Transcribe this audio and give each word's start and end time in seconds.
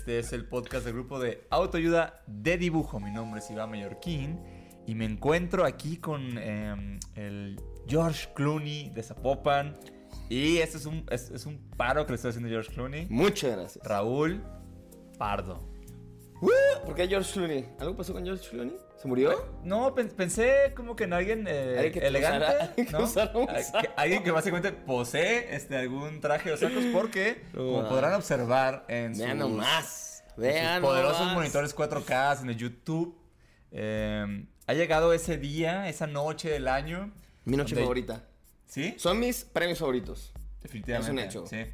Este 0.00 0.18
es 0.18 0.32
el 0.32 0.46
podcast 0.46 0.86
del 0.86 0.94
grupo 0.94 1.20
de 1.20 1.46
autoayuda 1.50 2.22
de 2.26 2.56
dibujo. 2.56 3.00
Mi 3.00 3.10
nombre 3.10 3.40
es 3.40 3.50
Iván 3.50 3.68
Mallorquín 3.68 4.40
y 4.86 4.94
me 4.94 5.04
encuentro 5.04 5.66
aquí 5.66 5.98
con 5.98 6.38
em, 6.38 6.98
el 7.16 7.60
George 7.86 8.30
Clooney 8.34 8.88
de 8.88 9.02
Zapopan. 9.02 9.76
Y 10.30 10.56
este 10.56 10.78
es 10.78 10.86
un, 10.86 11.04
es, 11.10 11.30
es 11.30 11.44
un 11.44 11.58
paro 11.76 12.06
que 12.06 12.12
le 12.12 12.16
estoy 12.16 12.30
haciendo 12.30 12.48
a 12.48 12.50
George 12.50 12.72
Clooney. 12.72 13.08
Muchas 13.10 13.52
gracias. 13.54 13.84
Raúl 13.86 14.42
Pardo. 15.18 15.69
¿Por 16.84 16.94
qué 16.94 17.06
George 17.08 17.32
Clooney? 17.32 17.68
¿Algo 17.78 17.96
pasó 17.96 18.12
con 18.12 18.24
George 18.24 18.48
Clooney? 18.48 18.76
¿Se 18.96 19.08
murió? 19.08 19.44
No, 19.64 19.94
pen- 19.94 20.10
pensé 20.10 20.72
como 20.74 20.94
que 20.96 21.04
en 21.04 21.12
alguien, 21.12 21.46
eh, 21.48 21.74
Alguien 21.76 21.92
que 21.92 22.00
te 22.00 22.06
elegante, 22.08 22.46
usara- 22.46 22.60
alguien 22.68 22.86
que 22.86 22.92
¿no? 22.92 23.04
usara 23.04 23.38
un 23.38 23.48
Al- 23.50 23.64
saco. 23.64 23.80
que- 23.80 23.90
alguien 23.96 24.22
que 24.22 24.30
básicamente 24.30 24.72
posee 24.72 25.54
este, 25.54 25.76
algún 25.76 26.20
traje 26.20 26.52
o 26.52 26.56
sacos 26.56 26.84
porque, 26.92 27.42
No, 27.52 27.58
como 27.72 27.88
podrán 27.88 28.14
observar 28.14 28.84
en 28.88 29.16
Vean 29.16 29.30
sus, 29.30 29.38
nomás. 29.38 30.24
en 30.36 30.42
Vean 30.42 30.80
sus 30.80 30.88
poderosos 30.90 31.18
nomás. 31.20 31.34
monitores 31.34 31.74
4K 31.74 32.42
en 32.42 32.50
el 32.50 32.56
YouTube, 32.56 33.16
eh, 33.72 34.46
ha 34.66 34.74
llegado 34.74 35.12
ese 35.12 35.38
día, 35.38 35.88
esa 35.88 36.06
noche 36.06 36.50
del 36.50 36.68
año. 36.68 37.12
Mi 37.44 37.56
noche 37.56 37.74
donde- 37.74 37.84
favorita. 37.84 38.24
¿Sí? 38.66 38.94
Son 38.98 39.18
mis 39.18 39.44
premios 39.44 39.78
favoritos. 39.78 40.32
Definitivamente. 40.62 41.10
es 41.10 41.34
un 41.34 41.42
hecho. 41.42 41.46
Sí. 41.46 41.64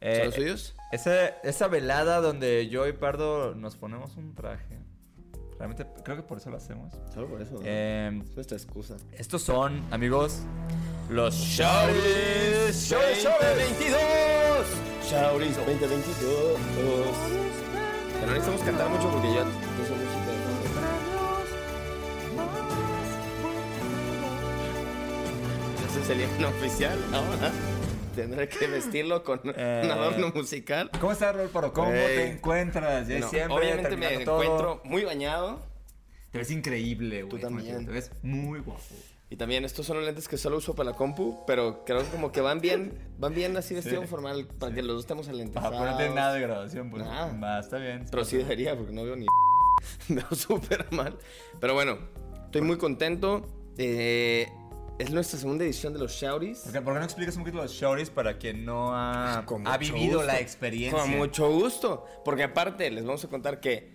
¿Son 0.00 0.08
Eh, 0.10 0.24
los 0.26 0.34
suyos? 0.34 0.74
esa, 0.92 1.26
esa 1.42 1.68
velada 1.68 2.20
donde 2.20 2.68
yo 2.68 2.86
y 2.86 2.92
Pardo 2.92 3.54
nos 3.54 3.76
ponemos 3.76 4.16
un 4.16 4.34
traje. 4.34 4.78
Realmente 5.58 5.86
creo 6.04 6.16
que 6.16 6.22
por 6.24 6.38
eso 6.38 6.50
lo 6.50 6.56
hacemos. 6.56 6.92
Solo 7.14 7.28
por 7.28 7.40
eso. 7.40 7.54
¿no? 7.54 7.60
Eh, 7.64 8.20
es 8.24 8.34
nuestra 8.34 8.56
excusa. 8.56 8.96
Estos 9.12 9.42
son, 9.42 9.82
amigos, 9.92 10.40
los 11.08 11.34
Shouties. 11.34 12.90
2022. 12.90 13.98
Shauris 15.08 15.56
2022. 15.56 16.58
Pero 18.14 18.26
no 18.26 18.32
necesitamos 18.32 18.62
cantar 18.62 18.88
mucho 18.90 19.10
porque 19.10 19.28
ya 19.32 19.44
puse 19.44 19.92
música. 19.92 20.24
Ese 25.88 26.00
es 26.00 26.10
el 26.10 26.20
himno 26.22 26.48
oficial 26.48 26.98
ahora. 27.12 27.52
Tendré 28.14 28.48
que 28.48 28.66
vestirlo 28.68 29.22
con 29.24 29.40
Eh, 29.44 29.82
un 29.84 29.90
adorno 29.90 30.32
musical. 30.34 30.90
¿Cómo 31.00 31.12
estás, 31.12 31.34
Raúl 31.36 31.48
Paro? 31.50 31.72
¿Cómo 31.72 31.90
te 31.90 32.30
encuentras? 32.32 33.08
Ya 33.08 33.22
siempre 33.28 33.56
obviamente 33.56 33.96
me 33.96 34.24
todo. 34.24 34.42
encuentro 34.42 34.80
muy 34.84 35.04
bañado. 35.04 35.62
Te 36.30 36.38
ves 36.38 36.50
increíble, 36.50 37.22
güey. 37.22 37.30
Tú 37.30 37.38
también. 37.38 37.84
Te 37.86 37.92
ves 37.92 38.10
muy 38.22 38.60
guapo. 38.60 38.82
Y 39.30 39.36
también 39.36 39.64
estos 39.64 39.86
son 39.86 39.96
los 39.96 40.06
lentes 40.06 40.28
que 40.28 40.36
solo 40.36 40.58
uso 40.58 40.74
para 40.74 40.90
la 40.90 40.96
compu, 40.96 41.44
pero 41.46 41.82
creo 41.84 42.00
que 42.00 42.08
como 42.08 42.30
que 42.30 42.40
van 42.40 42.60
bien, 42.60 42.92
van 43.18 43.34
bien 43.34 43.56
así 43.56 43.74
vestido 43.74 44.02
Sí. 44.02 44.06
formal 44.06 44.46
para 44.46 44.72
que 44.74 44.82
los 44.82 44.94
dos 44.96 45.04
estemos 45.04 45.26
en 45.28 45.38
lentes. 45.38 45.56
Ajá, 45.56 45.70
pero 45.70 45.84
no 45.90 45.96
tiene 45.96 46.14
nada 46.14 46.34
de 46.34 46.40
grabación, 46.40 46.90
pues. 46.90 47.02
Nada. 47.04 47.36
Va, 47.42 47.58
está 47.58 47.78
bien. 47.78 48.04
Pero 48.10 48.24
sí 48.24 48.36
debería, 48.36 48.76
porque 48.76 48.92
no 48.92 49.02
veo 49.02 49.16
ni. 49.16 49.26
veo 50.08 50.26
súper 50.32 50.86
mal. 50.92 51.18
Pero 51.58 51.74
bueno, 51.74 51.98
estoy 52.44 52.60
muy 52.60 52.76
contento. 52.76 53.48
Eh, 53.76 54.46
es 54.98 55.10
nuestra 55.10 55.38
segunda 55.38 55.64
edición 55.64 55.92
de 55.92 55.98
los 55.98 56.12
Shouties. 56.12 56.60
¿Por 56.60 56.72
qué, 56.72 56.80
por 56.80 56.92
qué 56.94 56.98
no 57.00 57.04
explicas 57.04 57.36
un 57.36 57.42
poquito 57.42 57.62
los 57.62 57.72
Shouties 57.72 58.10
para 58.10 58.38
quien 58.38 58.64
no 58.64 58.90
ha, 58.94 59.42
Con 59.44 59.66
ha 59.66 59.78
mucho 59.78 59.94
vivido 59.94 60.18
gusto. 60.18 60.26
la 60.26 60.40
experiencia? 60.40 61.00
Con 61.00 61.10
mucho 61.16 61.50
gusto. 61.50 62.06
Porque 62.24 62.44
aparte, 62.44 62.90
les 62.90 63.04
vamos 63.04 63.24
a 63.24 63.28
contar 63.28 63.60
que. 63.60 63.92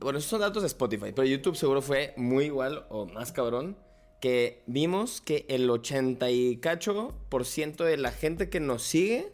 Bueno, 0.00 0.18
esos 0.18 0.30
son 0.30 0.40
datos 0.40 0.62
de 0.62 0.68
Spotify, 0.68 1.12
pero 1.14 1.24
YouTube 1.24 1.56
seguro 1.56 1.82
fue 1.82 2.14
muy 2.16 2.46
igual 2.46 2.86
o 2.88 3.06
más 3.06 3.32
cabrón. 3.32 3.76
Que 4.20 4.64
vimos 4.66 5.20
que 5.20 5.46
el 5.48 5.70
80 5.70 6.28
y 6.30 6.56
cacho 6.56 7.14
por 7.28 7.44
ciento 7.44 7.84
de 7.84 7.96
la 7.96 8.10
gente 8.10 8.50
que 8.50 8.58
nos 8.58 8.82
sigue 8.82 9.30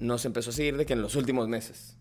nos 0.00 0.24
empezó 0.26 0.50
a 0.50 0.52
seguir 0.52 0.76
de 0.76 0.84
que 0.84 0.92
en 0.92 1.00
los 1.00 1.16
últimos 1.16 1.48
meses. 1.48 1.91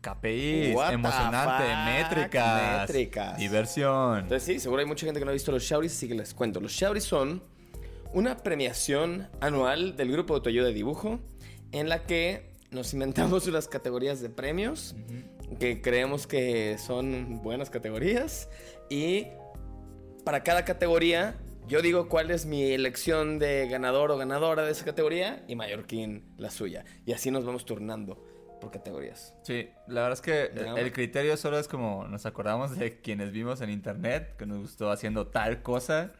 KPIs, 0.00 0.74
What 0.74 0.92
emocionante, 0.92 1.64
métricas, 1.84 2.88
métricas. 2.88 3.36
diversión. 3.38 4.20
Entonces 4.20 4.42
sí, 4.42 4.60
seguro 4.60 4.80
hay 4.80 4.86
mucha 4.86 5.06
gente 5.06 5.20
que 5.20 5.24
no 5.24 5.30
ha 5.30 5.34
visto 5.34 5.52
los 5.52 5.62
Shauris, 5.62 5.92
así 5.92 6.08
que 6.08 6.14
les 6.14 6.34
cuento. 6.34 6.60
Los 6.60 6.72
Shauris 6.72 7.04
son 7.04 7.42
una 8.12 8.38
premiación 8.38 9.28
anual 9.40 9.96
del 9.96 10.10
grupo 10.10 10.34
de 10.34 10.38
autoayuda 10.38 10.66
de 10.66 10.74
dibujo 10.74 11.20
en 11.72 11.88
la 11.88 12.04
que 12.04 12.50
nos 12.70 12.92
inventamos 12.92 13.46
unas 13.48 13.68
categorías 13.68 14.20
de 14.20 14.30
premios 14.30 14.94
que 15.58 15.80
creemos 15.82 16.26
que 16.26 16.78
son 16.78 17.42
buenas 17.42 17.70
categorías 17.70 18.48
y 18.88 19.26
para 20.24 20.42
cada 20.42 20.64
categoría 20.64 21.36
yo 21.70 21.82
digo 21.82 22.08
cuál 22.08 22.32
es 22.32 22.46
mi 22.46 22.72
elección 22.72 23.38
de 23.38 23.68
ganador 23.68 24.10
o 24.10 24.16
ganadora 24.16 24.64
de 24.64 24.72
esa 24.72 24.84
categoría 24.84 25.44
y 25.46 25.54
Mallorquín 25.54 26.24
la 26.36 26.50
suya. 26.50 26.84
Y 27.06 27.12
así 27.12 27.30
nos 27.30 27.44
vamos 27.44 27.64
turnando 27.64 28.20
por 28.60 28.70
categorías. 28.70 29.34
Sí, 29.42 29.70
la 29.86 30.02
verdad 30.02 30.12
es 30.12 30.20
que 30.20 30.80
el 30.80 30.92
criterio 30.92 31.36
solo 31.36 31.58
es 31.58 31.66
como 31.66 32.06
nos 32.06 32.26
acordamos 32.26 32.76
de 32.78 33.00
quienes 33.00 33.32
vimos 33.32 33.60
en 33.60 33.70
internet 33.70 34.36
que 34.36 34.46
nos 34.46 34.58
gustó 34.58 34.90
haciendo 34.90 35.26
tal 35.26 35.62
cosa. 35.62 36.12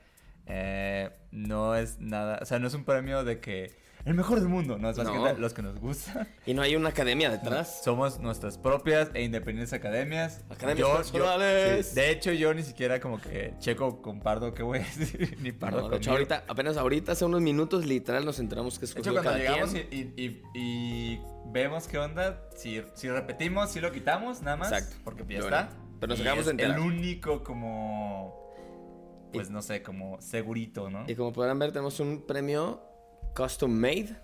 Eh, 0.47 1.11
no 1.31 1.77
es 1.77 2.01
nada, 2.01 2.39
o 2.43 2.45
sea, 2.45 2.59
no 2.59 2.67
es 2.67 2.75
un 2.75 2.85
premio 2.85 3.23
de 3.23 3.41
que 3.41 3.79
el 4.05 4.15
mejor 4.15 4.41
del 4.41 4.49
mundo, 4.49 4.79
no 4.79 4.89
es 4.91 4.97
básicamente 4.97 5.35
No. 5.35 5.39
los 5.41 5.53
que 5.55 5.63
nos 5.63 5.79
gustan. 5.79 6.27
Y 6.47 6.55
no 6.55 6.63
hay 6.63 6.75
una 6.77 6.89
academia 6.89 7.31
detrás. 7.31 7.83
Somos 7.85 8.19
nuestras 8.19 8.57
propias 8.59 9.11
e 9.15 9.23
independientes 9.23 9.73
academias. 9.73 10.43
Academias 10.49 10.89
personales. 11.11 11.87
sí, 11.89 11.95
de 11.95 12.11
hecho, 12.11 12.33
yo 12.33 12.55
ni 12.55 12.63
siquiera 12.63 12.99
como 13.01 13.21
que 13.21 13.55
checo 13.59 14.01
con 14.03 14.21
Pardo 14.21 14.55
qué 14.55 14.63
voy 14.63 14.79
a 14.79 14.83
decir, 14.83 15.37
ni 15.43 15.53
Pardo 15.53 15.83
No, 15.83 15.89
de 15.91 15.97
hecho, 15.99 16.13
ahorita, 16.13 16.45
apenas 16.49 16.77
ahorita, 16.77 17.13
hace 17.13 17.25
unos 17.25 17.41
minutos, 17.41 17.85
literal, 17.87 18.25
nos 18.25 18.39
enteramos 18.39 18.75
que 18.79 18.81
De 18.81 18.87
escogió 18.87 19.13
hecho, 19.13 19.23
cuando 19.23 19.39
llegamos 19.39 19.75
y, 19.75 19.79
y- 19.79 20.15
y- 20.17 20.43
y 20.55 21.21
vemos 21.53 21.87
qué 21.89 21.99
onda, 21.99 22.43
si, 22.57 22.83
si 22.95 23.09
repetimos, 23.11 23.71
si 23.71 23.81
lo 23.81 23.93
quitamos, 23.93 24.41
nada 24.43 24.57
más. 24.57 24.73
Exacto. 24.73 24.97
Porque 25.05 25.23
ya 25.23 25.41
Bueno, 25.41 25.57
está. 25.57 25.71
pero 26.01 26.11
nos 26.13 26.21
acabamos 26.21 26.47
de 26.47 26.51
es 26.53 26.59
enterar. 26.59 26.79
El 26.79 26.85
único 26.85 27.43
como. 27.45 28.41
Pues 29.33 29.49
no 29.51 29.63
sé, 29.63 29.83
como 29.83 30.21
segurito, 30.21 30.91
¿no? 30.91 31.05
Y 31.07 31.15
como 31.15 31.33
podrán 31.33 31.59
ver, 31.59 31.71
tenemos 31.71 32.01
un 32.01 32.27
premio 32.27 32.83
custom 33.35 33.71
made. 33.73 34.17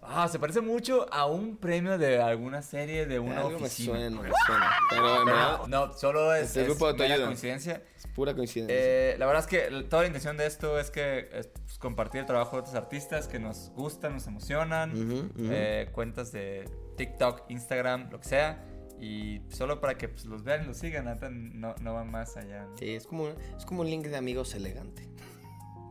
Ah, 0.00 0.26
se 0.28 0.38
parece 0.38 0.60
mucho 0.62 1.12
a 1.12 1.26
un 1.26 1.56
premio 1.58 1.98
de 1.98 2.22
alguna 2.22 2.62
serie 2.62 3.04
de 3.04 3.18
una 3.18 3.38
Algo 3.38 3.50
me 3.58 3.66
oficina. 3.66 3.98
suena, 3.98 4.22
me 4.22 4.30
suena. 4.46 4.70
Pero 4.88 5.20
en 5.20 5.26
verdad, 5.26 5.56
Pero 5.56 5.68
no, 5.68 5.92
solo 5.92 6.34
es, 6.34 6.44
Este 6.46 6.60
es 6.62 6.66
grupo 6.68 6.86
de 6.86 6.92
mera 6.94 7.04
autoayuda. 7.06 7.26
coincidencia. 7.26 7.82
es 7.96 8.06
pura 8.14 8.34
coincidencia. 8.34 8.74
Eh, 8.78 9.16
la 9.18 9.26
verdad 9.26 9.42
es 9.42 9.48
que 9.48 9.82
toda 9.90 10.02
la 10.02 10.06
intención 10.06 10.36
de 10.38 10.46
esto 10.46 10.78
es 10.78 10.90
que 10.90 11.28
es, 11.32 11.48
pues, 11.48 11.78
compartir 11.78 12.20
el 12.20 12.26
trabajo 12.26 12.56
de 12.56 12.60
otros 12.60 12.74
artistas 12.76 13.26
que 13.28 13.38
nos 13.38 13.70
gustan, 13.74 14.14
nos 14.14 14.26
emocionan, 14.28 15.30
eh, 15.50 15.88
cuentas 15.92 16.32
de 16.32 16.64
TikTok, 16.96 17.42
Instagram, 17.50 18.08
lo 18.10 18.20
que 18.20 18.28
sea, 18.28 18.64
y 19.00 19.42
solo 19.50 19.80
para 19.80 19.98
que 19.98 20.08
pues, 20.08 20.24
los 20.24 20.42
vean 20.42 20.62
y 20.62 20.66
los 20.68 20.78
sigan, 20.78 21.18
no, 21.60 21.74
no 21.80 21.94
van 21.94 22.10
más 22.10 22.36
allá. 22.36 22.64
¿no? 22.64 22.78
Sí, 22.78 22.94
es 22.94 23.06
como, 23.06 23.28
es 23.28 23.64
como 23.66 23.82
un 23.82 23.90
link 23.90 24.06
de 24.06 24.16
amigos 24.16 24.54
elegante. 24.54 25.06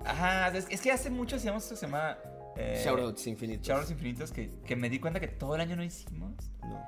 Ajá, 0.10 0.48
es, 0.58 0.68
es 0.70 0.82
que 0.82 0.92
hace 0.92 1.10
mucho 1.10 1.36
hacíamos 1.36 1.64
esto 1.64 1.76
que 1.76 1.80
se 1.80 1.86
llama... 1.88 2.18
Eh, 2.56 2.82
Shoutouts 2.84 3.28
infinitos. 3.28 3.68
Shoutouts 3.68 3.92
infinitos 3.92 4.32
que, 4.32 4.50
que 4.66 4.76
me 4.76 4.90
di 4.90 5.00
cuenta 5.00 5.20
que 5.20 5.28
todo 5.28 5.56
el 5.56 5.62
año 5.62 5.76
no 5.76 5.84
hicimos, 5.84 6.34
No. 6.62 6.84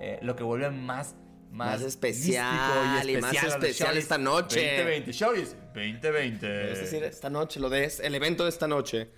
eh, 0.00 0.18
lo 0.22 0.36
que 0.36 0.42
vuelve 0.42 0.70
más... 0.70 1.14
Más, 1.50 1.78
Más 1.78 1.82
especial 1.82 3.08
y 3.08 3.16
más 3.18 3.30
a 3.36 3.44
los 3.44 3.54
especial 3.54 3.96
esta 3.96 4.18
noche. 4.18 4.60
2020, 4.78 5.12
Shoutouts 5.12 5.56
2020. 5.72 6.72
Es 6.72 6.80
decir, 6.80 7.04
esta 7.04 7.30
noche, 7.30 7.60
lo 7.60 7.70
de 7.70 7.84
es- 7.84 8.00
el 8.00 8.12
evento 8.16 8.42
de 8.42 8.48
esta 8.50 8.66
noche. 8.66 9.08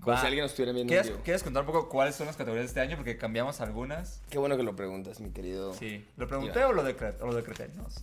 Como 0.00 0.14
Va. 0.14 0.20
si 0.20 0.26
alguien 0.26 0.42
nos 0.44 0.52
estuviera 0.52 0.72
viendo 0.72 0.92
en 0.92 0.96
¿Quieres, 1.00 1.10
vivo. 1.12 1.24
quieres 1.24 1.42
contar 1.42 1.62
un 1.62 1.66
poco 1.72 1.88
cuáles 1.88 2.14
son 2.14 2.26
las 2.26 2.36
categorías 2.36 2.64
de 2.64 2.68
este 2.68 2.80
año? 2.80 2.96
Porque 2.96 3.16
cambiamos 3.16 3.60
algunas. 3.60 4.22
Qué 4.30 4.38
bueno 4.38 4.56
que 4.56 4.62
lo 4.62 4.76
preguntas, 4.76 5.18
mi 5.20 5.30
querido. 5.30 5.72
Sí. 5.74 6.06
¿Lo 6.16 6.28
pregunté 6.28 6.62
o 6.64 6.72
lo, 6.72 6.84
decre- 6.86 7.16
o 7.20 7.26
lo 7.26 7.34
decreté? 7.34 7.68
No 7.76 7.88
sé. 7.90 8.02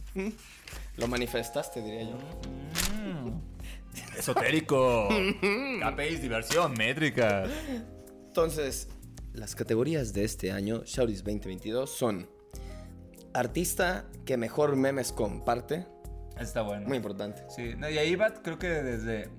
Lo 0.98 1.08
manifestaste, 1.08 1.82
diría 1.82 2.04
yo. 2.04 2.18
Esotérico. 4.18 5.08
KPIs, 5.82 6.22
diversión, 6.22 6.74
métrica. 6.74 7.46
Entonces, 8.28 8.88
las 9.34 9.56
categorías 9.56 10.14
de 10.14 10.24
este 10.24 10.52
año, 10.52 10.84
Shouties 10.86 11.20
2022, 11.24 11.90
son 11.90 12.28
artista 13.34 14.06
que 14.26 14.38
mejor 14.38 14.76
memes 14.76 15.12
comparte. 15.12 15.86
Está 16.40 16.64
bueno. 16.64 16.88
Muy 16.88 16.98
importante. 16.98 17.44
Sí, 17.56 17.74
no, 17.78 17.90
y 17.90 17.98
ahí 17.98 18.16
va, 18.16 18.34
creo 18.34 18.58
que 18.60 18.68
desde. 18.68 19.30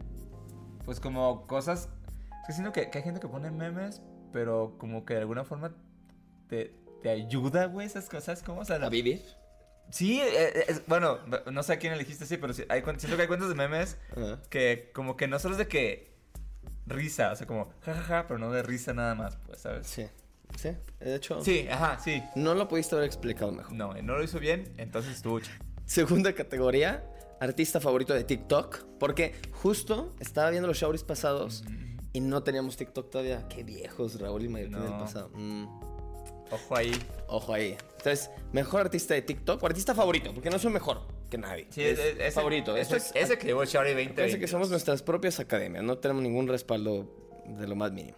Pues 0.85 1.01
como 1.01 1.47
cosas. 1.47 1.89
Es 2.45 2.49
que 2.49 2.53
siento 2.53 2.73
que, 2.73 2.91
que 2.91 2.99
hay 2.99 3.05
gente 3.05 3.21
que 3.21 3.29
pone 3.29 3.51
memes, 3.51 4.03
pero 4.33 4.77
como 4.79 5.07
que 5.07 5.15
de 5.15 5.21
alguna 5.21 5.45
forma 5.45 5.73
te, 6.49 6.75
te 7.03 7.09
ayuda, 7.09 7.65
güey, 7.67 7.87
esas 7.87 8.11
cosas, 8.11 8.43
¿cómo? 8.43 8.61
O 8.61 8.65
sea, 8.67 8.77
¿A 8.77 8.89
vivir? 8.91 9.23
Sí, 9.91 10.21
eh, 10.21 10.65
es- 10.69 10.87
bueno, 10.87 11.19
no 11.51 11.63
sé 11.63 11.73
a 11.73 11.79
quién 11.79 11.95
elegiste, 11.95 12.27
sí, 12.27 12.37
pero 12.37 12.53
sí, 12.53 12.65
hay, 12.69 12.83
cuen- 12.83 12.99
siento 12.99 13.17
que 13.17 13.23
hay 13.23 13.29
cuentos 13.29 13.49
de 13.49 13.55
memes 13.55 13.97
que 14.51 14.91
como 14.95 15.17
que 15.17 15.27
no 15.27 15.39
solo 15.39 15.55
es 15.55 15.59
de 15.59 15.69
que 15.69 16.13
risa, 16.87 17.33
o 17.33 17.37
sea, 17.37 17.47
como 17.47 17.71
jajaja, 17.83 18.27
pero 18.27 18.39
no 18.39 18.51
de 18.53 18.63
risa 18.63 18.93
nada 18.93 19.15
más, 19.15 19.37
pues, 19.47 19.61
¿sabes? 19.61 19.87
Sí. 19.87 20.07
Sí, 20.59 20.71
de 21.01 21.15
hecho. 21.17 21.41
Sí, 21.43 21.67
ajá, 21.71 21.99
sí. 21.99 22.23
No 22.37 22.55
lo 22.55 22.69
pudiste 22.69 22.95
haber 22.95 23.07
explicado 23.07 23.51
mejor. 23.53 23.73
No, 23.73 23.95
no 23.95 24.17
lo 24.19 24.23
hizo 24.23 24.39
bien, 24.39 24.73
entonces 24.77 25.25
ch- 25.25 25.49
Segunda 25.87 26.33
categoría, 26.35 27.05
artista 27.41 27.81
favorito 27.81 28.13
de 28.15 28.23
TikTok. 28.25 28.85
Porque 29.01 29.35
justo 29.53 30.15
estaba 30.21 30.51
viendo 30.51 30.69
los 30.69 30.77
showries 30.79 31.03
pasados 31.03 31.65
y 32.15 32.21
no 32.21 32.43
teníamos 32.43 32.79
TikTok 32.79 33.11
todavía. 33.11 33.47
Qué 33.49 33.63
viejos, 33.63 34.19
Raúl 34.19 34.45
y 34.45 34.49
Mayorquín 34.49 34.81
del 34.81 34.93
pasado. 34.93 35.29
Mm, 35.35 35.67
Ojo 36.51 36.77
ahí. 36.77 36.93
ojo 37.29 37.53
ahí. 37.53 37.77
Entonces, 37.99 38.31
mejor 38.53 38.83
artista 38.83 39.13
de 39.15 39.21
TikTok 39.23 39.63
o 39.63 39.67
artista 39.67 39.95
favorito, 39.95 40.33
porque 40.33 40.49
no 40.51 40.59
soy 40.59 40.73
mejor 40.73 41.03
que 41.29 41.37
nadie. 41.37 41.67
Sí, 41.71 41.83
es, 41.83 41.99
es- 41.99 42.17
ese, 42.19 42.31
favorito. 42.31 42.77
Ese, 42.77 42.97
es, 42.97 43.11
ese 43.15 43.37
que 43.39 43.49
llevó 43.49 43.65
Shawty 43.65 43.93
20. 43.95 44.15
Parece 44.15 44.39
que 44.39 44.47
somos 44.49 44.71
nuestras 44.71 45.03
propias 45.03 45.41
academias, 45.41 45.83
no 45.85 45.99
tenemos 45.99 46.23
ningún 46.23 46.47
respaldo 46.49 47.43
de 47.47 47.67
lo 47.67 47.75
más 47.77 47.93
mínimo. 47.93 48.17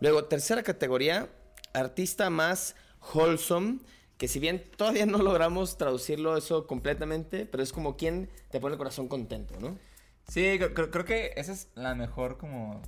Luego, 0.00 0.24
tercera 0.24 0.62
categoría, 0.62 1.28
artista 1.72 2.28
más 2.30 2.76
wholesome, 3.14 3.78
que 4.18 4.28
si 4.28 4.38
bien 4.40 4.62
todavía 4.76 5.06
no 5.06 5.18
logramos 5.18 5.78
traducirlo 5.78 6.36
eso 6.36 6.66
completamente, 6.66 7.46
pero 7.46 7.62
es 7.62 7.72
como 7.72 7.96
quien 7.96 8.28
te 8.50 8.60
pone 8.60 8.74
el 8.74 8.78
corazón 8.78 9.08
contento, 9.08 9.58
¿no? 9.60 9.78
Sí, 10.28 10.58
creo, 10.58 10.90
creo- 10.90 11.04
que 11.06 11.32
esa 11.36 11.52
es 11.52 11.68
la 11.74 11.94
mejor 11.94 12.36
como 12.36 12.82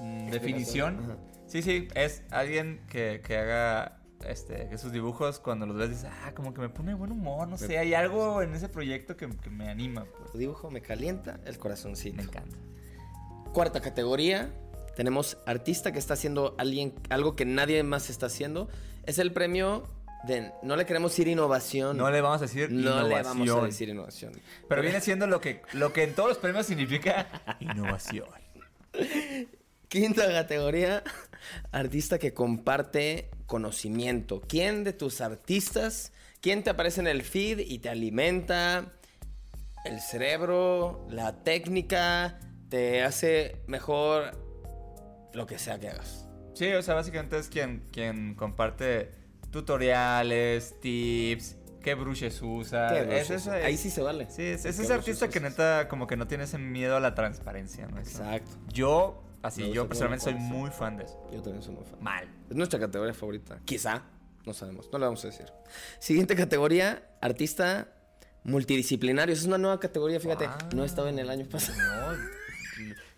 definición. 0.00 1.00
Ajá. 1.02 1.16
Sí, 1.46 1.62
sí, 1.62 1.88
es 1.94 2.22
alguien 2.30 2.80
que, 2.88 3.22
que 3.24 3.36
haga 3.36 4.00
este, 4.24 4.68
que 4.68 4.78
sus 4.78 4.92
dibujos 4.92 5.38
cuando 5.38 5.66
los 5.66 5.76
ves 5.76 5.90
dices, 5.90 6.10
ah, 6.24 6.32
como 6.34 6.52
que 6.54 6.60
me 6.60 6.68
pone 6.68 6.94
buen 6.94 7.12
humor, 7.12 7.46
no 7.46 7.56
sé, 7.56 7.78
hay 7.78 7.94
algo 7.94 8.42
en 8.42 8.54
ese 8.54 8.68
proyecto 8.68 9.16
que, 9.16 9.28
que 9.28 9.50
me 9.50 9.68
anima, 9.68 10.04
pues. 10.04 10.32
Tu 10.32 10.38
dibujo 10.38 10.70
me 10.70 10.80
calienta 10.80 11.38
el 11.44 11.58
corazoncito. 11.58 12.16
Me 12.16 12.22
encanta. 12.24 12.56
Cuarta 13.52 13.80
categoría, 13.80 14.52
tenemos 14.96 15.38
artista 15.46 15.92
que 15.92 15.98
está 15.98 16.14
haciendo 16.14 16.54
alguien, 16.58 16.94
algo 17.10 17.36
que 17.36 17.44
nadie 17.44 17.82
más 17.82 18.10
está 18.10 18.26
haciendo. 18.26 18.68
Es 19.04 19.18
el 19.18 19.32
premio 19.32 19.88
de, 20.26 20.52
no 20.62 20.76
le 20.76 20.86
queremos 20.86 21.12
decir 21.12 21.28
innovación. 21.28 21.96
No 21.96 22.10
le 22.10 22.20
vamos 22.20 22.38
a 22.40 22.46
decir 22.46 22.70
no 22.72 22.80
innovación. 22.80 23.08
le 23.08 23.22
vamos 23.22 23.50
a 23.50 23.66
decir 23.66 23.88
innovación. 23.88 24.32
Pero 24.68 24.82
viene 24.82 25.00
siendo 25.00 25.26
lo 25.26 25.40
que, 25.40 25.62
lo 25.74 25.92
que 25.92 26.02
en 26.02 26.14
todos 26.14 26.30
los 26.30 26.38
premios 26.38 26.66
significa 26.66 27.28
innovación. 27.60 28.28
Quinta 29.88 30.26
categoría, 30.26 31.02
artista 31.72 32.18
que 32.18 32.34
comparte 32.34 33.30
conocimiento. 33.46 34.42
¿Quién 34.46 34.84
de 34.84 34.92
tus 34.92 35.20
artistas, 35.20 36.12
quién 36.40 36.62
te 36.62 36.70
aparece 36.70 37.00
en 37.00 37.06
el 37.06 37.22
feed 37.22 37.60
y 37.60 37.78
te 37.78 37.88
alimenta 37.88 38.92
el 39.84 40.00
cerebro, 40.00 41.06
la 41.10 41.44
técnica, 41.44 42.40
te 42.68 43.02
hace 43.04 43.62
mejor 43.68 44.32
lo 45.32 45.46
que 45.46 45.58
sea 45.58 45.78
que 45.78 45.88
hagas? 45.88 46.26
Sí, 46.54 46.72
o 46.72 46.82
sea, 46.82 46.94
básicamente 46.94 47.38
es 47.38 47.48
quien, 47.48 47.84
quien 47.92 48.34
comparte 48.34 49.12
tutoriales, 49.50 50.80
tips, 50.80 51.56
qué 51.80 51.94
brushes 51.94 52.40
usa. 52.42 52.88
Ahí 53.62 53.76
sí 53.76 53.90
se 53.90 54.02
vale. 54.02 54.26
Sí, 54.30 54.42
es, 54.42 54.64
es 54.64 54.76
¿Qué 54.76 54.82
ese 54.82 54.92
artista 54.92 55.28
que 55.28 55.38
neta 55.38 55.86
como 55.88 56.06
que 56.06 56.16
no 56.16 56.26
tiene 56.26 56.44
ese 56.44 56.58
miedo 56.58 56.96
a 56.96 57.00
la 57.00 57.14
transparencia, 57.14 57.86
¿no? 57.86 57.98
Exacto. 57.98 58.50
Yo, 58.72 59.22
así, 59.46 59.70
yo 59.72 59.86
personalmente 59.88 60.24
soy 60.24 60.34
muy 60.34 60.70
fan 60.70 60.96
de 60.96 61.04
eso. 61.04 61.20
Yo 61.32 61.42
también 61.42 61.62
soy 61.62 61.74
muy 61.74 61.84
fan. 61.84 62.02
Mal. 62.02 62.28
Es 62.50 62.56
nuestra 62.56 62.78
categoría 62.78 63.14
favorita. 63.14 63.58
Quizá. 63.64 64.02
No 64.44 64.52
sabemos. 64.52 64.88
No 64.92 64.98
le 64.98 65.04
vamos 65.06 65.24
a 65.24 65.28
decir. 65.28 65.46
Siguiente 65.98 66.36
categoría, 66.36 67.02
artista 67.20 67.88
multidisciplinario. 68.44 69.32
Es 69.32 69.44
una 69.44 69.58
nueva 69.58 69.80
categoría, 69.80 70.20
fíjate. 70.20 70.46
Ah. 70.46 70.58
No 70.74 70.84
estaba 70.84 71.08
en 71.10 71.18
el 71.18 71.30
año 71.30 71.46
pasado. 71.46 71.76
No, 71.78 72.16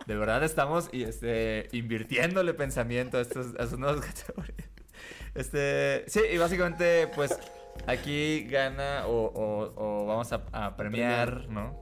de 0.06 0.16
verdad 0.16 0.42
estamos 0.42 0.88
este, 0.92 1.68
invirtiéndole 1.72 2.54
pensamiento 2.54 3.18
a, 3.18 3.20
estos, 3.20 3.48
a 3.58 3.64
estas 3.64 3.78
nuevas 3.78 4.00
categorías. 4.06 4.68
Este, 5.34 6.04
sí, 6.08 6.20
y 6.32 6.38
básicamente, 6.38 7.08
pues, 7.14 7.38
aquí 7.86 8.44
gana 8.48 9.06
o, 9.06 9.26
o- 9.26 9.72
o 9.76 10.06
vamos 10.06 10.32
a, 10.32 10.42
a 10.52 10.76
premiar, 10.76 11.48
¿no? 11.50 11.78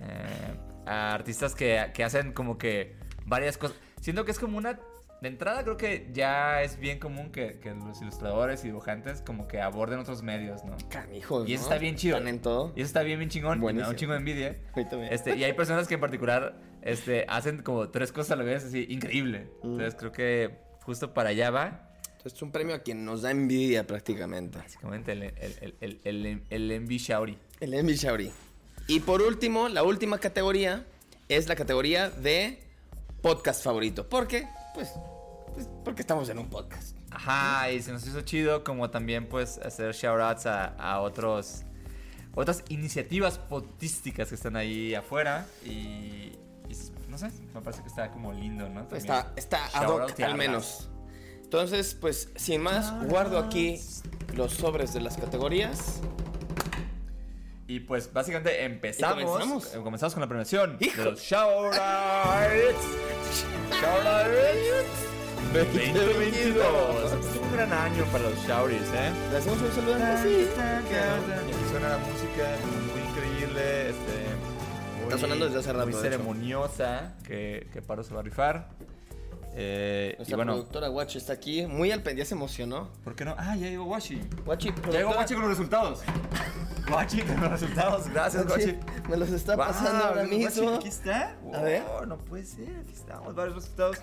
Eh, 0.00 0.54
a 0.86 1.12
artistas 1.12 1.54
que, 1.54 1.90
que 1.92 2.02
hacen 2.04 2.32
como 2.32 2.56
que 2.56 2.96
varias 3.28 3.58
cosas. 3.58 3.76
Siento 4.00 4.24
que 4.24 4.30
es 4.32 4.38
como 4.38 4.58
una... 4.58 4.78
De 5.20 5.26
entrada 5.26 5.64
creo 5.64 5.76
que 5.76 6.08
ya 6.12 6.62
es 6.62 6.78
bien 6.78 7.00
común 7.00 7.32
que, 7.32 7.58
que 7.58 7.74
los 7.74 8.00
ilustradores 8.00 8.62
y 8.62 8.68
dibujantes 8.68 9.20
como 9.20 9.48
que 9.48 9.60
aborden 9.60 9.98
otros 9.98 10.22
medios, 10.22 10.64
¿no? 10.64 10.76
Canijos, 10.90 11.48
Y 11.48 11.54
eso 11.54 11.62
¿no? 11.64 11.68
está 11.70 11.78
bien 11.80 11.96
chido. 11.96 12.16
Están 12.18 12.28
en 12.28 12.40
todo. 12.40 12.72
Y 12.76 12.82
eso 12.82 12.86
está 12.86 13.02
bien, 13.02 13.18
bien 13.18 13.28
chingón. 13.28 13.58
y 13.58 13.58
me 13.58 13.58
da 13.58 13.62
Buenísimo. 13.64 13.90
un 13.90 13.96
chingo 13.96 14.12
de 14.12 14.18
envidia. 14.18 14.56
Este, 15.10 15.34
y 15.36 15.42
hay 15.42 15.54
personas 15.54 15.88
que 15.88 15.94
en 15.94 16.00
particular 16.00 16.60
este, 16.82 17.26
hacen 17.28 17.62
como 17.62 17.88
tres 17.88 18.12
cosas 18.12 18.30
a 18.30 18.36
la 18.36 18.44
vez, 18.44 18.64
así, 18.64 18.86
increíble. 18.88 19.50
Mm. 19.64 19.72
Entonces 19.72 19.96
creo 19.96 20.12
que 20.12 20.56
justo 20.84 21.12
para 21.12 21.30
allá 21.30 21.50
va, 21.50 21.90
Entonces 22.12 22.34
es 22.34 22.42
un 22.42 22.52
premio 22.52 22.76
a 22.76 22.78
quien 22.78 23.04
nos 23.04 23.22
da 23.22 23.32
envidia 23.32 23.84
prácticamente. 23.88 24.58
básicamente, 24.58 25.10
el, 25.12 25.22
el, 25.24 25.34
el, 25.60 25.74
el, 25.80 26.00
el, 26.04 26.42
el 26.48 26.70
Envy 26.70 26.98
Shauri. 26.98 27.36
El 27.58 27.74
Envy 27.74 27.96
Shauri. 27.96 28.30
Y 28.86 29.00
por 29.00 29.20
último, 29.20 29.68
la 29.68 29.82
última 29.82 30.18
categoría 30.18 30.86
es 31.28 31.48
la 31.48 31.56
categoría 31.56 32.08
de 32.08 32.60
podcast 33.28 33.62
favorito. 33.62 34.08
¿Por 34.08 34.26
qué? 34.26 34.48
Pues, 34.72 34.90
pues 35.52 35.68
porque 35.84 36.00
estamos 36.00 36.30
en 36.30 36.38
un 36.38 36.48
podcast. 36.48 36.96
Ajá, 37.10 37.70
y 37.70 37.82
se 37.82 37.92
nos 37.92 38.06
hizo 38.06 38.22
chido 38.22 38.64
como 38.64 38.88
también 38.88 39.28
pues 39.28 39.58
hacer 39.58 39.94
shoutouts 39.94 40.46
a, 40.46 40.68
a 40.76 41.00
otros 41.00 41.64
otras 42.34 42.64
iniciativas 42.70 43.36
podísticas 43.38 44.30
que 44.30 44.34
están 44.34 44.56
ahí 44.56 44.94
afuera 44.94 45.46
y, 45.62 45.68
y 45.68 46.38
no 47.10 47.18
sé, 47.18 47.30
me 47.52 47.60
parece 47.60 47.82
que 47.82 47.88
está 47.88 48.10
como 48.10 48.32
lindo, 48.32 48.66
¿no? 48.70 48.86
También. 48.86 48.98
Está, 48.98 49.32
está 49.36 49.66
ad 49.74 49.88
hoc 49.88 50.20
al 50.20 50.36
menos. 50.36 50.88
Entonces, 51.42 51.94
pues, 51.94 52.30
sin 52.36 52.62
más, 52.62 52.94
guardo 53.08 53.38
aquí 53.38 53.78
los 54.34 54.52
sobres 54.52 54.94
de 54.94 55.00
las 55.00 55.18
categorías. 55.18 56.00
Y 57.68 57.80
pues 57.80 58.10
básicamente 58.12 58.64
empezamos. 58.64 59.20
¿Y 59.20 59.24
comenzamos? 59.26 59.74
eh, 59.74 59.78
comenzamos 59.82 60.14
con 60.14 60.20
la 60.22 60.26
premiación 60.26 60.76
¡Hijo! 60.80 60.96
de 61.02 61.10
los 61.10 61.20
shoutouts. 61.20 61.76
Shoutouts 63.70 64.88
2022. 65.52 67.12
Es 67.12 67.36
un 67.40 67.52
gran 67.52 67.72
año 67.72 68.04
para 68.06 68.24
los 68.24 68.38
shouties, 68.46 68.80
¿eh? 68.94 69.12
¿Le 69.30 69.36
hacemos 69.38 69.60
un 69.60 69.72
saludo 69.72 69.94
a 69.96 70.16
sí. 70.22 70.46
Suena 71.70 71.88
la 71.90 71.98
música 71.98 72.56
muy 72.92 73.00
increíble, 73.10 73.90
este, 73.90 74.24
muy- 74.96 75.04
Está 75.04 75.18
sonando 75.18 75.44
desde 75.46 75.58
hace 75.60 75.72
rato, 75.72 75.86
Muy 75.90 76.00
ceremoniosa 76.00 77.14
que, 77.26 77.68
que 77.72 77.82
Paro 77.82 78.02
se 78.02 78.14
va 78.14 78.20
a 78.20 78.22
rifar. 78.22 78.70
Eh, 79.54 80.12
y 80.14 80.16
Nuestra 80.18 80.36
bueno, 80.36 80.52
productora 80.54 80.90
Watch 80.90 81.16
está 81.16 81.32
aquí, 81.34 81.66
muy 81.66 81.90
al 81.92 82.02
pendiente, 82.02 82.28
se 82.30 82.34
emocionó. 82.34 82.88
¿por 83.04 83.14
qué 83.14 83.24
no? 83.26 83.34
Ah, 83.38 83.56
ya 83.56 83.68
llegó 83.68 83.84
Washi. 83.84 84.20
Watchi, 84.46 84.72
Ya 84.90 84.98
llegó 84.98 85.10
Wachi 85.10 85.34
con 85.34 85.42
los 85.42 85.50
resultados. 85.50 86.00
Wachi 86.90 87.22
con 87.22 87.40
los 87.40 87.50
resultados. 87.50 88.08
Gracias, 88.08 88.46
Wachi. 88.46 88.78
me 89.08 89.16
los 89.16 89.28
está 89.30 89.56
Wow, 89.56 89.66
pasando 89.66 90.04
ahora 90.04 90.22
Guachi, 90.24 90.36
mismo. 90.38 90.74
Aquí 90.74 90.88
está. 90.88 91.36
A 91.54 91.62
ver. 91.62 91.82
Oh, 91.90 92.06
no 92.06 92.18
puede 92.18 92.44
ser. 92.44 92.68
Aquí 92.80 92.92
estamos. 92.94 93.34
Varios 93.34 93.56
resultados. 93.56 93.98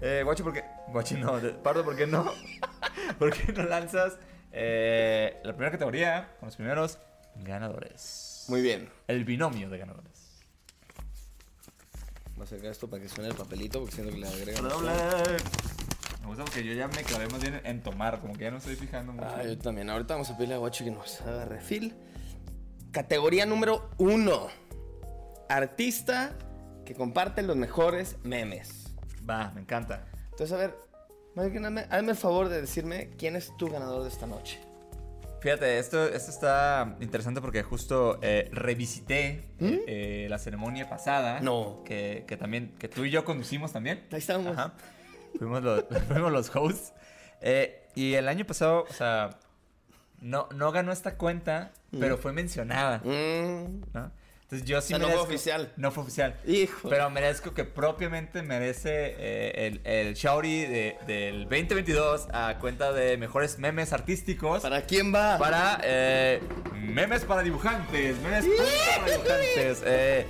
Eh, 0.00 0.22
Guachi, 0.24 0.42
¿por 0.42 0.52
qué? 0.52 0.64
Guachi, 0.88 1.14
no. 1.14 1.40
Pardo, 1.62 1.84
¿por 1.84 1.96
qué 1.96 2.06
no? 2.06 2.30
¿Por 3.18 3.32
qué 3.32 3.52
no 3.52 3.62
lanzas 3.64 4.18
eh, 4.52 5.40
la 5.44 5.52
primera 5.52 5.70
categoría 5.72 6.34
con 6.40 6.48
los 6.48 6.56
primeros 6.56 6.98
ganadores? 7.36 8.44
Muy 8.48 8.60
bien. 8.62 8.88
El 9.08 9.24
binomio 9.24 9.70
de 9.70 9.78
ganadores. 9.78 10.12
Voy 12.34 12.42
a 12.42 12.44
acercar 12.44 12.70
esto 12.70 12.88
para 12.88 13.02
que 13.02 13.08
suene 13.08 13.30
el 13.30 13.34
papelito, 13.36 13.80
porque 13.80 13.94
siento 13.94 14.12
que 14.12 14.18
le 14.20 14.28
agrega. 14.28 14.60
Me 16.20 16.26
gusta 16.26 16.44
porque 16.44 16.64
yo 16.64 16.72
ya 16.74 16.88
me 16.88 17.02
clavé 17.02 17.28
más 17.28 17.40
bien 17.40 17.60
en 17.64 17.82
tomar, 17.82 18.20
como 18.20 18.34
que 18.34 18.44
ya 18.44 18.50
no 18.50 18.58
estoy 18.58 18.76
fijando 18.76 19.12
mucho. 19.12 19.26
Ah, 19.26 19.42
yo 19.44 19.56
también. 19.56 19.88
Ahorita 19.88 20.14
vamos 20.14 20.28
a 20.30 20.36
pedirle 20.36 20.56
a 20.56 20.60
Watch 20.60 20.82
que 20.82 20.90
nos 20.90 21.20
haga 21.22 21.44
refil. 21.46 21.94
Categoría 22.96 23.44
número 23.44 23.90
uno. 23.98 24.46
Artista 25.50 26.32
que 26.86 26.94
comparte 26.94 27.42
los 27.42 27.54
mejores 27.54 28.16
memes. 28.22 28.86
Va, 29.28 29.52
me 29.54 29.60
encanta. 29.60 30.06
Entonces, 30.30 30.52
a 30.52 30.56
ver, 30.56 30.74
hazme, 31.36 31.86
el 31.90 32.16
favor 32.16 32.48
de 32.48 32.58
decirme 32.62 33.10
quién 33.18 33.36
es 33.36 33.54
tu 33.58 33.68
ganador 33.68 34.02
de 34.02 34.08
esta 34.08 34.26
noche. 34.26 34.58
Fíjate, 35.42 35.78
esto, 35.78 36.06
esto 36.06 36.30
está 36.30 36.96
interesante 37.02 37.42
porque 37.42 37.62
justo 37.62 38.18
eh, 38.22 38.48
revisité 38.50 39.50
eh, 39.60 39.84
eh, 39.86 40.26
la 40.30 40.38
ceremonia 40.38 40.88
pasada. 40.88 41.42
¿Mm? 41.42 41.44
No. 41.44 41.82
Que, 41.84 42.24
que 42.26 42.38
también, 42.38 42.76
que 42.78 42.88
tú 42.88 43.04
y 43.04 43.10
yo 43.10 43.26
conducimos 43.26 43.74
también. 43.74 44.06
Ahí 44.10 44.20
estábamos. 44.20 44.56
Ajá. 44.56 44.72
Fuimos 45.38 45.62
los, 45.62 45.84
fuimos 46.08 46.32
los 46.32 46.56
hosts. 46.56 46.94
Eh, 47.42 47.88
y 47.94 48.14
el 48.14 48.28
año 48.28 48.46
pasado, 48.46 48.86
o 48.88 48.92
sea, 48.92 49.38
no, 50.20 50.48
no 50.54 50.72
ganó 50.72 50.92
esta 50.92 51.16
cuenta, 51.16 51.72
pero 51.98 52.18
fue 52.18 52.32
mencionada. 52.32 52.98
Mm, 53.04 53.82
¿no? 53.92 54.10
Entonces 54.42 54.68
yo 54.68 54.80
sí 54.80 54.94
O 54.94 54.98
sea, 54.98 55.06
no 55.08 55.12
fue 55.12 55.22
oficial. 55.22 55.72
No 55.76 55.90
fue 55.90 56.04
oficial. 56.04 56.36
Hijo. 56.46 56.88
Pero 56.88 57.10
merezco 57.10 57.52
que 57.52 57.64
propiamente 57.64 58.42
merece 58.42 59.16
eh, 59.18 59.66
el, 59.66 59.80
el 59.84 60.14
Shaori 60.14 60.60
de- 60.66 60.96
del 61.04 61.42
2022 61.48 62.28
a 62.32 62.56
cuenta 62.60 62.92
de 62.92 63.16
mejores 63.16 63.58
memes 63.58 63.92
artísticos. 63.92 64.62
¿Para 64.62 64.82
quién 64.82 65.12
va? 65.12 65.36
Para 65.38 65.80
eh, 65.82 66.40
memes 66.74 67.24
para 67.24 67.42
dibujantes, 67.42 68.16
memes 68.20 68.44
para 68.96 69.10
dibujantes. 69.10 69.82
eh, 69.84 70.26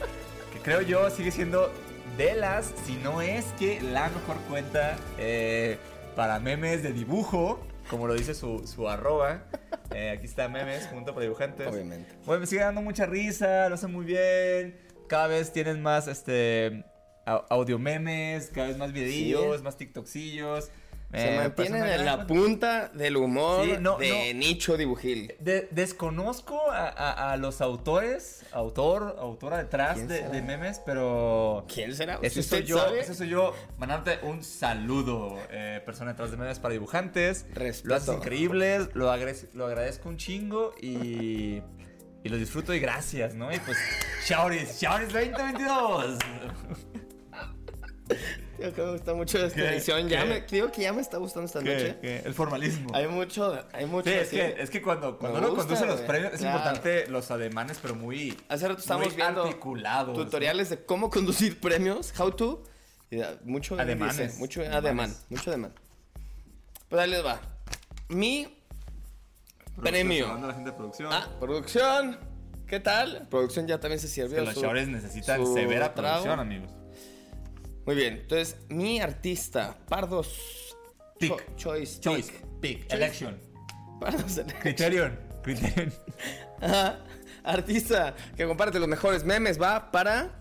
que 0.51 0.59
creo 0.61 0.81
yo 0.81 1.11
sigue 1.11 1.31
siendo 1.31 1.71
de 2.17 2.35
las, 2.37 2.73
si 2.87 2.97
no 2.97 3.21
es 3.21 3.45
que 3.59 3.83
la 3.83 4.09
mejor 4.09 4.39
cuenta 4.49 4.97
eh, 5.19 5.77
para 6.15 6.41
memes 6.41 6.83
de 6.83 6.95
dibujo, 6.95 7.61
como 7.91 8.07
lo 8.07 8.15
dice 8.15 8.35
su, 8.35 8.67
su 8.67 8.89
arroba. 8.89 9.43
Eh, 9.95 10.11
aquí 10.11 10.27
está 10.27 10.49
memes 10.49 10.87
junto 10.89 11.13
para 11.15 11.23
dibujantes. 11.25 11.67
Obviamente. 11.67 12.15
Bueno, 12.25 12.41
me 12.41 12.47
sigue 12.47 12.63
dando 12.63 12.83
mucha 12.83 13.07
risa, 13.07 13.69
lo 13.69 13.75
hacen 13.77 13.93
muy 13.93 14.05
bien. 14.05 14.77
Cada 15.09 15.29
vez 15.29 15.53
tienen 15.53 15.83
más 15.83 16.09
este 16.09 16.85
au- 17.27 17.45
audio 17.49 17.79
memes, 17.79 18.51
cada 18.53 18.69
vez 18.69 18.77
más 18.77 18.93
videillos, 18.93 19.59
Sí. 19.59 19.63
más 19.63 19.77
TikTokcillos. 19.77 20.71
Se 21.17 21.35
Eh, 21.35 21.39
mantienen 21.39 21.83
en 21.87 22.05
la 22.05 22.27
punta 22.27 22.89
del 22.93 23.17
humor 23.17 23.65
Sí, 23.65 23.73
no, 23.81 23.97
de 23.97 24.35
no. 24.35 24.39
nicho 24.39 24.77
dibujil. 24.77 25.35
de- 25.41 25.67
desconozco 25.71 26.71
a, 26.71 26.89
a- 26.89 27.33
a 27.33 27.37
los 27.39 27.63
autores, 27.63 28.45
autor, 28.53 29.17
autora 29.19 29.57
detrás 29.57 29.95
¿Quién 29.97 30.09
de, 30.09 30.43
memes, 30.43 30.79
pero 30.85 31.65
¿Quién 31.73 31.95
será? 31.95 32.19
ese 32.21 32.41
¿Usted 32.41 32.59
soy 32.59 32.67
yo, 32.67 32.79
sabe? 32.79 33.01
ese 33.01 33.15
soy 33.15 33.29
yo. 33.31 33.55
Mandarte 33.79 34.19
un 34.25 34.43
saludo, 34.43 35.39
eh, 35.51 35.81
persona 35.87 36.11
detrás 36.11 36.31
de 36.31 36.37
memes 36.37 36.59
para 36.59 36.73
dibujantes. 36.73 37.47
Respeto. 37.55 37.89
Lo 37.89 37.95
haces 37.95 38.15
increíbles, 38.15 38.89
lo, 38.93 39.11
agre- 39.11 39.49
lo 39.55 39.65
agradezco 39.67 40.11
un 40.11 40.19
chingo 40.19 40.75
y, 40.83 41.63
y 42.23 42.29
lo 42.29 42.37
disfruto 42.37 42.75
y 42.75 42.79
gracias, 42.81 43.35
¿no? 43.35 43.51
Y 43.55 43.59
pues, 43.61 43.79
Shauris, 44.27 44.81
Shauris 44.83 45.13
2022. 45.15 46.19
Tío, 48.57 48.73
que 48.75 48.83
me 48.83 48.93
gusta 48.93 49.15
mucho 49.15 49.45
esta 49.45 49.55
¿Qué? 49.61 49.69
edición. 49.69 50.09
Ya 50.09 50.23
¿Qué? 50.23 50.29
me, 50.29 50.41
digo 50.43 50.73
que 50.73 50.83
ya 50.83 50.93
me 50.93 51.01
está 51.03 51.19
gustando 51.19 51.47
esta 51.47 51.61
¿Qué? 51.63 51.73
noche. 51.75 52.23
El 52.25 52.35
formalismo. 52.35 52.91
Hay 52.95 53.07
mucho, 53.07 53.59
hay 53.73 53.87
mucho. 53.87 54.09
Sí, 54.11 54.17
es 54.17 54.27
así. 54.29 54.37
que, 54.37 54.57
es 54.63 54.71
que 54.71 54.81
cuando, 54.83 55.19
cuando 55.19 55.41
Me 55.41 55.47
uno 55.47 55.55
gusta, 55.57 55.67
conduce 55.75 55.87
los 55.87 55.97
güey. 55.97 56.07
premios 56.09 56.33
es 56.35 56.41
Claro. 56.41 56.57
importante 56.59 57.07
los 57.09 57.31
ademanes, 57.31 57.79
pero 57.83 57.95
muy, 57.95 58.37
Hace 58.49 58.69
rato 58.69 58.81
estábamos 58.81 59.09
muy 59.09 59.17
viendo 59.17 59.43
articulados. 59.43 60.17
tutoriales 60.17 60.71
de 60.71 60.85
cómo 60.85 61.11
conducir 61.11 61.61
premios, 61.61 62.13
how 62.19 62.31
to. 62.31 62.63
y, 63.11 63.21
ah, 63.21 63.37
mucho 63.45 63.79
Ademanes. 63.79 64.17
dice, 64.19 64.39
mucho 64.39 64.61
Ademanes. 64.63 64.85
ademán, 64.85 65.17
mucho 65.31 65.51
ademán. 65.51 65.73
Pues 66.89 67.03
ahí 67.03 67.11
les 67.11 67.25
va. 67.25 67.41
Mi 68.09 68.45
Producción, 69.75 69.83
premio. 69.83 70.25
saludando 70.25 70.47
a 70.47 70.49
la 70.49 70.55
gente 70.55 70.71
de 70.71 70.77
producción. 70.77 71.13
Ah, 71.13 71.29
producción. 71.39 72.19
¿Qué 72.67 72.81
tal? 72.81 73.27
Producción 73.31 73.67
ya 73.67 73.79
también 73.79 74.01
se 74.01 74.09
sirvió. 74.09 74.37
que 74.39 74.45
los 74.45 74.55
su- 74.55 74.63
Shauris 74.63 74.89
necesitan 74.89 75.45
su 75.45 75.55
severa 75.55 75.95
trago. 75.95 76.23
producción, 76.25 76.41
amigos. 76.41 76.71
Muy 77.87 77.95
bien. 77.95 78.15
Entonces, 78.15 78.57
mi 78.69 79.01
artista, 79.01 79.77
Pardos 79.89 80.77
Pick. 81.19 81.31
Cho- 81.31 81.57
Choice. 81.57 82.01
Choice, 82.01 82.33
Pick. 82.61 82.93
election, 82.93 83.41
Pardos 84.01 84.41
criterion, 84.61 85.19
criterion. 85.43 85.93
Ajá. 86.61 86.99
Artista 87.45 88.15
que 88.37 88.45
comparte 88.45 88.79
los 88.81 88.89
mejores 88.89 89.23
memes 89.25 89.61
va 89.61 89.93
para 89.93 90.33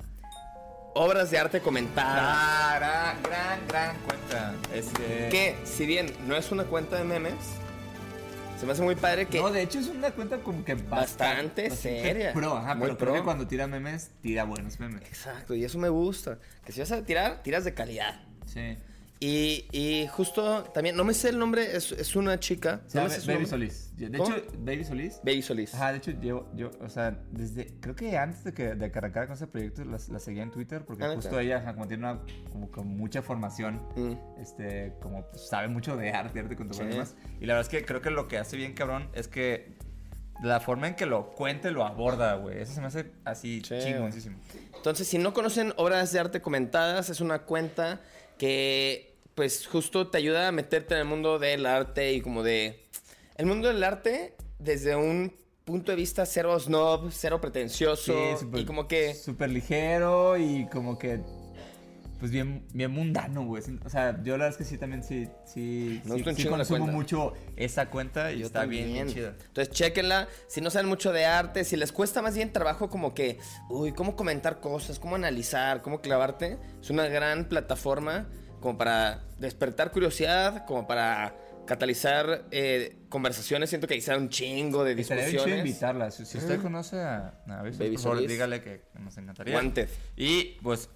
obras 0.95 1.29
de 1.29 1.37
arte 1.37 1.59
comentadas. 1.61 2.77
Gran, 2.79 3.21
gran, 3.21 3.67
gran 3.67 3.97
cuenta. 3.99 4.55
Este... 4.73 5.29
Que, 5.29 5.55
si 5.65 5.85
bien 5.85 6.11
no 6.25 6.35
es 6.35 6.51
una 6.51 6.63
cuenta 6.63 6.95
de 6.97 7.03
memes, 7.03 7.35
se 8.59 8.65
me 8.65 8.71
hace 8.71 8.81
muy 8.81 8.95
padre 8.95 9.25
que. 9.27 9.39
No, 9.39 9.51
de 9.51 9.61
hecho 9.61 9.79
es 9.79 9.87
una 9.87 10.11
cuenta 10.11 10.37
como 10.39 10.63
que 10.63 10.75
Bastante 10.75 11.69
seria. 11.71 12.33
Pro, 12.33 12.55
ajá, 12.57 12.75
Muy 12.75 12.85
pero 12.87 12.97
creo 12.97 13.11
pro. 13.13 13.21
que 13.21 13.23
cuando 13.25 13.47
tira 13.47 13.67
memes, 13.67 14.11
tira 14.21 14.43
buenos 14.45 14.79
memes. 14.79 15.01
Exacto, 15.03 15.53
y 15.55 15.63
eso 15.63 15.77
me 15.77 15.89
gusta. 15.89 16.39
Que 16.65 16.71
si 16.71 16.79
vas 16.79 16.91
a 16.91 17.03
tirar, 17.03 17.43
tiras 17.43 17.63
de 17.65 17.73
calidad. 17.73 18.21
Sí. 18.45 18.77
Y, 19.19 19.65
y 19.71 20.07
justo 20.07 20.63
también, 20.73 20.95
no 20.97 21.05
me 21.05 21.13
sé 21.13 21.29
el 21.29 21.39
nombre, 21.39 21.75
es, 21.75 21.93
es 21.93 22.15
una 22.17 22.37
chica. 22.39 22.81
Se 22.87 22.97
no 22.97 23.03
llama 23.05 23.09
me 23.09 23.15
sé 23.15 23.21
su 23.21 23.27
Baby 23.27 23.33
nombre. 23.43 23.49
Solís. 23.49 23.91
De 23.95 24.17
¿Cómo? 24.17 24.35
hecho, 24.35 24.45
Baby 24.59 24.83
Solís. 24.83 25.19
Baby 25.23 25.41
Solís. 25.41 25.73
Ajá, 25.73 25.91
de 25.93 25.97
hecho, 25.99 26.11
yo, 26.19 26.49
yo, 26.53 26.71
o 26.81 26.89
sea, 26.89 27.17
desde, 27.31 27.67
creo 27.79 27.95
que 27.95 28.17
antes 28.17 28.43
de 28.43 28.53
que, 28.53 28.75
de 28.75 28.91
que 28.91 28.97
arrancara 28.97 29.27
con 29.27 29.35
ese 29.35 29.47
proyecto, 29.47 29.85
la, 29.85 29.97
la 30.09 30.19
seguía 30.19 30.43
en 30.43 30.51
Twitter, 30.51 30.83
porque 30.85 31.05
Ah, 31.05 31.11
justo 31.15 31.39
ella, 31.39 31.63
como 31.73 31.87
tiene 31.87 32.03
una, 32.09 32.19
como 32.51 32.69
con 32.69 32.87
mucha 32.87 33.21
formación, 33.21 33.81
Mm. 33.95 34.41
este, 34.41 34.93
como 35.01 35.25
pues, 35.29 35.47
sabe 35.47 35.69
mucho 35.69 35.95
de 35.95 36.11
arte, 36.11 36.39
arte 36.41 36.55
contemporáneo 36.57 37.01
y 37.01 37.05
Sí. 37.05 37.13
demás. 37.13 37.15
Y 37.39 37.45
la 37.45 37.53
verdad 37.53 37.71
es 37.73 37.79
que 37.79 37.85
creo 37.85 38.01
que 38.01 38.09
lo 38.11 38.27
que 38.27 38.37
hace 38.37 38.57
bien 38.57 38.73
cabrón 38.73 39.09
es 39.13 39.29
que 39.29 39.75
la 40.43 40.59
forma 40.59 40.89
en 40.89 40.95
que 40.95 41.05
lo 41.05 41.31
cuenta 41.31 41.69
y 41.69 41.71
lo 41.73 41.85
aborda, 41.85 42.35
güey, 42.35 42.59
eso 42.59 42.73
se 42.73 42.81
me 42.81 42.87
hace 42.87 43.13
así 43.23 43.61
Sí. 43.65 43.75
chingoncísimo. 43.81 44.37
Entonces, 44.75 45.07
si 45.07 45.17
no 45.17 45.33
conocen 45.33 45.71
obras 45.77 46.11
de 46.11 46.19
arte 46.19 46.41
comentadas, 46.41 47.09
es 47.09 47.21
una 47.21 47.39
cuenta 47.43 48.01
que, 48.37 49.15
pues, 49.35 49.67
justo 49.67 50.07
te 50.07 50.17
ayuda 50.17 50.47
a 50.47 50.51
meterte 50.51 50.93
en 50.95 51.01
el 51.01 51.05
mundo 51.05 51.39
del 51.39 51.65
arte 51.65 52.13
y 52.13 52.21
como 52.21 52.43
de... 52.43 52.85
El 53.35 53.45
mundo 53.47 53.67
del 53.67 53.83
arte 53.83 54.35
desde 54.59 54.95
un 54.95 55.33
punto 55.65 55.91
de 55.91 55.95
vista 55.97 56.25
cero 56.25 56.57
snob, 56.59 57.09
cero 57.11 57.41
pretencioso 57.41 58.13
súper- 58.37 58.61
y 58.61 58.65
como 58.65 58.87
que... 58.87 59.13
Súper 59.13 59.49
ligero 59.49 60.37
y 60.37 60.67
como 60.71 60.97
que. 60.97 61.19
Pues 62.19 62.31
bien, 62.31 62.65
bien 62.73 62.91
mundano, 62.91 63.45
güey. 63.45 63.61
O 63.83 63.89
sea, 63.89 64.21
yo 64.23 64.37
la 64.37 64.45
verdad 64.45 64.49
es 64.49 64.57
que 64.57 64.63
sí 64.63 64.77
también 64.77 65.03
sí, 65.03 65.27
sí, 65.45 66.01
Me 66.05 66.17
sí, 66.23 66.43
sí 66.43 66.45
consumo 66.47 66.87
mucho 66.87 67.33
esa 67.55 67.89
cuenta 67.89 68.31
y 68.31 68.39
Yo 68.39 68.45
está 68.47 68.65
bien, 68.65 69.07
chida. 69.09 69.35
Entonces, 69.47 69.73
chéquenla. 69.73 70.27
Si 70.47 70.61
no 70.61 70.69
saben 70.69 70.87
mucho 70.87 71.11
de 71.11 71.25
arte, 71.25 71.63
si 71.65 71.75
les 71.75 71.91
cuesta 71.91 72.21
más 72.21 72.35
bien 72.35 72.53
trabajo 72.53 72.89
como 72.89 73.13
que, 73.13 73.37
uy, 73.69 73.91
cómo 73.91 74.15
comentar 74.15 74.59
cosas, 74.59 74.97
cómo 74.99 75.15
analizar, 75.15 75.81
cómo 75.81 76.01
clavarte, 76.01 76.57
es 76.81 76.89
una 76.89 77.07
gran 77.07 77.45
plataforma 77.45 78.27
como 78.61 78.77
para 78.77 79.23
despertar 79.37 79.91
curiosidad, 79.91 80.65
como 80.65 80.87
para 80.87 81.35
catalizar 81.67 82.45
eh, 82.51 82.97
conversaciones. 83.09 83.69
Siento 83.69 83.87
que 83.87 83.95
quizá 83.95 84.17
un 84.17 84.29
chingo 84.29 84.83
de 84.83 84.93
Estaría 84.99 85.25
discusiones. 85.25 85.59
invitarla. 85.65 86.11
Si, 86.11 86.25
si 86.25 86.37
usted 86.37 86.61
conoce 86.61 86.99
a, 87.01 87.41
a 87.47 87.61
Baby 87.63 87.91
por 87.95 87.99
favor, 87.99 88.27
dígale 88.27 88.61
que 88.61 88.83
nos 88.99 89.17
encantaría. 89.17 89.55
Wanted. 89.55 89.89
Y 90.15 90.57
pues, 90.61 90.89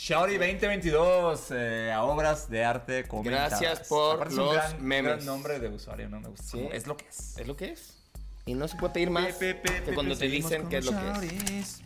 Shouty 0.00 0.38
2022 0.38 1.50
eh, 1.50 1.92
a 1.92 2.04
obras 2.04 2.48
de 2.48 2.64
arte 2.64 3.02
comentadas. 3.08 3.60
Gracias 3.60 3.88
por 3.88 4.14
Aparte 4.14 4.34
es 4.34 4.38
un 4.38 4.44
los 4.46 4.54
gran, 4.54 4.84
memes. 4.86 5.12
gran 5.14 5.26
nombre 5.26 5.58
de 5.58 5.68
usuario, 5.68 6.08
¿no? 6.08 6.20
Me 6.20 6.28
gusta. 6.28 6.44
Sí. 6.44 6.68
Es 6.72 6.86
lo 6.86 6.96
que 6.96 7.06
es. 7.08 7.36
Es 7.36 7.46
lo 7.48 7.56
que 7.56 7.72
es. 7.72 7.98
Y 8.46 8.54
no 8.54 8.68
se 8.68 8.76
puede 8.76 8.92
pedir 8.94 9.10
más 9.10 9.34
Pe, 9.34 9.56
pe, 9.56 9.72
pe, 9.72 9.82
que 9.82 9.94
cuando 9.94 10.16
te 10.16 10.28
dicen 10.28 10.68
qué 10.68 10.78
es 10.78 10.84
lo 10.86 10.92
que 10.92 10.98
es. 10.98 11.32
Shouties. 11.32 11.82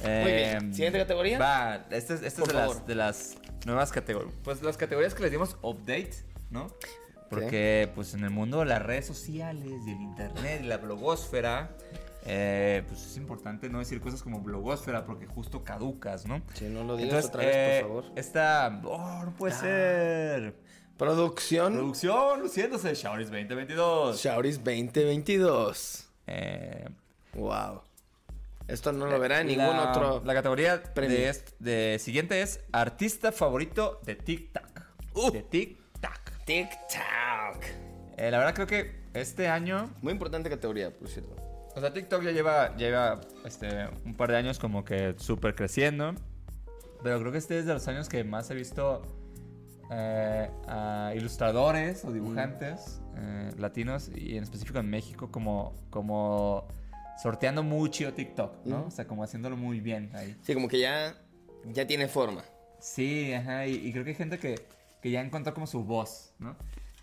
Muy 0.00 0.32
bien. 0.32 0.56
Em, 0.56 0.72
Siguiente 0.72 0.98
categoría. 1.00 1.38
Va, 1.40 1.86
esta 1.90 2.14
es, 2.14 2.22
esta 2.22 2.26
es 2.26 2.34
Por 2.34 2.48
de, 2.48 2.54
las, 2.54 2.86
de 2.86 2.94
las 2.94 3.36
nuevas 3.66 3.90
categorías. 3.90 4.32
Pues 4.44 4.62
las 4.62 4.76
categorías 4.76 5.14
que 5.14 5.22
les 5.24 5.32
dimos 5.32 5.56
update, 5.62 6.14
¿no? 6.50 6.68
Porque 7.28 7.90
pues 7.96 8.14
en 8.14 8.22
el 8.22 8.30
mundo 8.30 8.60
de 8.60 8.66
las 8.66 8.80
redes 8.80 9.06
sociales 9.08 9.80
y 9.84 9.90
el 9.90 10.00
internet 10.00 10.60
y 10.62 10.66
la 10.66 10.76
blogosfera, 10.76 11.76
eh, 12.28 12.82
pues 12.88 13.06
es 13.06 13.16
importante 13.16 13.68
no 13.70 13.78
decir 13.78 14.00
cosas 14.00 14.22
como 14.22 14.40
blogosfera 14.40 15.04
porque 15.04 15.26
justo 15.26 15.62
caducas, 15.62 16.26
¿no? 16.26 16.42
Si 16.54 16.64
no 16.64 16.82
lo 16.84 16.96
digas 16.96 17.26
Entonces, 17.26 17.30
otra 17.30 17.44
vez, 17.46 17.56
eh, 17.56 17.80
por 17.82 17.88
favor. 18.02 18.18
Esta, 18.18 18.80
oh, 18.84 19.22
no 19.24 19.32
puede 19.36 19.54
Ah. 19.54 19.58
ser. 19.58 20.54
Producción. 20.96 21.74
Producción, 21.74 22.40
luciéndose, 22.40 22.94
Showers 22.94 23.30
2022. 23.30 24.20
Shauris 24.20 24.56
2022. 24.64 26.08
Eh, 26.26 26.88
Wow. 27.34 27.82
Esto 28.66 28.90
no 28.92 29.06
lo 29.06 29.20
verá 29.20 29.42
en 29.42 29.46
ningún 29.48 29.76
la, 29.76 29.90
otro. 29.90 30.22
La 30.24 30.34
categoría 30.34 30.78
de 30.78 31.98
siguiente 32.00 32.40
es 32.42 32.60
artista 32.72 33.30
favorito 33.30 34.00
de 34.04 34.16
TikTok. 34.16 34.80
Uh. 35.14 35.30
De 35.30 35.42
TikTok. 35.42 36.30
TikTok. 36.46 37.62
Eh, 38.16 38.30
la 38.30 38.38
verdad 38.38 38.54
creo 38.54 38.66
que 38.66 39.04
este 39.14 39.48
año, 39.48 39.90
Muy 40.02 40.12
importante 40.12 40.48
categoría, 40.50 40.90
por 40.90 41.08
cierto. 41.08 41.36
O 41.76 41.80
sea, 41.80 41.92
TikTok 41.92 42.22
ya 42.22 42.32
lleva, 42.32 42.74
lleva 42.76 43.20
este, 43.44 43.68
un 44.06 44.14
par 44.14 44.30
de 44.30 44.38
años 44.38 44.58
como 44.58 44.82
que 44.82 45.14
súper 45.18 45.54
creciendo. 45.54 46.14
Pero 47.02 47.20
creo 47.20 47.30
que 47.30 47.38
este 47.38 47.58
es 47.58 47.66
de 47.66 47.74
los 47.74 47.86
años 47.86 48.08
que 48.08 48.24
más 48.24 48.50
he 48.50 48.54
visto 48.54 49.02
eh, 49.90 50.50
a 50.66 51.12
ilustradores 51.14 52.02
o 52.06 52.12
dibujantes 52.12 53.02
eh, 53.16 53.50
latinos 53.58 54.10
y 54.14 54.38
en 54.38 54.42
específico 54.42 54.78
en 54.78 54.88
México 54.88 55.30
como, 55.30 55.76
como 55.90 56.66
sorteando 57.22 57.62
mucho 57.62 58.12
TikTok, 58.14 58.64
¿no? 58.64 58.78
Ujú. 58.78 58.86
O 58.88 58.90
sea, 58.90 59.06
como 59.06 59.22
haciéndolo 59.22 59.58
muy 59.58 59.80
bien 59.80 60.10
ahí. 60.14 60.34
Sí, 60.40 60.54
como 60.54 60.68
que 60.68 60.80
ya, 60.80 61.14
ya 61.66 61.86
tiene 61.86 62.08
forma. 62.08 62.42
Sí, 62.80 63.34
ajá, 63.34 63.66
y, 63.66 63.74
y 63.86 63.92
creo 63.92 64.02
que 64.02 64.10
hay 64.10 64.16
gente 64.16 64.38
que, 64.38 64.66
que 65.02 65.10
ya 65.10 65.20
encontró 65.20 65.52
como 65.52 65.66
su 65.66 65.84
voz, 65.84 66.32
¿no? 66.38 66.56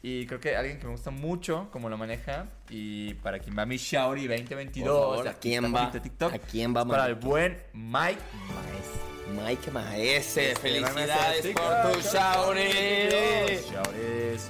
Y 0.05 0.25
creo 0.27 0.39
que 0.41 0.53
alguien 0.57 0.79
que 0.79 0.85
me 0.85 0.91
gusta 0.91 1.11
mucho 1.11 1.69
como 1.71 1.87
lo 1.89 1.97
maneja 1.97 2.47
y 2.69 3.13
para 3.15 3.39
quien 3.39 3.57
va 3.57 3.65
mi 3.65 3.77
Shaori 3.77 4.27
2022, 4.27 4.85
Por 4.89 5.01
favor, 5.11 5.23
de 5.23 5.29
¿a 5.29 5.33
quién 5.35 5.73
va? 5.73 5.89
de 5.91 5.99
TikTok, 6.01 6.33
¿A 6.33 6.39
quién 6.39 6.75
va, 6.75 6.85
para 6.85 7.05
el 7.07 7.15
buen 7.15 7.57
Mike 7.73 8.19
Maes. 8.49 9.45
Mike 9.47 9.71
Maese, 9.71 10.51
Este, 10.51 10.55
felicidades 10.61 11.47
por 11.53 11.91
tu 11.93 11.99
TikTok, 12.01 12.13
Shauri. 12.13 12.63
2022. 12.63 13.71
Shaoris. 13.71 14.49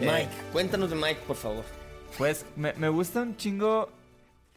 Eh, 0.00 0.02
Mike, 0.02 0.30
cuéntanos 0.52 0.90
de 0.90 0.96
Mike, 0.96 1.20
por 1.26 1.36
favor. 1.36 1.64
Pues 2.18 2.44
me, 2.54 2.74
me 2.74 2.90
gusta 2.90 3.22
un 3.22 3.36
chingo. 3.38 3.88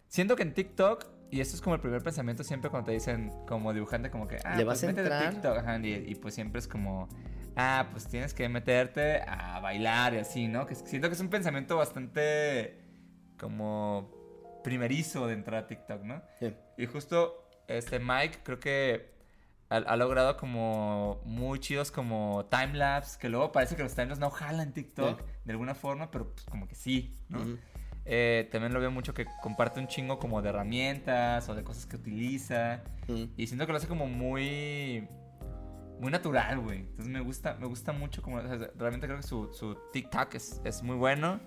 Siento 0.10 0.36
que 0.36 0.44
en 0.44 0.54
TikTok 0.54 1.06
y 1.32 1.40
esto 1.40 1.56
es 1.56 1.62
como 1.62 1.76
el 1.76 1.82
primer 1.82 2.04
pensamiento 2.04 2.44
siempre 2.44 2.70
cuando 2.70 2.88
te 2.88 2.92
dicen 2.92 3.32
como 3.48 3.74
dibujante 3.74 4.12
como 4.12 4.28
que, 4.28 4.40
ah, 4.44 4.58
¿Le 4.58 4.66
pues 4.66 4.68
vas 4.68 4.84
a 4.84 4.88
métete 4.88 5.02
entrar? 5.08 5.34
TikTok, 5.34 5.58
ajá, 5.58 5.80
y, 5.80 5.94
y 6.10 6.16
pues 6.16 6.36
siempre 6.36 6.60
es 6.60 6.68
como, 6.68 7.08
ah, 7.56 7.88
pues 7.92 8.08
tienes 8.08 8.34
que 8.34 8.48
meterte 8.50 9.22
a 9.28 9.60
bailar 9.60 10.14
y 10.14 10.18
así, 10.18 10.48
¿no? 10.48 10.66
Que 10.66 10.76
siento 10.76 11.08
que 11.10 11.14
es 11.16 11.20
un 11.22 11.30
pensamiento 11.30 11.78
bastante 11.78 12.80
como 13.40 14.12
primerizo 14.64 15.28
de 15.28 15.34
entrar 15.34 15.64
a 15.64 15.68
TikTok, 15.68 16.04
¿no? 16.04 16.22
Sí. 16.40 16.54
Y 16.78 16.86
justo 16.86 17.50
este 17.68 18.00
Mike 18.00 18.40
creo 18.44 18.60
que 18.60 19.14
ha, 19.70 19.78
ha 19.78 19.96
logrado 19.98 20.38
como 20.38 21.22
muy 21.26 21.60
chidos 21.60 21.92
como 21.92 22.46
timelapse, 22.46 23.18
que 23.20 23.30
luego 23.30 23.52
parece 23.52 23.76
que 23.76 23.84
los 23.84 23.94
timelapse 23.94 24.22
no 24.22 24.30
jalan 24.30 24.74
TikTok 24.74 25.20
Sí. 25.20 25.26
de 25.46 25.52
alguna 25.52 25.76
forma, 25.76 26.12
pero 26.12 26.34
pues 26.34 26.46
como 26.46 26.68
que 26.68 26.76
sí, 26.76 27.18
¿no? 27.30 27.40
Eh, 28.06 28.50
también 28.52 28.74
lo 28.74 28.82
veo 28.82 28.92
mucho 28.92 29.14
que 29.14 29.26
comparte 29.42 29.80
un 29.80 29.88
chingo 29.88 30.20
como 30.20 30.42
de 30.42 30.50
herramientas 30.50 31.48
o 31.48 31.56
de 31.56 31.64
cosas 31.64 31.86
que 31.86 31.96
utiliza. 31.96 32.84
Y 33.38 33.48
siento 33.48 33.66
que 33.66 33.72
lo 33.72 33.78
hace 33.78 33.88
como 33.88 34.08
muy. 34.08 35.08
Muy 36.04 36.12
natural, 36.12 36.60
güey. 36.60 36.80
Entonces 36.80 37.08
me 37.08 37.22
gusta, 37.22 37.56
me 37.60 37.66
gusta 37.68 37.92
mucho 37.94 38.22
como. 38.22 38.38
o 38.38 38.42
sea, 38.42 38.58
realmente 38.76 39.08
creo 39.08 39.18
que 39.20 39.24
su, 39.28 39.52
su 39.54 39.76
TikTok 39.92 40.36
es, 40.36 40.62
es 40.64 40.84
muy 40.84 40.96
bueno. 40.96 41.40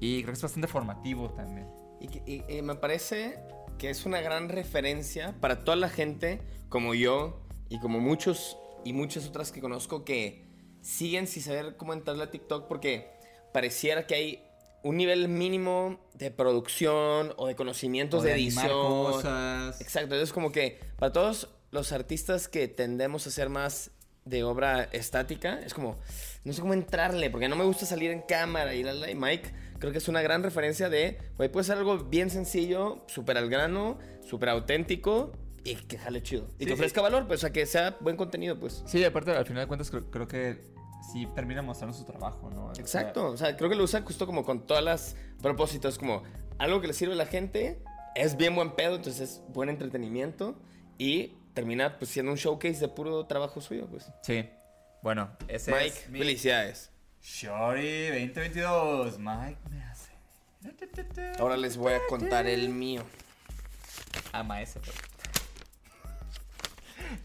Y 0.00 0.22
creo 0.22 0.32
que 0.32 0.36
es 0.38 0.42
bastante 0.42 0.66
formativo 0.68 1.30
también. 1.30 1.68
Y, 2.00 2.08
que- 2.08 2.22
y- 2.26 2.58
y 2.58 2.62
me 2.62 2.74
parece 2.74 3.38
que 3.78 3.90
es 3.90 4.06
una 4.06 4.20
gran 4.20 4.48
referencia 4.48 5.34
para 5.40 5.62
toda 5.64 5.76
la 5.76 5.88
gente 5.88 6.40
como 6.68 6.94
yo 6.94 7.42
y 7.68 7.78
como 7.80 8.00
muchos 8.00 8.56
y 8.84 8.92
muchas 8.92 9.26
otras 9.26 9.52
que 9.52 9.60
conozco 9.60 10.04
que 10.04 10.46
siguen 10.80 11.26
sin 11.26 11.42
saber 11.42 11.76
cómo 11.76 11.92
entrarle 11.92 12.24
a 12.24 12.30
TikTok 12.30 12.66
porque 12.68 13.10
pareciera 13.52 14.06
que 14.06 14.14
hay 14.14 14.44
un 14.84 14.96
nivel 14.96 15.28
mínimo 15.28 15.98
de 16.14 16.30
producción 16.30 17.32
o 17.36 17.46
de 17.48 17.56
conocimientos 17.56 18.20
O 18.20 18.24
de, 18.24 18.32
animar 18.34 18.66
edición. 18.66 18.80
cosas. 19.12 19.80
Exacto, 19.80 20.14
entonces 20.14 20.32
como 20.32 20.52
que 20.52 20.80
para 20.98 21.12
todos 21.12 21.48
los 21.72 21.92
artistas 21.92 22.48
que 22.48 22.68
tendemos 22.68 23.26
a 23.26 23.30
ser 23.30 23.48
más 23.48 23.90
de 24.28 24.44
obra 24.44 24.84
estática, 24.92 25.60
es 25.64 25.74
como, 25.74 25.96
no 26.44 26.52
sé 26.52 26.60
cómo 26.60 26.74
entrarle, 26.74 27.30
porque 27.30 27.48
no 27.48 27.56
me 27.56 27.64
gusta 27.64 27.86
salir 27.86 28.10
en 28.10 28.22
cámara 28.22 28.74
y 28.74 28.82
la, 28.82 28.92
la, 28.92 29.10
y 29.10 29.14
Mike 29.14 29.52
creo 29.78 29.92
que 29.92 29.98
es 29.98 30.08
una 30.08 30.22
gran 30.22 30.42
referencia 30.42 30.88
de, 30.88 31.18
güey, 31.36 31.48
puede 31.50 31.64
ser 31.64 31.78
algo 31.78 31.98
bien 31.98 32.30
sencillo, 32.30 33.04
súper 33.06 33.38
al 33.38 33.48
grano, 33.48 33.98
súper 34.28 34.48
auténtico 34.50 35.32
y 35.64 35.74
que 35.74 35.98
jale 35.98 36.22
chido. 36.22 36.48
Y 36.58 36.62
Sí, 36.62 36.66
que 36.66 36.72
ofrezca 36.74 37.00
sí. 37.00 37.04
valor, 37.04 37.26
pues, 37.26 37.40
o 37.40 37.42
sea, 37.42 37.50
que 37.52 37.66
sea 37.66 37.96
buen 38.00 38.16
contenido, 38.16 38.58
pues. 38.58 38.82
Sí, 38.86 39.04
aparte, 39.04 39.32
al 39.32 39.46
final 39.46 39.64
de 39.64 39.68
cuentas, 39.68 39.90
creo, 39.90 40.10
creo 40.10 40.28
que 40.28 40.60
sí 41.12 41.26
termina 41.34 41.62
mostrando 41.62 41.96
su 41.96 42.04
trabajo, 42.04 42.50
¿no? 42.50 42.72
Exacto, 42.72 43.26
o 43.26 43.36
sea, 43.36 43.56
creo 43.56 43.70
que 43.70 43.76
lo 43.76 43.84
usa 43.84 44.02
justo 44.02 44.26
como 44.26 44.44
con 44.44 44.66
todas 44.66 44.82
las 44.84 45.16
propósitos, 45.42 45.98
como 45.98 46.22
algo 46.58 46.80
que 46.80 46.88
le 46.88 46.92
sirve 46.92 47.14
a 47.14 47.16
la 47.16 47.26
gente, 47.26 47.82
es 48.14 48.36
bien 48.36 48.54
buen 48.54 48.72
pedo, 48.72 48.96
entonces 48.96 49.20
es 49.20 49.42
buen 49.48 49.68
entretenimiento 49.68 50.58
y 50.98 51.34
termina 51.58 51.98
pues 51.98 52.12
siendo 52.12 52.30
un 52.30 52.38
showcase 52.38 52.78
de 52.78 52.86
puro 52.86 53.26
trabajo 53.26 53.60
suyo, 53.60 53.88
pues. 53.88 54.06
sí. 54.22 54.48
Bueno, 55.02 55.30
ese 55.48 55.72
Mike, 55.72 55.86
es 55.86 56.08
mi 56.08 56.18
felicidades. 56.20 56.90
Shorty 57.20 58.06
2022. 58.10 59.18
Mike 59.18 59.58
me 59.70 59.82
hace. 59.82 60.12
Ahora 61.40 61.56
les 61.56 61.76
voy 61.76 61.94
a 61.94 62.00
contar 62.08 62.46
el 62.46 62.68
mío. 62.68 63.02
Ama 64.32 64.62
ese, 64.62 64.78
pero. 64.80 64.92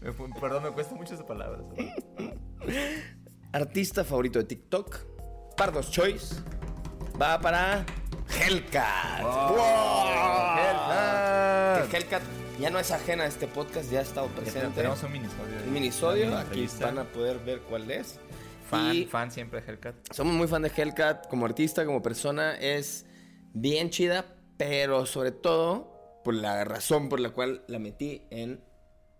Me 0.00 0.12
fu- 0.12 0.30
Perdón, 0.40 0.62
me 0.64 0.70
cuesta 0.70 0.94
mucho 0.96 1.14
esa 1.14 1.26
palabra. 1.26 1.62
Artista 3.52 4.02
favorito 4.04 4.38
de 4.40 4.46
TikTok, 4.46 5.54
Pardos 5.56 5.90
Choice, 5.92 6.36
va 7.20 7.38
para 7.40 7.84
Hellcat. 8.40 9.22
Wow, 9.22 9.56
¡Wow! 9.56 10.58
Hellcat. 10.58 11.90
Que 11.90 11.96
Hellcat 11.98 12.22
ya 12.60 12.70
no 12.70 12.78
es 12.78 12.90
ajena 12.90 13.24
a 13.24 13.26
este 13.26 13.46
podcast, 13.46 13.90
ya 13.90 13.98
ha 14.00 14.02
estado 14.02 14.28
presente. 14.28 14.68
Tenemos 14.74 15.02
un 15.02 15.12
minisodio. 15.12 15.56
un 15.66 15.72
minisodio, 15.72 16.36
aquí 16.38 16.68
van 16.80 16.98
a 16.98 17.04
poder 17.04 17.38
ver 17.40 17.60
cuál 17.60 17.90
es. 17.90 18.18
Fan, 18.70 18.94
Y- 18.94 19.04
fan 19.06 19.30
siempre 19.30 19.60
de 19.60 19.70
Hellcat. 19.72 19.94
Somos 20.12 20.34
muy 20.34 20.48
fan 20.48 20.62
de 20.62 20.70
Hellcat 20.74 21.28
como 21.28 21.44
artista, 21.46 21.84
como 21.84 22.00
persona. 22.02 22.56
Es 22.58 23.04
bien 23.52 23.90
chida, 23.90 24.24
pero 24.56 25.04
sobre 25.06 25.32
todo 25.32 26.20
por 26.24 26.34
la 26.34 26.64
razón 26.64 27.08
por 27.08 27.20
la 27.20 27.30
cual 27.30 27.62
la 27.68 27.78
metí 27.78 28.22
en 28.30 28.62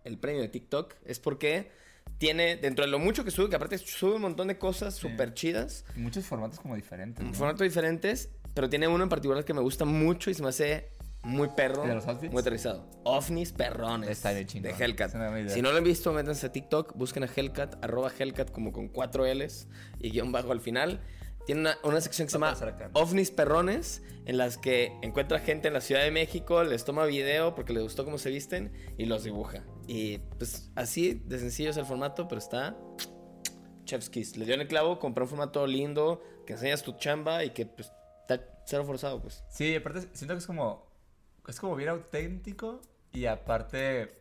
el 0.04 0.18
premio 0.18 0.40
de 0.40 0.48
TikTok 0.48 0.94
es 1.04 1.18
porque 1.20 1.70
tiene, 2.18 2.56
dentro 2.56 2.84
de 2.84 2.90
lo 2.90 2.98
mucho 2.98 3.24
que 3.24 3.30
sube, 3.30 3.50
que 3.50 3.56
aparte 3.56 3.76
sube 3.78 4.14
un 4.14 4.22
montón 4.22 4.48
de 4.48 4.56
cosas 4.58 4.94
súper 4.94 5.34
chidas, 5.34 5.84
Muchos 5.96 6.24
formatos 6.24 6.60
como 6.60 6.74
diferentes. 6.76 7.24
¿no? 7.24 7.32
formatos 7.34 7.60
diferentes, 7.62 8.30
pero 8.54 8.70
tiene 8.70 8.88
uno 8.88 9.02
en 9.04 9.10
particular 9.10 9.44
que 9.44 9.52
me 9.52 9.60
gusta 9.60 9.84
mucho 9.84 10.30
y 10.30 10.34
se 10.34 10.42
me 10.42 10.48
hace 10.48 10.88
muy 11.24 11.48
perro, 11.48 11.82
¿El 11.82 11.88
de 11.90 11.94
los 11.96 12.06
outfits? 12.06 12.32
muy 12.32 12.40
aterrizado. 12.40 12.88
Ovnis 13.04 13.52
perrones 13.52 14.10
Está 14.10 14.32
bien 14.32 14.46
chingón. 14.46 14.72
de 14.76 14.84
Hellcat. 14.84 15.10
Si 15.50 15.62
no 15.62 15.70
lo 15.72 15.78
han 15.78 15.84
visto, 15.84 16.12
métanse 16.12 16.46
a 16.46 16.52
TikTok, 16.52 16.94
busquen 16.96 17.24
a 17.24 17.28
Hellcat, 17.34 17.82
arroba 17.84 18.10
Hellcat 18.16 18.50
como 18.50 18.72
con 18.72 18.88
cuatro 18.88 19.24
L's 19.26 19.68
y 20.00 20.10
guion 20.10 20.32
bajo 20.32 20.52
al 20.52 20.60
final. 20.60 21.00
Tiene 21.46 21.60
una, 21.60 21.78
una 21.82 22.00
sección 22.00 22.26
que 22.26 22.30
se 22.32 22.38
llama. 22.38 22.56
OVNIs 22.94 23.30
Perrones, 23.30 24.02
en 24.24 24.38
las 24.38 24.56
que 24.56 24.92
encuentra 25.02 25.40
gente 25.40 25.68
en 25.68 25.74
la 25.74 25.82
Ciudad 25.82 26.02
de 26.02 26.10
México, 26.10 26.64
les 26.64 26.84
toma 26.86 27.04
video 27.04 27.54
porque 27.54 27.74
les 27.74 27.82
gustó 27.82 28.06
cómo 28.06 28.16
se 28.16 28.30
visten 28.30 28.72
y 28.96 29.04
los 29.04 29.24
dibuja. 29.24 29.62
Y 29.86 30.18
pues 30.38 30.70
así 30.74 31.20
de 31.26 31.38
sencillo 31.38 31.68
es 31.70 31.76
el 31.76 31.84
formato, 31.84 32.28
pero 32.28 32.38
está 32.38 32.74
Chef's 33.84 34.08
Kiss. 34.08 34.36
Le 34.38 34.46
dio 34.46 34.54
en 34.54 34.62
el 34.62 34.68
clavo, 34.68 34.98
compró 34.98 35.24
un 35.24 35.28
formato 35.28 35.66
lindo, 35.66 36.22
que 36.46 36.54
enseñas 36.54 36.82
tu 36.82 36.92
chamba 36.96 37.44
y 37.44 37.50
que 37.50 37.66
pues 37.66 37.92
está 38.22 38.42
cero 38.64 38.84
forzado, 38.86 39.20
pues. 39.20 39.44
Sí, 39.50 39.74
aparte 39.74 40.08
siento 40.14 40.34
que 40.34 40.38
es 40.38 40.46
como. 40.46 40.93
Es 41.48 41.60
como 41.60 41.76
bien 41.76 41.90
auténtico. 41.90 42.80
Y 43.12 43.26
aparte. 43.26 44.18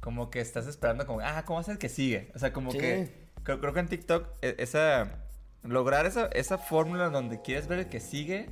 Como 0.00 0.30
que 0.30 0.40
estás 0.40 0.66
esperando, 0.66 1.06
como. 1.06 1.20
Ah, 1.20 1.44
¿cómo 1.46 1.56
va 1.56 1.60
a 1.62 1.64
ser 1.64 1.72
el 1.72 1.78
que 1.78 1.88
sigue? 1.88 2.30
O 2.34 2.38
sea, 2.38 2.52
como 2.52 2.70
Sí. 2.72 2.78
que. 2.78 3.26
Creo, 3.42 3.60
creo 3.60 3.72
que 3.72 3.80
en 3.80 3.88
TikTok, 3.88 4.28
e- 4.42 4.56
esa. 4.58 5.22
Lograr 5.62 6.06
esa, 6.06 6.26
esa 6.26 6.58
fórmula 6.58 7.08
donde 7.10 7.42
quieres 7.42 7.66
ver 7.66 7.80
el 7.80 7.88
que 7.88 7.98
sigue 8.00 8.50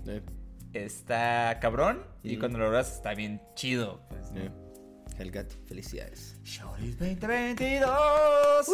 está 0.72 1.58
cabrón. 1.60 2.04
Y 2.24 2.32
Ujú. 2.32 2.40
cuando 2.40 2.58
lo 2.58 2.64
logras 2.66 2.92
está 2.92 3.14
bien 3.14 3.40
chido. 3.54 4.00
Pues, 4.08 4.32
¿no? 4.32 4.52
Hellcat, 5.16 5.52
felicidades. 5.68 6.40
Shorty's 6.42 6.98
2022. 6.98 8.66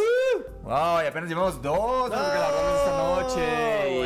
Wow, 0.62 1.02
y 1.02 1.06
apenas 1.06 1.28
llevamos 1.28 1.60
dos 1.60 2.08
que 2.10 2.16
grabamos 2.16 2.78
esta 2.78 2.96
noche. 2.96 3.90
Y 3.92 3.98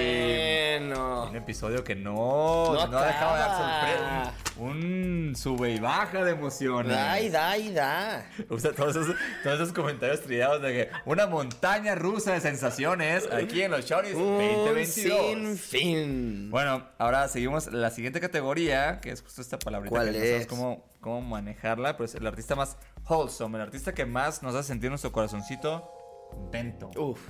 Bueno. 0.81 1.29
Un 1.31 1.37
episodio 1.37 1.85
que 1.85 1.95
no, 1.95 2.75
No 2.75 2.87
no, 2.89 2.99
ha 2.99 3.07
dejado 3.07 3.35
de 3.35 3.41
dar 3.41 3.51
sorpresa. 3.57 4.35
Un 4.57 5.35
sube 5.37 5.73
y 5.73 5.81
baja 5.81 6.23
de 6.25 6.31
emociones. 6.33 6.93
Da 6.93 7.21
y 7.21 7.29
da 7.29 7.59
y 7.59 7.73
da. 7.73 8.25
O 8.49 8.59
sea, 8.59 8.73
todos 8.73 8.95
esos, 8.95 9.17
todos 9.43 9.61
esos 9.61 9.73
comentarios 9.73 10.21
trillados 10.21 10.63
de 10.63 10.73
que 10.73 10.91
una 11.07 11.27
montaña 11.27 11.97
rusa 11.97 12.33
de 12.35 12.41
sensaciones 12.41 13.29
aquí 13.33 13.63
en 13.63 13.73
los 13.73 13.85
Shorties 13.85 14.15
Un 14.15 14.39
2022. 14.39 15.27
sin 15.27 15.57
fin. 15.59 16.51
Bueno, 16.51 16.87
ahora 16.99 17.27
seguimos 17.27 17.73
la 17.73 17.91
siguiente 17.91 18.21
categoría, 18.21 19.01
que 19.01 19.11
es 19.11 19.23
justo 19.23 19.41
esta 19.41 19.59
palabrita 19.59 19.91
¿Cuál 19.97 20.13
que 20.13 20.19
no 20.19 20.25
es? 20.25 20.47
cómo, 20.47 20.85
cómo 21.01 21.21
manejarla, 21.21 21.97
pero 21.97 22.05
es 22.05 22.15
el 22.15 22.25
artista 22.27 22.55
más 22.55 22.77
wholesome, 23.09 23.59
el 23.59 23.63
artista 23.63 23.93
que 23.93 24.07
más 24.07 24.43
nos 24.45 24.55
hace 24.55 24.69
sentir 24.69 24.89
nuestro 24.89 25.11
corazoncito 25.11 25.91
contento, 26.31 26.91
Uf. 26.97 27.21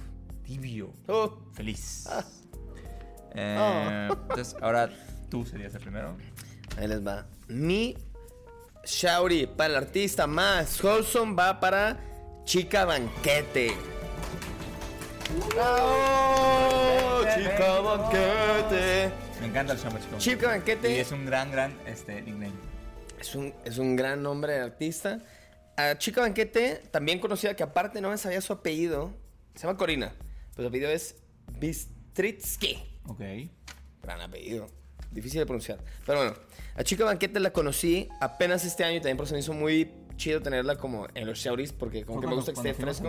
tibio, 0.43 0.93
Uf. 1.09 1.33
feliz. 1.55 2.07
Ah. 2.11 2.23
Eh, 3.35 3.57
Ah. 3.59 4.09
Entonces, 4.13 4.55
ahora 4.61 4.91
tú 5.31 5.45
serías 5.47 5.75
el 5.75 5.81
primero. 5.81 6.17
Ahí 6.77 6.89
les 6.89 7.07
va. 7.07 7.27
Mi 7.49 7.97
Shauri 8.85 9.47
para 9.47 9.71
el 9.71 9.77
artista 9.77 10.27
más 10.27 10.83
wholesome 10.83 11.35
va 11.35 11.61
para 11.61 11.99
Chica 12.45 12.85
Banquete. 12.85 13.75
¡Bravo! 15.55 17.23
Chica 17.35 17.81
Banquete. 17.81 19.13
Me 19.41 19.47
encanta 19.47 19.73
el 19.73 19.81
chamba, 19.81 20.01
chico. 20.01 20.19
Chica 20.19 20.49
Banquete 20.49 20.97
Y 20.97 21.01
es 21.01 21.13
un 21.13 21.25
gran, 21.25 21.51
gran 21.51 21.79
este, 21.87 22.23
nickname. 22.23 22.53
Es 23.19 23.35
un, 23.35 23.55
es 23.65 23.79
un 23.79 23.97
gran 23.97 24.23
nombre 24.23 24.55
de 24.55 24.61
artista. 24.61 25.21
A 25.77 25.97
Chica 25.99 26.21
Banquete, 26.21 26.83
también 26.91 27.19
conocida 27.19 27.55
que 27.55 27.63
aparte 27.63 28.01
no 28.01 28.11
me 28.11 28.19
sabía 28.19 28.41
su 28.41 28.53
apellido. 28.53 29.13
Se 29.55 29.67
llama 29.67 29.79
Corina. 29.79 30.13
Pero 30.55 30.65
su 30.65 30.69
apellido 30.69 30.91
es 30.91 31.17
Bistritsky. 31.59 33.01
Ok. 33.07 33.21
Gran 34.03 34.21
apellido. 34.21 34.84
Difícil 35.15 35.39
de 35.39 35.47
pronunciar. 35.47 35.79
Pero 36.05 36.19
bueno, 36.19 36.35
a 36.75 36.85
Chica 36.85 37.05
Banquete 37.05 37.41
la 37.41 37.53
conocí 37.53 38.09
apenas 38.21 38.65
este 38.65 38.85
año 38.85 38.97
y 38.97 39.01
también 39.01 39.17
por 39.17 39.27
eso 39.27 39.35
me 39.35 39.41
hizo 39.41 39.55
muy 39.55 39.91
chido 40.17 40.43
tenerla 40.43 40.77
como 40.77 41.07
en 41.15 41.27
los 41.27 41.39
showries 41.39 41.73
porque 41.73 42.05
como 42.05 42.21
que 42.21 42.27
me 42.27 42.35
gusta 42.35 42.53
que 42.53 42.59
esté 42.59 42.75
fresco. 42.75 43.09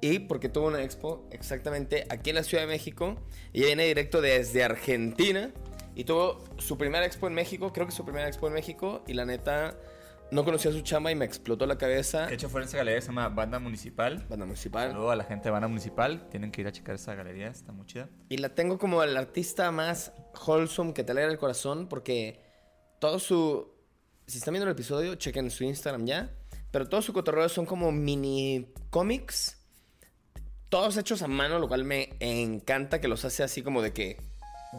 Y 0.00 0.20
porque 0.20 0.48
tuvo 0.48 0.68
una 0.68 0.82
expo 0.82 1.26
exactamente 1.30 2.06
aquí 2.10 2.30
en 2.30 2.36
la 2.36 2.42
Ciudad 2.42 2.64
de 2.64 2.68
México. 2.68 3.16
Ella 3.52 3.66
viene 3.66 3.86
directo 3.86 4.20
desde 4.20 4.62
Argentina. 4.62 5.50
Y 5.96 6.04
tuvo 6.04 6.44
su 6.58 6.76
primera 6.76 7.06
expo 7.06 7.26
en 7.26 7.34
México. 7.34 7.72
Creo 7.72 7.86
que 7.86 7.92
su 7.92 8.04
primera 8.04 8.28
expo 8.28 8.48
en 8.48 8.52
México. 8.52 9.02
Y 9.06 9.14
la 9.14 9.24
neta, 9.24 9.76
no 10.30 10.44
conocía 10.44 10.72
su 10.72 10.80
chamba 10.80 11.12
y 11.12 11.14
me 11.14 11.24
explotó 11.24 11.66
la 11.66 11.78
cabeza. 11.78 12.26
De 12.26 12.34
hecho, 12.34 12.48
fuera 12.48 12.64
en 12.64 12.68
esa 12.68 12.78
galería 12.78 12.98
que 12.98 13.02
se 13.02 13.08
llama 13.08 13.28
Banda 13.28 13.58
Municipal. 13.58 14.24
Banda 14.28 14.46
municipal. 14.46 14.90
Saludo 14.90 15.10
a 15.10 15.16
la 15.16 15.24
gente 15.24 15.44
de 15.44 15.50
Banda 15.50 15.68
Municipal. 15.68 16.28
Tienen 16.30 16.50
que 16.50 16.62
ir 16.62 16.66
a 16.66 16.72
checar 16.72 16.94
esa 16.96 17.14
galería, 17.14 17.48
está 17.48 17.72
muy 17.72 17.86
chida. 17.86 18.08
Y 18.28 18.38
la 18.38 18.54
tengo 18.54 18.78
como 18.78 19.02
el 19.02 19.16
artista 19.16 19.70
más 19.70 20.12
wholesome 20.46 20.92
que 20.92 21.04
te 21.04 21.12
alegra 21.12 21.30
el 21.30 21.38
corazón 21.38 21.88
porque 21.88 22.40
todo 22.98 23.18
su 23.18 23.74
si 24.26 24.38
están 24.38 24.52
viendo 24.52 24.66
el 24.66 24.72
episodio, 24.72 25.14
chequen 25.16 25.50
su 25.50 25.64
Instagram 25.64 26.06
ya. 26.06 26.30
Pero 26.70 26.88
todos 26.88 27.04
sus 27.04 27.14
cotorreos 27.14 27.52
son 27.52 27.66
como 27.66 27.92
mini 27.92 28.72
cómics. 28.90 29.58
Todos 30.68 30.96
hechos 30.96 31.22
a 31.22 31.28
mano, 31.28 31.58
lo 31.58 31.68
cual 31.68 31.84
me 31.84 32.16
encanta 32.20 33.00
que 33.00 33.06
los 33.06 33.24
hace 33.24 33.42
así 33.42 33.62
como 33.62 33.82
de 33.82 33.92
que 33.92 34.16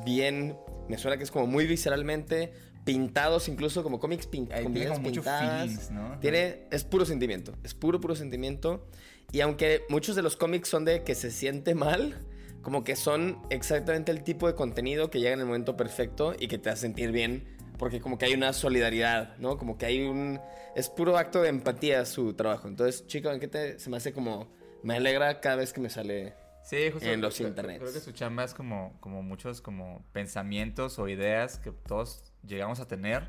bien. 0.03 0.57
Me 0.89 0.97
suena 0.97 1.17
que 1.17 1.23
es 1.23 1.31
como 1.31 1.47
muy 1.47 1.67
visceralmente. 1.67 2.53
Pintados, 2.85 3.49
incluso 3.49 3.83
como 3.83 3.99
cómics 3.99 4.29
pin- 4.29 4.47
con 4.47 4.73
tiene 4.73 4.87
como 4.89 5.01
mucho 5.01 5.21
pintadas. 5.21 5.61
feelings, 5.63 5.91
¿no? 5.91 6.19
Tiene, 6.19 6.67
es 6.71 6.83
puro 6.83 7.05
sentimiento. 7.05 7.53
Es 7.63 7.73
puro, 7.73 7.99
puro 7.99 8.15
sentimiento. 8.15 8.87
Y 9.31 9.41
aunque 9.41 9.83
muchos 9.89 10.15
de 10.15 10.21
los 10.21 10.37
cómics 10.37 10.69
son 10.69 10.85
de 10.85 11.03
que 11.03 11.15
se 11.15 11.31
siente 11.31 11.73
mal, 11.75 12.17
como 12.61 12.83
que 12.83 12.95
son 12.95 13.41
exactamente 13.49 14.11
el 14.11 14.23
tipo 14.23 14.47
de 14.47 14.55
contenido 14.55 15.09
que 15.09 15.19
llega 15.19 15.33
en 15.33 15.39
el 15.39 15.45
momento 15.47 15.75
perfecto 15.75 16.35
y 16.39 16.47
que 16.47 16.57
te 16.59 16.69
hace 16.69 16.81
sentir 16.83 17.11
bien. 17.11 17.47
Porque 17.77 17.99
como 17.99 18.17
que 18.17 18.25
hay 18.25 18.33
una 18.33 18.53
solidaridad, 18.53 19.35
¿no? 19.37 19.57
Como 19.57 19.77
que 19.77 19.85
hay 19.87 20.03
un... 20.03 20.39
Es 20.75 20.87
puro 20.89 21.17
acto 21.17 21.41
de 21.41 21.49
empatía 21.49 22.05
su 22.05 22.33
trabajo. 22.33 22.67
Entonces, 22.69 23.05
chico, 23.07 23.29
¿en 23.31 23.39
qué 23.39 23.47
te, 23.49 23.79
se 23.79 23.89
me 23.89 23.97
hace 23.97 24.13
como... 24.13 24.47
Me 24.83 24.95
alegra 24.95 25.41
cada 25.41 25.57
vez 25.57 25.73
que 25.73 25.81
me 25.81 25.89
sale... 25.89 26.35
Sí, 26.63 26.89
justo. 26.91 27.07
en 27.07 27.21
los 27.21 27.35
creo- 27.35 27.49
internets. 27.49 27.79
Creo 27.81 27.93
que 27.93 27.99
su 27.99 28.11
chamba 28.11 28.43
es 28.43 28.53
como, 28.53 28.95
como 28.99 29.21
muchos 29.21 29.61
como 29.61 30.03
pensamientos 30.13 30.97
o 30.99 31.07
ideas 31.09 31.59
que 31.59 31.71
todos 31.71 32.31
llegamos 32.47 32.79
a 32.79 32.87
tener. 32.87 33.27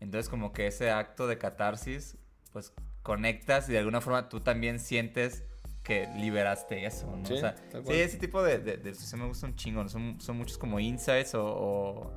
Entonces 0.00 0.28
como 0.28 0.52
que 0.52 0.66
ese 0.66 0.90
acto 0.90 1.26
de 1.26 1.38
catarsis, 1.38 2.16
pues 2.52 2.72
conectas 3.02 3.68
y 3.68 3.72
de 3.72 3.78
alguna 3.78 4.00
forma 4.00 4.28
tú 4.28 4.40
también 4.40 4.78
sientes 4.78 5.44
que 5.82 6.06
liberaste 6.16 6.84
eso, 6.84 7.06
¿no? 7.16 7.24
Sí, 7.24 7.34
o 7.34 7.38
sea, 7.38 7.56
sí, 7.86 7.94
ese 7.94 8.18
tipo 8.18 8.42
de, 8.42 8.58
de, 8.58 8.76
de 8.76 8.94
me 9.16 9.26
gusta 9.26 9.46
un 9.46 9.54
chingo. 9.54 9.82
¿no? 9.82 9.88
Son, 9.88 10.20
son 10.20 10.36
muchos 10.36 10.58
como 10.58 10.78
insights 10.78 11.34
o, 11.34 11.44
o, 11.44 12.12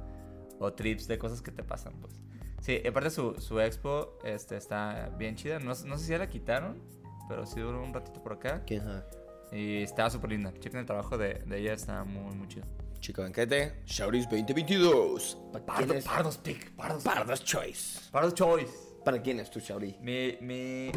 o 0.60 0.74
trips 0.74 1.08
de 1.08 1.18
cosas 1.18 1.42
que 1.42 1.52
te 1.52 1.64
pasan, 1.64 1.94
pues. 2.02 2.14
Sí, 2.60 2.82
aparte 2.86 3.10
su, 3.10 3.34
su 3.40 3.60
expo 3.60 4.20
este, 4.24 4.58
está 4.58 5.10
bien 5.18 5.36
chida. 5.36 5.60
No, 5.60 5.68
no 5.68 5.98
sé 5.98 6.06
si 6.06 6.12
ya 6.12 6.18
la 6.18 6.28
quitaron, 6.28 6.80
pero 7.28 7.46
sí 7.46 7.60
duró 7.60 7.82
un 7.82 7.94
ratito 7.94 8.22
por 8.22 8.34
acá. 8.34 8.62
¿Quién 8.68 8.84
sabe? 8.84 9.04
Y 9.52 9.82
estaba 9.82 10.10
súper 10.10 10.32
linda. 10.32 10.54
Chequen 10.60 10.82
el 10.82 10.86
trabajo 10.86 11.18
de, 11.18 11.36
de 11.46 11.58
ella, 11.58 11.74
está 11.74 12.04
muy, 12.04 12.36
muy 12.36 12.48
chido. 12.48 12.66
Chico 13.02 13.24
Banquete, 13.24 13.82
Shauris 13.88 14.30
2022. 14.30 15.38
¿Para 15.66 15.78
quién 15.80 15.98
es? 15.98 16.06
Pardos 16.06 16.38
Pick, 16.38 16.72
Pardos 16.76 17.04
Pardos 17.04 17.44
Choice. 17.44 18.00
Pardos 18.12 18.36
Choice. 18.36 18.72
¿Para 19.04 19.20
quién 19.20 19.40
es 19.40 19.50
tu 19.50 19.60
Shauri? 19.60 19.98
Mi, 20.02 20.38
mi, 20.40 20.92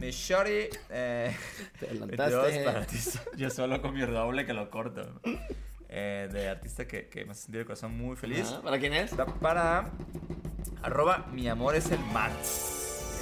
mi 0.00 0.10
shorty, 0.10 0.68
eh, 0.90 1.36
Te 1.78 1.86
22 1.86 2.20
adelantaste. 2.20 2.64
para 2.64 2.78
artista. 2.80 3.22
Yo 3.36 3.48
solo 3.48 3.80
con 3.80 3.94
mi 3.94 4.00
doble 4.00 4.44
que 4.44 4.52
lo 4.52 4.68
corto. 4.70 5.20
Eh, 5.88 6.28
de 6.32 6.48
artista 6.48 6.88
que, 6.88 7.08
que 7.08 7.24
me 7.24 7.30
hace 7.30 7.42
sentir 7.42 7.60
el 7.60 7.66
corazón 7.66 7.96
muy 7.96 8.16
feliz. 8.16 8.50
Ajá, 8.50 8.62
¿Para 8.62 8.80
quién 8.80 8.94
es? 8.94 9.12
Está 9.12 9.26
para 9.26 9.92
arroba 10.82 11.26
mi 11.32 11.48
amor 11.48 11.76
es 11.76 11.86
el. 11.92 12.00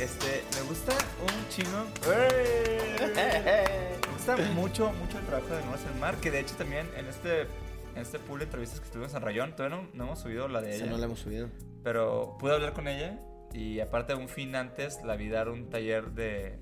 Este, 0.00 0.42
me 0.54 0.62
gusta 0.66 0.92
un 1.20 1.48
chingo. 1.50 1.86
Me 4.02 4.12
gusta 4.14 4.36
mucho, 4.54 4.92
mucho 4.92 5.18
el 5.18 5.26
trabajo 5.26 5.48
de 5.48 5.56
Mi 5.56 5.62
amor 5.64 5.78
es 5.78 5.84
el 5.86 6.00
Mar, 6.00 6.16
que 6.16 6.30
de 6.30 6.40
hecho 6.40 6.54
también 6.56 6.88
en 6.96 7.06
este, 7.06 7.46
este 7.96 8.18
pool 8.18 8.38
de 8.40 8.44
entrevistas 8.46 8.80
que 8.80 8.86
estuvimos 8.86 9.14
en 9.14 9.22
Rayón, 9.22 9.54
todavía 9.56 9.76
no, 9.78 9.88
no 9.94 10.04
hemos 10.04 10.20
subido 10.20 10.48
la 10.48 10.60
de 10.60 10.76
ella. 10.76 10.86
no 10.86 10.98
la 10.98 11.06
hemos 11.06 11.20
subido. 11.20 11.48
Pero 11.84 12.36
pude 12.38 12.54
hablar 12.54 12.72
con 12.72 12.88
ella 12.88 13.18
y 13.52 13.80
aparte 13.80 14.14
un 14.14 14.28
fin 14.28 14.54
antes 14.56 15.02
la 15.04 15.16
vi 15.16 15.28
dar 15.28 15.48
un 15.48 15.68
taller 15.70 16.12
de... 16.12 16.58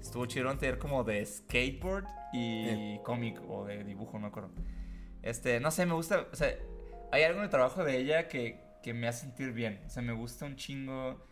Estuvo 0.00 0.24
chido 0.26 0.50
un 0.50 0.58
taller 0.58 0.78
como 0.78 1.04
de 1.04 1.24
skateboard 1.26 2.06
y 2.32 2.68
Eh. 2.68 3.00
cómic 3.04 3.40
o 3.48 3.66
de 3.66 3.84
dibujo, 3.84 4.14
no 4.14 4.20
me 4.20 4.26
acuerdo. 4.28 4.50
Este, 5.22 5.60
no 5.60 5.70
sé, 5.70 5.84
me 5.86 5.92
gusta... 5.94 6.26
O 6.32 6.36
sea, 6.36 6.54
hay 7.12 7.22
algo 7.24 7.38
en 7.40 7.44
el 7.44 7.50
trabajo 7.50 7.84
de 7.84 7.98
ella 7.98 8.28
que, 8.28 8.60
que 8.82 8.94
me 8.94 9.08
hace 9.08 9.22
sentir 9.26 9.52
bien. 9.52 9.82
O 9.86 9.90
sea, 9.90 10.02
me 10.02 10.12
gusta 10.12 10.46
un 10.46 10.56
chingo... 10.56 11.26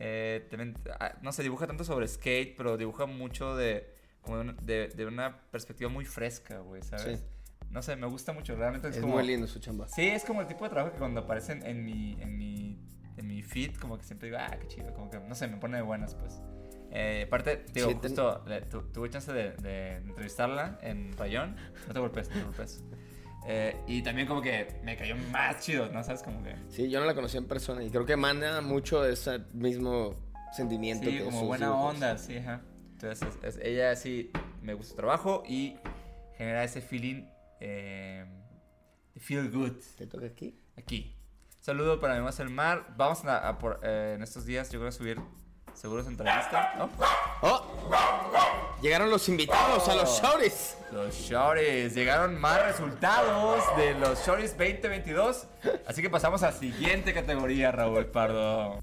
eh, 0.00 0.46
también, 0.50 0.76
ah, 0.98 1.14
no 1.22 1.30
sé, 1.32 1.42
dibuja 1.44 1.66
tanto 1.66 1.84
sobre 1.84 2.08
skate, 2.08 2.56
pero 2.56 2.76
dibuja 2.76 3.06
mucho 3.06 3.54
de... 3.54 3.94
Como 4.22 4.36
de, 4.38 4.42
una- 4.42 4.52
de- 4.62 4.88
de 4.88 5.06
una 5.06 5.40
perspectiva 5.50 5.88
muy 5.88 6.04
fresca, 6.04 6.58
güey, 6.58 6.82
¿sabes? 6.82 7.20
Sí. 7.20 7.24
No 7.70 7.82
sé, 7.82 7.96
me 7.96 8.06
gusta 8.06 8.32
mucho. 8.32 8.56
Realmente 8.56 8.88
es, 8.88 8.96
Es 8.96 9.00
como... 9.02 9.14
muy 9.14 9.26
lindo 9.26 9.46
su 9.46 9.58
chamba. 9.60 9.86
Sí, 9.88 10.06
es 10.08 10.24
como 10.24 10.40
el 10.40 10.46
tipo 10.46 10.64
de 10.64 10.70
trabajo 10.70 10.92
que 10.92 10.98
cuando 10.98 11.20
aparecen 11.20 11.64
en 11.66 11.84
mi, 11.84 12.16
en 12.20 12.36
mi, 12.38 12.78
en 13.16 13.26
mi 13.26 13.42
feed, 13.42 13.76
como 13.76 13.98
que 13.98 14.04
siempre 14.04 14.28
digo, 14.30 14.38
ah, 14.40 14.56
qué 14.60 14.66
chido, 14.68 14.92
como 14.94 15.10
que, 15.10 15.18
no 15.20 15.34
sé, 15.34 15.48
me 15.48 15.56
pone 15.58 15.76
de 15.76 15.82
buenas, 15.82 16.14
pues. 16.14 16.40
Eh, 16.90 17.24
aparte, 17.26 17.66
digo, 17.74 17.88
Sí, 17.90 17.94
ten- 17.96 18.10
justo, 18.12 18.42
le- 18.46 18.62
tu- 18.62 18.82
tuve 18.90 19.10
chance 19.10 19.30
de, 19.32 19.52
de 19.58 19.96
entrevistarla 19.96 20.78
en 20.82 21.14
Rayón, 21.18 21.56
no 21.86 21.92
te 21.92 22.00
golpes, 22.00 22.28
no 22.30 22.36
te 22.36 22.42
golpes. 22.44 22.82
Eh, 23.46 23.76
y 23.86 24.02
también 24.02 24.26
como 24.26 24.40
que 24.42 24.80
me 24.82 24.96
cayó 24.96 25.14
más 25.30 25.60
chido, 25.60 25.90
¿no? 25.90 26.02
¿Sabes? 26.02 26.22
Como 26.22 26.42
que... 26.42 26.54
Sí, 26.68 26.88
yo 26.90 27.00
no 27.00 27.06
la 27.06 27.14
conocí 27.14 27.36
en 27.36 27.46
persona 27.46 27.82
y 27.84 27.90
creo 27.90 28.04
que 28.06 28.14
emana 28.14 28.60
mucho 28.62 29.04
ese 29.06 29.40
mismo 29.52 30.16
sentimiento. 30.52 31.08
Sí, 31.10 31.18
que 31.18 31.24
como 31.24 31.44
buena 31.44 31.66
dibujos. 31.66 31.94
onda, 31.94 32.18
sí, 32.18 32.36
ajá. 32.38 32.62
Entonces, 32.92 33.28
es- 33.42 33.56
es- 33.56 33.64
ella 33.64 33.94
sí 33.96 34.30
me 34.62 34.72
gusta 34.74 34.90
su 34.90 34.96
trabajo 34.96 35.42
y 35.46 35.76
genera 36.36 36.64
ese 36.64 36.80
feeling 36.80 37.24
eh, 37.60 38.24
feel 39.16 39.50
good. 39.50 39.72
¿Te 39.96 40.06
toca 40.06 40.26
aquí? 40.26 40.58
Aquí. 40.76 41.14
Saludo 41.60 42.00
para 42.00 42.14
mi 42.14 42.20
más 42.22 42.38
el 42.40 42.50
mar. 42.50 42.94
Vamos 42.96 43.24
a, 43.24 43.46
a 43.48 43.58
por- 43.58 43.80
eh, 43.82 44.14
en 44.16 44.22
estos 44.22 44.44
días, 44.46 44.70
yo 44.70 44.78
creo, 44.78 44.88
a 44.88 44.92
subir 44.92 45.20
seguros 45.74 46.06
entrevista. 46.06 46.74
¿no? 46.78 46.88
¡Oh! 47.42 47.64
Llegaron 48.80 49.10
los 49.10 49.28
invitados 49.28 49.88
a 49.88 49.94
los 49.96 50.20
shouties. 50.20 50.76
Los 50.92 51.14
shorties. 51.14 51.94
Llegaron 51.94 52.40
más 52.40 52.62
resultados 52.64 53.64
de 53.76 53.94
los 53.94 54.24
shorties 54.24 54.56
2022. 54.56 55.46
Así 55.86 56.00
que 56.00 56.08
pasamos 56.10 56.42
a 56.42 56.46
la 56.46 56.52
siguiente 56.52 57.12
categoría, 57.12 57.70
Raúl 57.72 58.06
Pardo. 58.06 58.80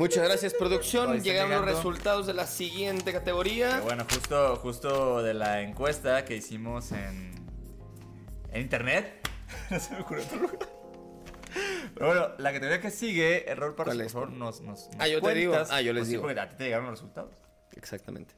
Muchas 0.00 0.24
gracias, 0.24 0.54
producción. 0.54 1.20
Llegaron 1.22 1.50
los 1.50 1.60
llegando. 1.60 1.76
resultados 1.76 2.26
de 2.26 2.32
la 2.32 2.46
siguiente 2.46 3.12
categoría. 3.12 3.76
Que 3.80 3.84
bueno, 3.84 4.06
justo, 4.10 4.56
justo 4.56 5.22
de 5.22 5.34
la 5.34 5.60
encuesta 5.60 6.24
que 6.24 6.36
hicimos 6.36 6.90
en, 6.92 7.34
en 8.50 8.60
internet. 8.62 9.28
no 9.70 9.78
se 9.78 9.92
me 9.92 10.00
ocurrió 10.00 10.24
otro 10.24 10.38
lugar. 10.38 10.58
Pero 11.94 12.06
bueno, 12.06 12.28
la 12.38 12.52
categoría 12.52 12.80
que 12.80 12.90
sigue, 12.90 13.50
error 13.50 13.76
para 13.76 13.86
¿Cuál 13.92 13.98
por 14.04 14.10
favor, 14.10 14.30
nos, 14.30 14.62
nos, 14.62 14.86
nos 14.88 14.96
Ah, 14.98 15.06
yo 15.06 15.20
te 15.20 15.34
digo. 15.34 15.52
cuentas. 15.52 15.70
Ah, 15.70 15.82
yo 15.82 15.92
les 15.92 16.00
Pues 16.00 16.06
sí, 16.08 16.12
digo. 16.12 16.22
porque 16.22 16.40
a 16.40 16.48
ti 16.48 16.56
te 16.56 16.64
llegaron 16.64 16.86
los 16.86 16.94
resultados. 16.94 17.34
Exactamente. 17.76 18.34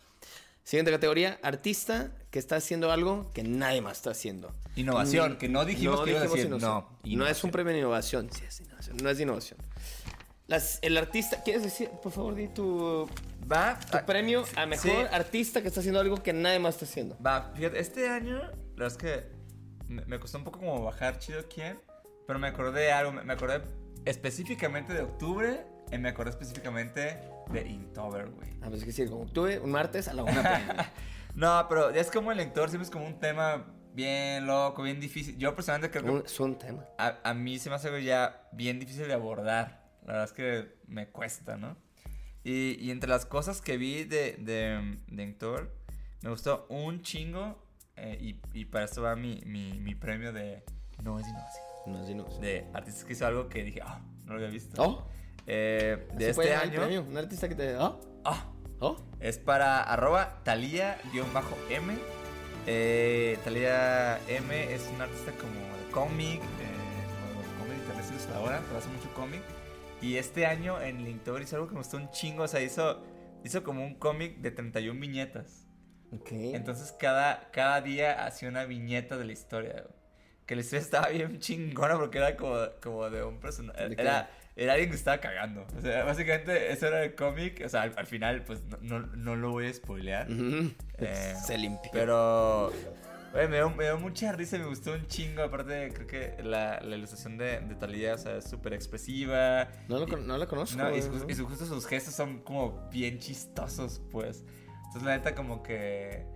Siguiente 0.65 0.91
categoría, 0.91 1.39
artista 1.43 2.11
que 2.31 2.39
está 2.41 2.57
haciendo 2.57 2.91
algo 2.91 3.31
que 3.35 3.43
nadie 3.45 3.81
más 3.83 3.99
está 3.99 4.11
haciendo. 4.11 4.53
Innovación, 4.75 5.37
que 5.37 5.49
no 5.49 5.65
dijimos 5.65 6.01
que 6.03 6.11
iba 6.11 6.21
a 6.21 6.23
decir. 6.23 6.47
innovación. 6.47 6.61
No, 7.05 7.17
No 7.19 7.27
es 7.29 7.45
un 7.45 7.51
premio 7.53 7.73
de 7.73 7.79
innovación. 7.81 8.29
Sí, 8.33 8.43
es 8.49 8.61
innovación. 8.61 8.97
No 9.03 9.11
es 9.11 9.17
de 9.19 9.23
innovación. 9.25 9.59
Las- 10.47 10.79
el 10.83 10.97
artista, 10.99 11.43
¿quieres 11.43 11.63
decir? 11.63 11.89
Por 12.03 12.13
favor, 12.13 12.35
di 12.35 12.49
tu, 12.49 13.09
Va, 13.51 13.79
tu 13.91 13.97
ah, 13.97 14.07
premio 14.07 14.45
a 14.57 14.67
mejor 14.67 14.91
sí. 14.91 15.15
artista 15.15 15.63
que 15.63 15.69
está 15.69 15.81
haciendo 15.81 16.01
algo 16.01 16.23
que 16.23 16.33
nadie 16.33 16.59
más 16.59 16.75
está 16.75 16.85
haciendo. 16.85 17.17
Va, 17.25 17.53
fíjate, 17.55 17.79
este 17.79 18.09
año, 18.09 18.39
la 18.39 18.51
verdad 18.77 18.89
es 18.89 18.97
que 18.97 19.25
me, 19.89 20.05
me 20.07 20.19
costó 20.21 20.39
un 20.39 20.45
poco 20.45 20.59
como 20.61 20.83
bajar 20.83 21.19
chido 21.19 21.43
quién, 21.53 21.79
pero 22.27 22.39
me 22.39 22.49
acordé 22.49 22.83
de 22.83 22.93
algo, 22.93 23.13
me, 23.13 23.23
me 23.23 23.33
acordé 23.33 23.63
específicamente 24.05 24.93
de 24.93 25.03
octubre 25.03 25.65
y 25.91 25.99
me 25.99 26.09
acordé 26.09 26.31
específicamente 26.31 27.19
de 27.51 27.67
Inktober, 27.69 28.31
güey. 28.31 28.51
Ah, 28.63 28.67
pues 28.69 28.81
es 28.81 28.85
que 28.85 28.93
sí, 28.93 29.07
como 29.07 29.27
tuve 29.27 29.59
un 29.59 29.71
martes 29.71 30.09
a 30.09 30.15
la 30.15 30.23
una. 30.25 30.93
No, 31.35 31.65
pero 31.67 31.89
es 31.89 32.11
como 32.11 32.31
el 32.31 32.37
lector, 32.37 32.69
siempre 32.69 32.85
es 32.85 32.91
como 32.91 33.07
un 33.07 33.19
tema 33.19 33.65
bien 33.95 34.47
loco, 34.47 34.83
bien 34.83 35.01
difícil. 35.01 35.39
Yo 35.39 35.55
personalmente 35.55 35.91
creo 35.99 36.21
que 36.23 36.27
es 36.27 36.41
un 36.41 36.59
tema. 36.59 36.85
a, 36.99 37.21
a 37.25 37.33
mí 37.33 37.59
se 37.59 37.71
me 37.71 37.77
hace 37.77 38.05
ya 38.05 38.49
bien 38.53 38.79
difícil 38.79 39.09
de 39.09 39.15
abordar. 39.15 39.82
La 40.03 40.13
verdad 40.15 40.25
es 40.25 40.33
que 40.33 40.75
me 40.87 41.09
cuesta, 41.09 41.57
¿no? 41.57 41.77
Y, 42.45 42.77
y 42.81 42.91
entre 42.91 43.09
las 43.09 43.25
cosas 43.25 43.61
que 43.61 43.77
vi 43.77 44.05
de, 44.05 44.37
de, 44.39 44.99
de 45.09 45.25
me 46.23 46.31
gustó 46.31 46.67
un 46.69 47.03
chingo. 47.03 47.59
eh, 47.97 48.19
y, 48.21 48.41
y 48.59 48.65
para 48.65 48.85
esto 48.85 49.03
va 49.03 49.15
mi, 49.17 49.41
mi, 49.47 49.79
mi 49.81 49.95
premio 49.95 50.33
de 50.33 50.63
No 51.03 51.19
es 51.21 51.27
innovación. 51.29 51.65
No 51.87 52.03
es 52.03 52.11
innovación. 52.11 52.41
De 52.43 52.67
artistas 52.73 53.05
que 53.05 53.13
hizo 53.13 53.27
algo 53.27 53.49
que 53.49 53.63
dije, 53.65 53.81
ah, 53.85 54.01
no 54.25 54.33
lo 54.33 54.39
había 54.39 54.51
visto. 54.51 54.83
Oh, 54.83 55.09
Eh, 55.47 56.09
de 56.15 56.31
este 56.31 56.55
año. 56.55 56.81
premio. 56.81 57.03
Un 57.03 57.17
artista 57.17 57.49
que 57.49 57.55
te. 57.57 57.77
Oh, 57.77 58.01
Ah, 58.25 58.53
oh. 58.81 58.97
es 59.21 59.39
para 59.39 59.83
arroba 59.83 60.41
Talía-M. 60.45 61.95
Eh, 62.67 63.39
Talía 63.45 64.21
M 64.29 64.73
es 64.75 64.89
un 64.95 65.01
artista 65.01 65.33
como 65.33 65.53
de 65.55 65.91
cómic, 65.91 66.41
eh, 66.41 67.03
como 67.21 67.43
de 67.43 67.49
cómic 67.59 67.79
pero 68.67 68.79
hace 68.79 68.89
mucho 68.89 69.13
cómic. 69.15 69.43
Y 70.03 70.17
este 70.17 70.47
año 70.47 70.81
en 70.83 71.05
Linktober 71.05 71.43
hizo 71.43 71.57
algo 71.57 71.69
que 71.69 71.75
me 71.75 71.81
gustó 71.81 71.97
un 71.97 72.11
chingo, 72.11 72.43
o 72.43 72.49
sea, 72.49 72.61
hizo, 72.61 73.03
hizo 73.45 73.63
como 73.63 73.85
un 73.85 73.95
cómic 73.95 74.39
de 74.39 74.51
31 74.51 75.01
viñetas. 75.01 75.67
Ok. 76.13 76.29
Entonces 76.33 76.93
cada, 76.99 77.51
cada 77.53 77.81
día 77.81 78.27
hacía 78.27 78.49
una 78.49 78.65
viñeta 78.65 79.17
de 79.17 79.25
la 79.25 79.33
historia. 79.33 79.73
güey. 79.73 80.03
Que 80.45 80.57
la 80.57 80.61
historia 80.63 80.81
estaba 80.83 81.09
bien 81.09 81.39
chingona 81.39 81.97
porque 81.97 82.19
era 82.19 82.37
como, 82.37 82.57
como 82.83 83.09
de 83.09 83.23
un 83.25 83.39
personaje. 83.39 83.95
Era, 83.97 84.29
era 84.57 84.73
alguien 84.73 84.91
que 84.91 84.97
estaba 84.97 85.19
cagando. 85.19 85.65
O 85.79 85.81
sea, 85.81 86.05
básicamente 86.05 86.73
eso 86.73 86.89
era 86.89 87.05
el 87.05 87.15
cómic. 87.15 87.63
O 87.65 87.69
sea, 87.69 87.83
al, 87.83 87.95
al 87.97 88.07
final, 88.07 88.43
pues 88.45 88.61
no, 88.65 88.77
no, 88.81 89.01
no 89.17 89.37
lo 89.37 89.51
voy 89.53 89.67
a 89.69 89.73
spoilear. 89.73 90.31
Ujú. 90.31 90.73
Eh, 90.99 91.35
Se 91.43 91.57
limpió. 91.57 91.91
Pero. 91.93 92.73
Oye, 93.35 93.49
me 93.49 93.57
dio, 93.57 93.71
me 93.71 93.85
dio 93.85 93.99
mucha 93.99 94.33
risa, 94.33 94.59
me 94.59 94.67
gustó 94.67 94.93
un 94.93 95.07
chingo. 95.07 95.43
Aparte, 95.43 95.91
creo 95.95 96.07
que 96.07 96.43
la, 96.43 96.81
la 96.81 96.97
ilustración 96.97 97.39
de, 97.39 97.61
de 97.61 97.75
Talía, 97.77 98.15
o 98.15 98.19
sea, 98.19 98.37
es 98.37 98.45
súper 98.49 98.75
expresiva. 98.75 99.69
No, 99.89 99.99
lo 99.99 100.07
Y- 100.07 100.11
con- 100.11 100.27
no 100.27 100.37
la 100.37 100.47
conozco. 100.47 100.77
No, 100.77 100.89
y, 100.89 101.01
güey, 101.01 101.03
su- 101.03 101.13
¿no? 101.25 101.31
y 101.31 101.35
su- 101.35 101.47
justo 101.47 101.65
sus 101.65 101.87
gestos 101.87 102.15
son 102.15 102.41
como 102.43 102.89
bien 102.91 103.19
chistosos, 103.19 104.03
pues. 104.11 104.45
Entonces, 104.87 105.03
la 105.05 105.17
neta, 105.17 105.35
como 105.35 105.63
que. 105.63 106.27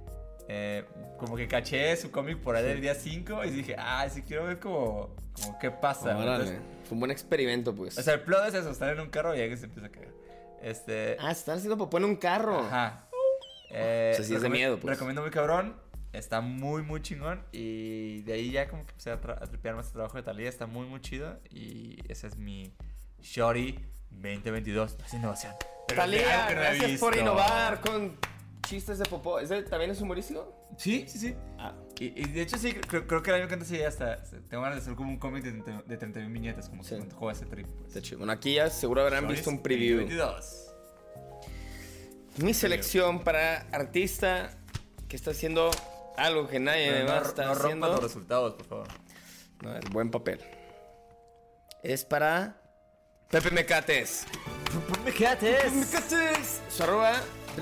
eh, 0.49 0.85
como 1.19 1.37
que 1.37 1.49
caché 1.49 1.95
su 1.97 2.11
cómic 2.11 2.39
por 2.39 2.57
ahí 2.57 2.65
del 2.65 2.81
día 2.81 2.95
5 2.95 3.45
y 3.45 3.51
dije, 3.51 3.75
ah, 3.79 4.09
sí 4.09 4.23
quiero 4.23 4.45
ver 4.47 4.59
como, 4.61 5.15
como 5.35 5.59
qué 5.59 5.71
pasa. 5.71 6.13
Entonces, 6.13 6.59
Fue 6.85 6.95
un 6.95 7.01
buen 7.01 7.11
experimento, 7.11 7.75
pues. 7.75 7.99
o 7.99 8.03
sea, 8.03 8.15
el 8.15 8.21
plot 8.21 8.47
es 8.49 8.55
eso, 8.55 8.71
estar 8.71 8.89
en 8.95 9.01
un 9.01 9.11
carro 9.11 9.35
y 9.35 9.41
alguien 9.41 9.59
se 9.59 9.65
empieza 9.67 9.89
a 9.89 9.91
caer. 9.91 10.15
Este. 10.63 11.17
ah, 11.21 11.31
están 11.31 11.57
haciendo 11.59 11.77
popó 11.77 11.99
en 11.99 12.05
un 12.05 12.17
carro. 12.17 12.61
Ajá. 12.61 13.03
Eh, 13.71 14.11
O 14.15 14.17
sea, 14.17 14.25
sí 14.25 14.35
es 14.35 14.41
de 14.43 14.49
miedo, 14.49 14.79
pues. 14.79 14.95
Recomiendo 14.95 15.21
muy 15.23 15.31
cabrón. 15.33 15.75
Está 16.13 16.41
muy, 16.41 16.83
muy 16.83 17.03
chingón. 17.03 17.43
Y 17.53 18.23
de 18.23 18.33
ahí 18.35 18.51
ya 18.51 18.69
como 18.69 18.85
que 18.87 18.93
empecé 18.93 19.11
a, 19.11 19.15
a 19.15 19.47
tripear 19.47 19.75
más 19.77 19.87
el 19.89 19.93
trabajo 19.93 20.17
de 20.17 20.23
Talía. 20.23 20.49
Está 20.49 20.67
muy, 20.67 20.87
muy 20.87 21.01
chido. 21.01 21.39
Y 21.51 21.99
ese 22.09 22.27
es 22.27 22.37
mi 22.37 22.73
Shorty 23.21 23.79
2022. 24.11 24.97
No 24.99 25.05
es 25.05 25.15
innovación. 25.15 25.53
Talía, 25.95 26.49
gracias 26.51 26.99
por 26.99 27.17
innovar 27.17 27.81
con 27.81 28.17
chistes 28.67 28.99
de 28.99 29.05
popó. 29.05 29.39
¿Ese 29.39 29.63
también 29.63 29.91
es 29.91 30.01
humorístico? 30.01 30.53
Sí, 30.77 31.05
sí, 31.07 31.19
sí. 31.19 31.35
Ah. 31.59 31.73
Y, 32.01 32.07
y 32.07 32.25
de 32.25 32.43
hecho 32.43 32.59
sí, 32.59 32.73
creo, 32.75 33.07
creo 33.07 33.23
que 33.23 33.31
el 33.31 33.37
año 33.37 33.49
que 33.49 33.55
antes 33.55 33.69
sí 33.69 33.79
ya 33.79 33.89
hasta 33.89 34.23
tengo 34.49 34.63
ganas 34.63 34.77
de 34.79 34.83
hacer 34.83 34.95
como 34.97 35.11
un 35.11 35.19
cómic 35.19 35.45
de, 35.45 35.53
30 35.53 35.83
de 35.87 35.97
31 35.97 36.33
viñetas, 36.33 36.69
como 36.69 36.83
Sí. 36.83 36.91
se 36.91 36.97
me 36.97 37.03
antojó 37.03 37.31
ese 37.31 37.47
trip. 37.47 37.67
Pues. 37.67 37.89
Está 37.89 38.03
chido. 38.03 38.19
Bueno, 38.19 38.33
aquí 38.33 38.55
ya 38.55 38.69
seguro 38.69 39.03
habrán 39.03 39.29
visto 39.29 39.49
un 39.49 39.63
preview. 39.63 40.01
2022. 40.01 40.63
Mi 42.39 42.53
selección 42.53 43.21
para 43.21 43.61
artista 43.73 44.51
que 45.09 45.17
está 45.17 45.31
haciendo 45.31 45.71
algo 46.17 46.47
que 46.49 46.59
nadie 46.61 46.91
Pero 46.93 47.09
más 47.09 47.23
no, 47.23 47.29
está 47.29 47.45
no 47.47 47.53
haciendo. 47.53 47.87
los 47.89 48.03
resultados, 48.03 48.55
por 48.55 48.67
favor. 48.67 48.89
No, 49.63 49.77
es 49.77 49.89
buen 49.91 50.11
papel. 50.11 50.41
Es 51.83 52.05
para 52.05 52.61
Pepe 53.31 53.51
Mecates. 53.51 54.25
¡Mecates! 55.05 55.73
Mecates. 55.73 56.61
Su 56.69 56.83
arroba, 56.83 57.13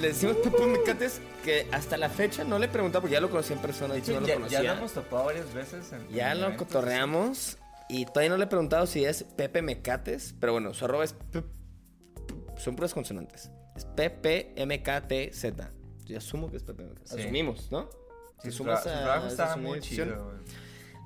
le 0.01 0.09
decimos 0.09 0.37
Pepe 0.38 0.67
Mecates, 0.67 1.21
que 1.45 1.69
hasta 1.73 1.97
la 1.97 2.09
fecha 2.09 2.43
no 2.45 2.59
le 2.59 2.67
he 2.67 2.69
preguntado 2.69 3.03
porque 3.03 3.14
ya 3.14 3.21
lo 3.21 3.31
conocí 3.31 3.53
en 3.53 3.59
persona 3.61 3.97
y 3.97 4.01
no 4.03 4.21
lo 4.21 4.27
ya, 4.27 4.35
conocía. 4.35 4.62
ya 4.62 4.73
lo 4.73 4.79
hemos 4.79 4.93
topado 4.93 5.25
varias 5.27 5.53
veces. 5.55 5.93
En, 5.93 6.09
Ya 6.09 6.35
lo 6.35 6.47
eventos, 6.47 6.67
cotorreamos 6.67 7.59
y 7.88 8.07
todavía 8.07 8.31
no 8.31 8.37
le 8.38 8.45
he 8.45 8.49
preguntado 8.49 8.87
si 8.87 9.05
es 9.05 9.25
Pepe 9.25 9.62
Mecates, 9.62 10.35
pero 10.40 10.53
bueno, 10.55 10.73
su 10.75 10.85
arroba 10.85 11.05
es 11.05 11.14
son 12.57 12.77
puras 12.77 12.95
consonantes. 12.95 13.51
Es 13.77 13.85
P-P-M-K-T-Z. 13.85 15.71
Yo 16.05 16.19
asumo 16.19 16.51
que 16.51 16.57
es 16.57 16.62
Pepe 16.62 16.85
Mecates. 16.85 17.11
Sí. 17.11 17.21
Asumimos, 17.21 17.71
¿no? 17.73 17.88
Te 18.42 18.51
su, 18.51 18.64
tra- 18.64 18.79
su 18.79 18.85
trabajo 18.88 19.27
estaba 19.29 19.57
muy 19.57 19.81
chido. 19.81 20.33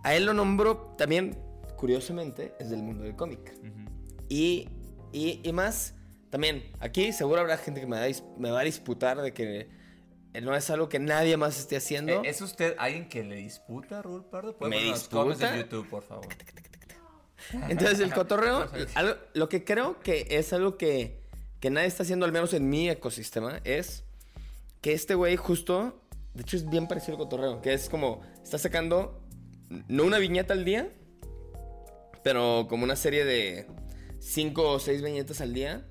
A 0.04 0.14
él 0.14 0.24
lo 0.26 0.32
nombró 0.34 0.94
también, 0.98 1.38
curiosamente, 1.76 2.54
es 2.58 2.70
del 2.70 2.82
mundo 2.82 3.04
del 3.04 3.14
cómic. 3.16 3.52
Ujú. 3.60 3.90
Y, 4.28 4.68
y, 5.12 5.40
y 5.42 5.52
más, 5.52 5.94
también, 6.30 6.70
aquí 6.80 7.12
seguro 7.12 7.40
habrá 7.40 7.56
gente 7.56 7.80
que 7.80 7.86
me, 7.86 7.96
va 7.96 8.02
a 8.02 8.08
dis- 8.08 8.24
me 8.36 8.50
va 8.50 8.60
a 8.60 8.64
disputar 8.64 9.20
de 9.22 9.32
que 9.32 9.68
eh, 10.34 10.40
no 10.40 10.54
es 10.54 10.68
algo 10.70 10.88
que 10.88 10.98
nadie 10.98 11.36
más 11.36 11.58
esté 11.58 11.76
haciendo. 11.76 12.22
Eh, 12.24 12.28
¿Es 12.30 12.40
usted 12.42 12.74
alguien 12.78 13.08
que 13.08 13.24
le 13.24 13.36
disputa 13.36 13.98
a 14.00 14.02
Raúl 14.02 14.24
Pardo? 14.24 14.56
¿Puede 14.56 14.70
¿Me 14.70 14.82
disputa? 14.82 15.52
de 15.52 15.58
YouTube, 15.58 15.88
por 15.88 16.02
favor? 16.02 16.26
Entonces, 17.68 18.00
el 18.00 18.12
cotorreo, 18.14 18.68
algo- 18.94 19.16
lo 19.34 19.48
que 19.48 19.64
creo 19.64 19.98
que 20.00 20.26
es 20.30 20.52
algo 20.52 20.76
que, 20.76 21.20
que 21.60 21.70
nadie 21.70 21.86
está 21.88 22.02
haciendo, 22.02 22.26
al 22.26 22.32
menos 22.32 22.52
en 22.54 22.68
mi 22.68 22.88
ecosistema, 22.90 23.60
es 23.64 24.04
que 24.80 24.92
este 24.92 25.14
güey 25.14 25.36
justo, 25.36 26.00
de 26.38 26.42
hecho 26.42 26.56
es 26.56 26.70
bien 26.70 26.86
parecido 26.86 27.14
al 27.14 27.18
cotorreo, 27.18 27.60
que 27.60 27.74
es 27.74 27.88
como, 27.88 28.20
está 28.44 28.58
sacando, 28.58 29.20
no 29.88 30.04
una 30.04 30.18
viñeta 30.18 30.52
al 30.52 30.64
día, 30.64 30.88
pero 32.22 32.66
como 32.68 32.84
una 32.84 32.94
serie 32.94 33.24
de 33.24 33.66
cinco 34.20 34.70
o 34.70 34.78
seis 34.78 35.02
viñetas 35.02 35.40
al 35.40 35.52
día. 35.52 35.84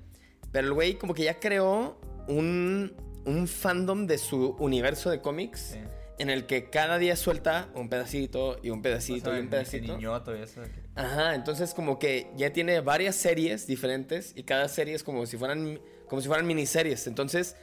Pero 0.50 0.68
el 0.68 0.72
güey 0.72 0.94
como 0.94 1.12
que 1.12 1.24
ya 1.24 1.38
creó 1.38 2.00
un, 2.28 2.94
un 3.26 3.46
fandom 3.46 4.06
de 4.06 4.16
su 4.16 4.56
universo 4.58 5.10
de 5.10 5.20
cómics. 5.20 5.72
Sí. 5.72 5.80
En 6.18 6.30
el 6.30 6.46
que 6.46 6.70
cada 6.70 6.96
día 6.96 7.14
suelta 7.14 7.68
un 7.74 7.90
pedacito 7.90 8.58
y 8.62 8.70
un 8.70 8.80
pedacito 8.80 9.28
O 9.28 9.32
sea, 9.32 9.38
y 9.38 9.42
un 9.42 9.50
pedacito. 9.50 9.96
Niñoto 9.96 10.34
y 10.34 10.40
eso. 10.40 10.62
Ajá, 10.94 11.34
entonces 11.34 11.74
como 11.74 11.98
que 11.98 12.32
ya 12.36 12.54
tiene 12.54 12.80
varias 12.80 13.16
series 13.16 13.66
diferentes 13.66 14.32
y 14.34 14.44
cada 14.44 14.66
serie 14.68 14.94
es 14.94 15.04
como 15.04 15.26
si 15.26 15.36
fueran 15.36 15.78
como 16.08 16.22
si 16.22 16.26
fueran 16.26 16.46
miniseries. 16.46 17.06
Entonces, 17.06 17.54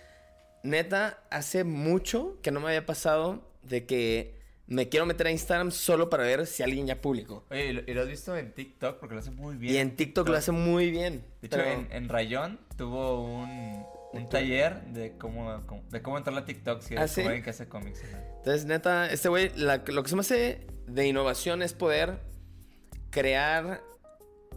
neta, 0.66 1.24
hace 1.30 1.64
mucho 1.64 2.38
que 2.42 2.52
no 2.52 2.60
me 2.60 2.68
había 2.68 2.86
pasado 2.86 3.42
de 3.64 3.86
que 3.86 4.36
me 4.68 4.90
quiero 4.90 5.06
meter 5.06 5.28
a 5.28 5.32
Instagram 5.32 5.72
solo 5.72 6.10
para 6.10 6.24
ver 6.24 6.48
si 6.48 6.64
alguien 6.64 6.88
ya 6.88 7.00
publicó. 7.00 7.46
Oye, 7.52 7.66
¿y 7.68 7.74
lo, 7.74 7.82
y 7.86 7.94
lo 7.94 8.02
has 8.02 8.08
visto 8.08 8.36
en 8.36 8.52
TikTok? 8.54 8.98
Porque 9.00 9.14
lo 9.16 9.20
hace 9.22 9.32
muy 9.32 9.56
bien. 9.58 9.74
Y 9.74 9.78
en 9.78 9.96
TikTok 9.96 10.28
lo 10.28 10.36
hace 10.38 10.52
muy 10.52 10.90
bien. 10.92 11.24
De 11.42 11.48
hecho, 11.48 11.58
pero- 11.58 11.72
en, 11.72 11.88
en 11.92 12.10
Rayón 12.10 12.60
tuvo 12.76 13.22
un, 13.24 13.86
un 14.14 14.30
taller 14.30 14.82
de 14.86 15.18
cómo, 15.20 15.62
cómo- 15.68 15.84
de 15.90 16.02
cómo 16.02 16.18
entrar 16.18 16.36
a 16.38 16.46
TikTok 16.46 16.82
si 16.82 16.96
¿Ah, 16.96 17.02
eres 17.02 17.12
sí? 17.12 17.22
como 17.22 17.28
alguien 17.30 17.44
que 17.44 17.50
hace 17.52 17.68
cómics. 17.70 18.02
Entonces, 18.38 18.66
neta, 18.66 19.12
este 19.12 19.30
güey, 19.30 19.52
lo 19.56 20.04
que 20.04 20.10
se 20.10 20.16
me 20.16 20.22
hace 20.22 20.66
de 20.88 21.08
innovación 21.08 21.62
es 21.62 21.74
poder 21.74 22.20
crear. 23.12 23.82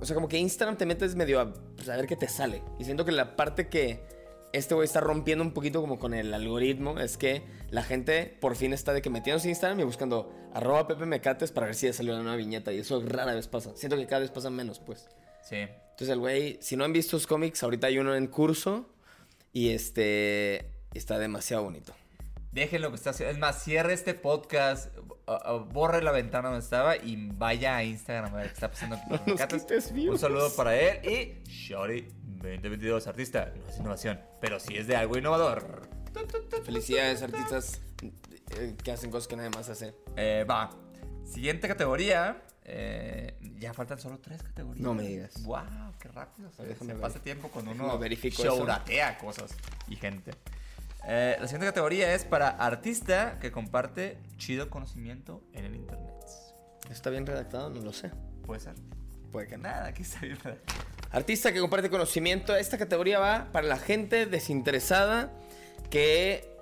O 0.00 0.04
sea, 0.06 0.14
como 0.14 0.28
que 0.28 0.38
Instagram 0.38 0.76
te 0.76 0.86
metes 0.86 1.16
medio 1.16 1.40
a, 1.40 1.52
pues, 1.52 1.88
a 1.88 1.96
ver 1.96 2.06
qué 2.06 2.16
te 2.16 2.28
sale. 2.28 2.62
Y 2.78 2.84
siento 2.84 3.04
que 3.04 3.12
la 3.12 3.36
parte 3.36 3.68
que 3.68 4.00
este 4.52 4.74
güey 4.74 4.86
está 4.86 5.00
rompiendo 5.00 5.44
un 5.44 5.52
poquito 5.52 5.80
como 5.80 5.98
con 5.98 6.14
el 6.14 6.32
algoritmo 6.32 6.98
es 6.98 7.16
que 7.16 7.42
la 7.70 7.82
gente 7.82 8.36
por 8.40 8.56
fin 8.56 8.72
está 8.72 8.92
de 8.92 9.02
que 9.02 9.10
metiéndose 9.10 9.46
en 9.46 9.50
Instagram 9.50 9.80
y 9.80 9.84
buscando 9.84 10.32
arroba 10.54 10.86
Pepe 10.86 11.06
Mecates 11.06 11.52
para 11.52 11.66
ver 11.66 11.74
si 11.74 11.86
ya 11.86 11.92
salió 11.92 12.14
una 12.14 12.22
nueva 12.22 12.36
viñeta. 12.36 12.72
Y 12.72 12.78
eso 12.78 13.02
rara 13.04 13.34
vez 13.34 13.48
pasa. 13.48 13.76
Siento 13.76 13.96
que 13.96 14.06
cada 14.06 14.20
vez 14.20 14.30
pasa 14.30 14.50
menos, 14.50 14.78
pues. 14.78 15.08
Sí. 15.42 15.56
Entonces 15.56 16.08
el 16.08 16.18
güey, 16.18 16.58
si 16.60 16.76
no 16.76 16.84
han 16.84 16.92
visto 16.92 17.18
sus 17.18 17.26
cómics, 17.26 17.62
ahorita 17.62 17.88
hay 17.88 17.98
uno 17.98 18.14
en 18.14 18.26
curso. 18.26 18.88
Y 19.52 19.70
este. 19.70 20.70
Está 20.94 21.18
demasiado 21.18 21.64
bonito. 21.64 21.94
Dejen 22.52 22.80
lo 22.80 22.90
que 22.90 22.96
está 22.96 23.10
haciendo. 23.10 23.32
Es 23.32 23.38
más, 23.38 23.62
cierre 23.62 23.92
este 23.92 24.14
podcast, 24.14 24.96
borre 25.70 26.02
la 26.02 26.12
ventana 26.12 26.48
donde 26.48 26.64
estaba 26.64 26.96
y 26.96 27.28
vaya 27.34 27.76
a 27.76 27.84
Instagram 27.84 28.34
a 28.34 28.38
ver 28.38 28.46
qué 28.48 28.54
está 28.54 28.70
pasando 28.70 28.98
con 29.06 29.20
No 29.26 29.34
nos 29.34 29.46
quites. 29.46 29.92
Un 29.92 30.18
saludo 30.18 30.54
para 30.56 30.74
él 30.74 31.04
y 31.04 31.48
Shorty 31.48 32.17
2022, 32.38 33.06
artista. 33.06 33.52
No 33.56 33.66
es 33.68 33.78
innovación, 33.78 34.20
pero 34.40 34.58
sí 34.60 34.76
es 34.76 34.86
de 34.86 34.96
algo 34.96 35.16
innovador. 35.18 35.88
Felicidades, 36.64 37.22
artistas 37.22 37.80
eh, 38.56 38.74
que 38.82 38.92
hacen 38.92 39.10
cosas 39.10 39.28
que 39.28 39.36
nadie 39.36 39.50
más 39.50 39.68
hace. 39.68 39.94
Eh, 40.16 40.44
va. 40.48 40.70
Siguiente 41.24 41.68
categoría. 41.68 42.42
eh, 42.64 43.34
ya 43.58 43.72
faltan 43.72 43.98
solo 43.98 44.18
tres 44.18 44.42
categorías. 44.42 44.82
No 44.82 44.94
me 44.94 45.02
digas. 45.02 45.42
Wow, 45.42 45.94
qué 45.98 46.08
rápido. 46.08 46.50
se- 46.52 46.94
pasa 46.96 47.18
tiempo 47.20 47.48
cuando 47.48 47.70
uno 47.72 47.98
showratea 48.00 49.18
cosas 49.18 49.54
y 49.88 49.96
gente. 49.96 50.32
Eh, 51.06 51.36
la 51.40 51.46
siguiente 51.46 51.66
categoría 51.66 52.12
es 52.14 52.24
para 52.24 52.48
artista 52.50 53.38
que 53.40 53.50
comparte 53.52 54.18
chido 54.36 54.68
conocimiento 54.68 55.42
en 55.54 55.64
el 55.64 55.76
internet. 55.76 56.14
¿Está 56.90 57.08
bien 57.10 57.26
redactado? 57.26 57.70
No 57.70 57.80
lo 57.80 57.92
sé. 57.92 58.10
Puede 58.44 58.60
ser. 58.60 58.74
Puede 59.32 59.46
que. 59.46 59.56
Nada, 59.56 59.86
aquí 59.86 60.02
está 60.02 60.20
bien. 60.20 60.38
Artista 61.10 61.52
que 61.52 61.60
comparte 61.60 61.90
conocimiento. 61.90 62.54
Esta 62.54 62.78
categoría 62.78 63.18
va 63.18 63.50
para 63.52 63.66
la 63.66 63.78
gente 63.78 64.26
desinteresada 64.26 65.32
que 65.90 66.56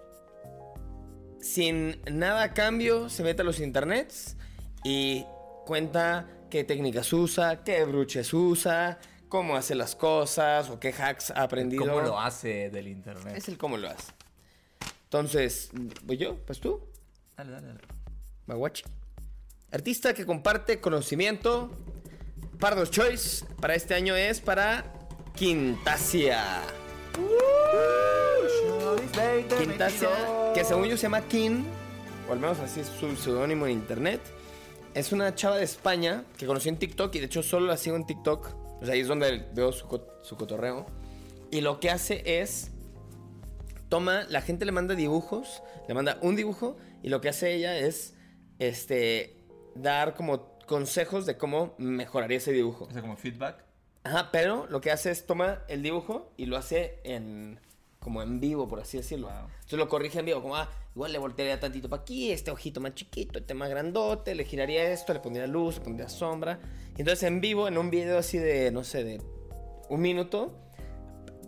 sin 1.41 2.01
nada 2.11 2.43
a 2.43 2.55
cambio 2.55 3.09
se 3.09 3.23
mete 3.23 3.43
a 3.43 3.45
los 3.45 3.61
internets 3.61 4.37
y 4.85 5.25
cuenta 5.65 6.29
qué 6.51 6.65
técnicas 6.65 7.13
usa, 7.13 7.65
qué 7.65 7.85
bruches 7.85 8.33
usa, 8.33 8.99
cómo 9.29 9.57
hace 9.57 9.75
las 9.75 9.97
cosas 9.97 10.71
o 10.71 10.79
qué 10.79 10.93
hacks 10.93 11.31
ha 11.31 11.43
aprendido. 11.43 11.85
¿Cómo 11.85 12.01
lo 12.01 12.19
hace 12.19 12.71
del 12.71 12.89
internet? 12.89 13.35
Es 13.37 13.49
el 13.49 13.59
cómo 13.59 13.77
lo 13.77 13.89
hace. 13.89 14.13
Entonces, 15.05 15.71
¿voy 16.05 16.17
yo? 16.17 16.37
¿Pues 16.47 16.61
tú? 16.61 16.81
Dale, 17.37 17.53
dale, 17.53 17.67
dale. 17.69 17.81
Maguachi. 18.47 18.85
Artista 19.73 20.15
que 20.15 20.25
comparte 20.25 20.81
conocimiento. 20.81 21.71
Pardos 22.59 22.91
Choice 22.91 23.45
para 23.61 23.75
este 23.75 23.95
año 23.95 24.17
es 24.17 24.41
para 24.41 24.85
Quintasia. 25.35 26.63
Quintasia, 29.59 30.09
que 30.55 30.65
según 30.65 30.87
yo 30.87 30.97
se 30.97 31.03
llama 31.03 31.21
Kin, 31.23 31.67
o 32.29 32.33
al 32.33 32.41
menos 32.41 32.59
así 32.61 32.81
es 32.81 32.87
su 32.87 33.15
seudónimo 33.17 33.67
en 33.67 33.73
internet. 33.73 34.21
Es 34.95 35.13
una 35.13 35.35
chava 35.35 35.57
de 35.57 35.65
España 35.65 36.25
que 36.39 36.47
conocí 36.47 36.71
en 36.71 36.79
TikTok 36.79 37.15
y 37.15 37.19
de 37.19 37.27
hecho 37.27 37.43
solo 37.43 37.67
la 37.67 37.77
sigo 37.77 37.97
en 37.97 38.07
TikTok. 38.07 38.49
O 38.81 38.85
sea, 38.85 38.95
ahí 38.95 39.01
es 39.01 39.09
donde 39.09 39.47
veo 39.53 39.73
su, 39.73 39.87
su 40.23 40.37
cotorreo. 40.37 40.87
Y 41.51 41.61
lo 41.61 41.79
que 41.79 41.91
hace 41.91 42.23
es 42.41 42.71
toma, 43.91 44.25
la 44.31 44.41
gente 44.41 44.65
le 44.65 44.73
manda 44.73 44.95
dibujos, 44.95 45.63
le 45.89 45.95
manda 45.95 46.19
un 46.23 46.37
dibujo 46.37 46.79
y 47.03 47.11
lo 47.11 47.21
que 47.21 47.29
hace 47.29 47.55
ella 47.55 47.77
es 47.77 48.15
este 48.59 49.45
dar 49.75 50.15
como 50.15 50.56
consejos 50.67 51.27
de 51.27 51.37
cómo 51.37 51.75
mejoraría 51.79 52.39
ese 52.39 52.53
dibujo. 52.53 52.85
O 52.85 52.93
sea, 52.93 53.03
como 53.03 53.17
feedback. 53.17 53.65
Ajá, 54.05 54.31
pero 54.31 54.67
lo 54.69 54.81
que 54.81 54.91
hace 54.91 55.11
es 55.11 55.27
toma 55.27 55.63
el 55.69 55.83
dibujo 55.83 56.33
y 56.37 56.47
lo 56.47 56.57
hace 56.57 57.01
en 57.05 57.61
como 57.99 58.23
en 58.23 58.39
vivo, 58.39 58.69
por 58.69 58.79
así 58.79 58.99
decirlo. 58.99 59.27
Wow. 59.27 59.49
Entonces 59.55 59.79
lo 59.81 59.89
corrige 59.89 60.21
en 60.21 60.27
vivo, 60.27 60.41
como, 60.41 60.55
ah, 60.55 60.71
igual 60.95 61.11
le 61.11 61.19
voltearía 61.19 61.59
tantito 61.59 61.89
para 61.89 62.03
aquí, 62.03 62.31
este 62.31 62.53
ojito 62.53 62.81
más 62.81 62.95
chiquito, 62.95 63.41
este 63.41 63.53
más 63.53 63.69
grandote, 63.69 64.37
le 64.37 64.45
giraría 64.45 64.93
esto, 64.93 65.13
le 65.13 65.19
pondría 65.19 65.49
luz, 65.49 65.79
le 65.79 65.81
pondría 65.81 66.09
sombra. 66.09 66.61
Y 66.97 67.01
entonces 67.01 67.25
en 67.25 67.41
vivo, 67.41 67.67
en 67.67 67.77
un 67.79 67.91
video 67.91 68.17
así 68.19 68.39
de, 68.39 68.71
no 68.71 68.85
sé, 68.85 69.03
de 69.03 69.21
un 69.89 70.01
minuto, 70.01 70.57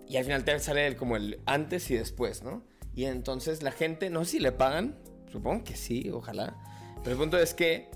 y 0.09 0.17
al 0.17 0.25
final 0.25 0.45
te 0.45 0.59
sale 0.59 0.89
el- 0.89 0.97
como 0.97 1.17
el 1.17 1.41
antes 1.47 1.89
y 1.93 1.97
después, 1.97 2.43
¿no? 2.43 2.65
Y 2.93 3.05
entonces 3.05 3.63
la 3.63 3.71
gente, 3.71 4.11
no 4.11 4.25
sé 4.25 4.33
si 4.33 4.39
le 4.41 4.51
pagan, 4.51 4.99
supongo 5.31 5.63
que 5.63 5.77
sí, 5.77 6.11
ojalá. 6.11 6.57
Pero 7.05 7.13
el 7.13 7.19
punto 7.19 7.39
es 7.39 7.55
que 7.55 7.89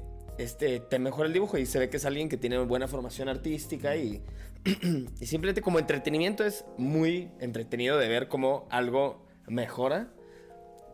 este, 0.43 0.81
te 0.81 0.99
mejora 0.99 1.27
el 1.27 1.33
dibujo 1.33 1.59
y 1.59 1.67
se 1.67 1.79
ve 1.79 1.89
que 1.91 1.97
es 1.97 2.05
alguien 2.05 2.29
que 2.29 2.37
tiene 2.37 2.59
buena 2.59 2.89
formación 2.89 3.29
artística 3.29 3.97
y, 3.97 4.23
y 5.21 5.27
simplemente 5.27 5.63
como 5.63 5.79
entretenimiento 5.79 6.45
es 6.45 6.65
muy 6.79 7.31
entretenido 7.41 7.99
de 7.99 8.09
ver 8.09 8.29
cómo 8.29 8.67
algo 8.71 9.27
mejora. 9.47 10.13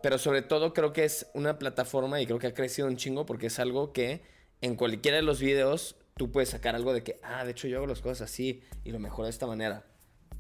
Pero 0.03 0.19
sobre 0.19 0.43
todo 0.43 0.73
creo 0.75 0.93
que 0.93 1.05
es 1.05 1.27
una 1.35 1.59
plataforma 1.59 2.21
y 2.21 2.27
creo 2.27 2.39
que 2.39 2.47
ha 2.47 2.55
crecido 2.55 2.87
un 2.87 2.97
chingo 2.97 3.27
porque 3.27 3.49
es 3.49 3.59
algo 3.59 3.93
que 3.93 4.23
en 4.61 4.77
cualquiera 4.77 5.17
de 5.17 5.23
los 5.23 5.41
videos 5.41 5.97
tú 6.17 6.31
puedes 6.31 6.51
sacar 6.51 6.75
algo 6.75 6.93
de 6.93 7.03
que, 7.03 7.21
ah, 7.23 7.45
de 7.45 7.51
hecho 7.51 7.67
yo 7.69 7.79
hago 7.79 7.87
las 7.87 8.01
cosas 8.01 8.31
así 8.31 8.63
y 8.85 8.93
lo 8.93 8.99
mejoro 9.01 9.25
de 9.25 9.31
esta 9.31 9.47
manera. 9.47 9.85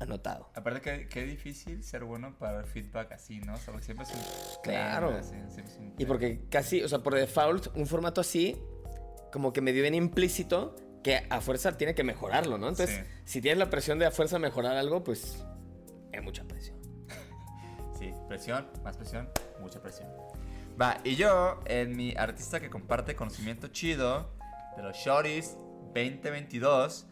Anotado. 0.00 0.48
Aparte 0.54 0.80
que 0.80 1.08
qué 1.08 1.24
difícil 1.24 1.82
ser 1.82 2.04
bueno 2.04 2.36
para 2.38 2.60
el 2.60 2.66
feedback 2.66 3.10
así, 3.10 3.40
¿no? 3.40 3.54
O 3.54 3.56
sea, 3.56 3.80
siempre 3.80 4.06
es 4.06 4.12
un... 4.14 4.20
Claro. 4.62 5.10
así, 5.10 5.34
siempre 5.48 5.64
es 5.64 5.76
un- 5.76 5.94
Y 5.98 6.04
porque 6.04 6.42
casi, 6.48 6.84
o 6.84 6.88
sea, 6.88 7.00
por 7.00 7.16
default, 7.16 7.66
un 7.74 7.84
formato 7.84 8.20
así, 8.20 8.56
como 9.32 9.52
que 9.52 9.60
me 9.60 9.72
dio 9.72 9.82
bien 9.82 9.94
implícito 9.94 10.76
que 11.02 11.26
a 11.30 11.40
fuerza 11.40 11.76
tiene 11.76 11.94
que 11.94 12.04
mejorarlo, 12.04 12.58
¿no? 12.58 12.68
Entonces, 12.68 12.96
Sí. 12.96 13.02
si 13.24 13.40
tienes 13.40 13.58
la 13.58 13.70
presión 13.70 13.98
de 13.98 14.06
a 14.06 14.10
fuerza 14.10 14.38
mejorar 14.38 14.76
algo, 14.76 15.04
pues 15.04 15.44
es 16.12 16.22
mucha 16.22 16.44
presión. 16.44 16.78
Sí, 17.98 18.12
presión, 18.28 18.68
más 18.84 18.96
presión, 18.96 19.28
mucha 19.60 19.80
presión. 19.80 20.08
Va, 20.80 20.98
y 21.02 21.16
yo, 21.16 21.60
en 21.66 21.96
mi 21.96 22.14
artista 22.16 22.60
que 22.60 22.70
comparte 22.70 23.16
conocimiento 23.16 23.68
chido 23.68 24.32
de 24.76 24.82
los 24.82 24.96
Shorties 24.96 25.56
2022, 25.94 27.06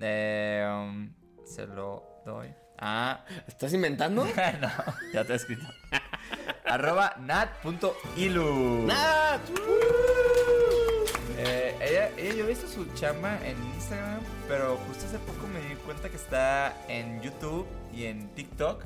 eh, 0.00 1.10
se 1.44 1.66
lo 1.66 2.22
doy 2.24 2.54
a... 2.78 3.24
¿Estás 3.46 3.72
inventando? 3.74 4.24
no, 4.60 4.70
ya 5.12 5.24
te 5.24 5.32
he 5.34 5.36
escrito. 5.36 5.66
Arroba 6.64 7.16
nat.ilu. 7.20 8.86
¡Nat! 8.86 9.40
Eh, 9.50 9.89
visto 12.50 12.66
su 12.68 12.84
chamba 12.94 13.38
en 13.46 13.56
Instagram, 13.74 14.20
pero 14.48 14.76
justo 14.88 15.06
hace 15.06 15.18
poco 15.18 15.46
me 15.48 15.60
di 15.68 15.74
cuenta 15.86 16.08
que 16.08 16.16
está 16.16 16.74
en 16.88 17.20
YouTube 17.22 17.66
y 17.92 18.04
en 18.04 18.28
TikTok. 18.34 18.84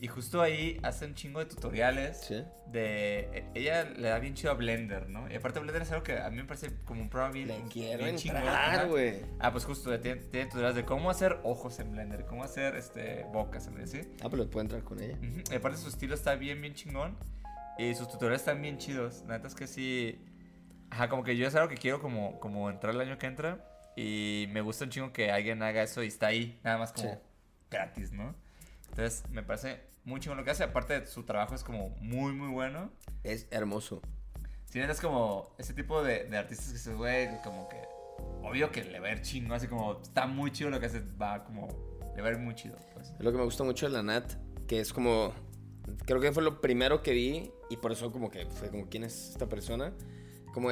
Y 0.00 0.06
justo 0.06 0.40
ahí 0.40 0.78
hace 0.82 1.06
un 1.06 1.14
chingo 1.14 1.40
de 1.40 1.46
tutoriales. 1.46 2.18
Sí. 2.18 2.42
De. 2.66 3.20
e- 3.32 3.44
Ella 3.54 3.84
le 3.84 4.08
da 4.08 4.18
bien 4.18 4.34
chido 4.34 4.52
a 4.52 4.54
Blender, 4.54 5.08
¿no? 5.08 5.30
Y 5.30 5.34
aparte, 5.34 5.60
Blender 5.60 5.82
es 5.82 5.90
algo 5.92 6.02
que 6.04 6.18
a 6.18 6.28
mí 6.30 6.36
me 6.36 6.44
parece 6.44 6.70
como 6.84 7.00
un 7.02 7.08
programa 7.08 7.32
bien. 7.34 7.48
Le 7.48 7.60
quiero 7.70 8.04
bien 8.04 8.16
entrar, 8.16 8.88
güey. 8.88 9.22
Ah, 9.38 9.50
pues 9.50 9.64
justo, 9.64 9.98
tiene, 9.98 10.20
tiene 10.22 10.46
tutoriales 10.46 10.76
de 10.76 10.84
cómo 10.84 11.10
hacer 11.10 11.38
ojos 11.42 11.78
en 11.80 11.92
Blender, 11.92 12.26
cómo 12.26 12.44
hacer 12.44 12.76
este, 12.76 13.24
bocas 13.32 13.66
en 13.66 13.74
Blender, 13.74 14.04
¿sí? 14.04 14.10
Ah, 14.22 14.28
pues 14.28 14.44
puedo 14.46 14.60
entrar 14.60 14.82
con 14.84 15.00
ella. 15.02 15.16
Y 15.50 15.54
aparte, 15.54 15.78
su 15.78 15.88
estilo 15.88 16.14
está 16.14 16.34
bien, 16.36 16.60
bien 16.60 16.74
chingón. 16.74 17.16
Y 17.78 17.94
sus 17.94 18.08
tutoriales 18.08 18.42
están 18.42 18.60
bien 18.60 18.78
chidos. 18.78 19.24
La 19.26 19.36
neta 19.38 19.48
es 19.48 19.54
que 19.54 19.66
sí. 19.66 20.18
Ajá, 20.90 21.08
como 21.08 21.22
que 21.22 21.36
yo 21.36 21.46
es 21.46 21.54
algo 21.54 21.68
que 21.68 21.76
quiero 21.76 22.00
como, 22.00 22.38
como 22.40 22.68
entrar 22.70 22.94
el 22.94 23.00
año 23.00 23.18
que 23.18 23.26
entra. 23.26 23.64
Y 23.96 24.46
me 24.50 24.60
gusta 24.60 24.84
un 24.84 24.90
chingo 24.90 25.12
que 25.12 25.30
alguien 25.30 25.62
haga 25.62 25.82
eso 25.82 26.02
y 26.02 26.06
está 26.08 26.28
ahí, 26.28 26.58
nada 26.64 26.78
más 26.78 26.92
como 26.92 27.10
Sí. 27.10 27.18
gratis, 27.70 28.12
¿no? 28.12 28.34
Entonces, 28.88 29.24
me 29.30 29.42
parece 29.42 29.80
muy 30.04 30.20
chingón 30.20 30.38
lo 30.38 30.44
que 30.44 30.50
hace. 30.50 30.64
Aparte, 30.64 31.06
su 31.06 31.24
trabajo 31.24 31.54
es 31.54 31.62
como 31.62 31.90
muy, 32.00 32.32
muy 32.32 32.48
bueno. 32.48 32.90
Es 33.22 33.46
hermoso. 33.50 34.00
Si 34.66 34.78
es 34.78 35.00
como 35.00 35.54
ese 35.58 35.74
tipo 35.74 36.02
de, 36.02 36.24
de 36.24 36.36
artistas 36.38 36.72
que 36.72 36.78
se 36.78 36.94
güey, 36.94 37.28
como 37.42 37.68
que. 37.68 37.76
Obvio 38.42 38.70
que 38.70 38.84
le 38.84 39.00
va 39.00 39.08
a 39.08 39.12
ir 39.12 39.22
chingo, 39.22 39.54
así 39.54 39.66
como 39.66 40.00
está 40.00 40.26
muy 40.26 40.50
chido 40.52 40.70
lo 40.70 40.78
que 40.80 40.86
hace, 40.86 41.02
va 41.20 41.44
como. 41.44 41.68
Le 42.14 42.22
va 42.22 42.28
a 42.28 42.32
ir 42.32 42.38
muy 42.38 42.54
chido, 42.54 42.76
pues. 42.94 43.10
Es 43.10 43.20
lo 43.20 43.32
que 43.32 43.38
me 43.38 43.44
gusta 43.44 43.64
mucho 43.64 43.86
de 43.86 43.92
la 43.92 44.02
Nat, 44.02 44.32
que 44.66 44.80
es 44.80 44.92
como. 44.92 45.34
Creo 46.06 46.20
que 46.20 46.30
fue 46.32 46.42
lo 46.42 46.60
primero 46.60 47.02
que 47.02 47.12
vi 47.12 47.50
y 47.68 47.76
por 47.76 47.90
eso, 47.92 48.12
como 48.12 48.30
que 48.30 48.46
fue 48.46 48.70
como, 48.70 48.88
¿quién 48.88 49.02
es 49.04 49.30
esta 49.30 49.48
persona? 49.48 49.92
Como 50.52 50.70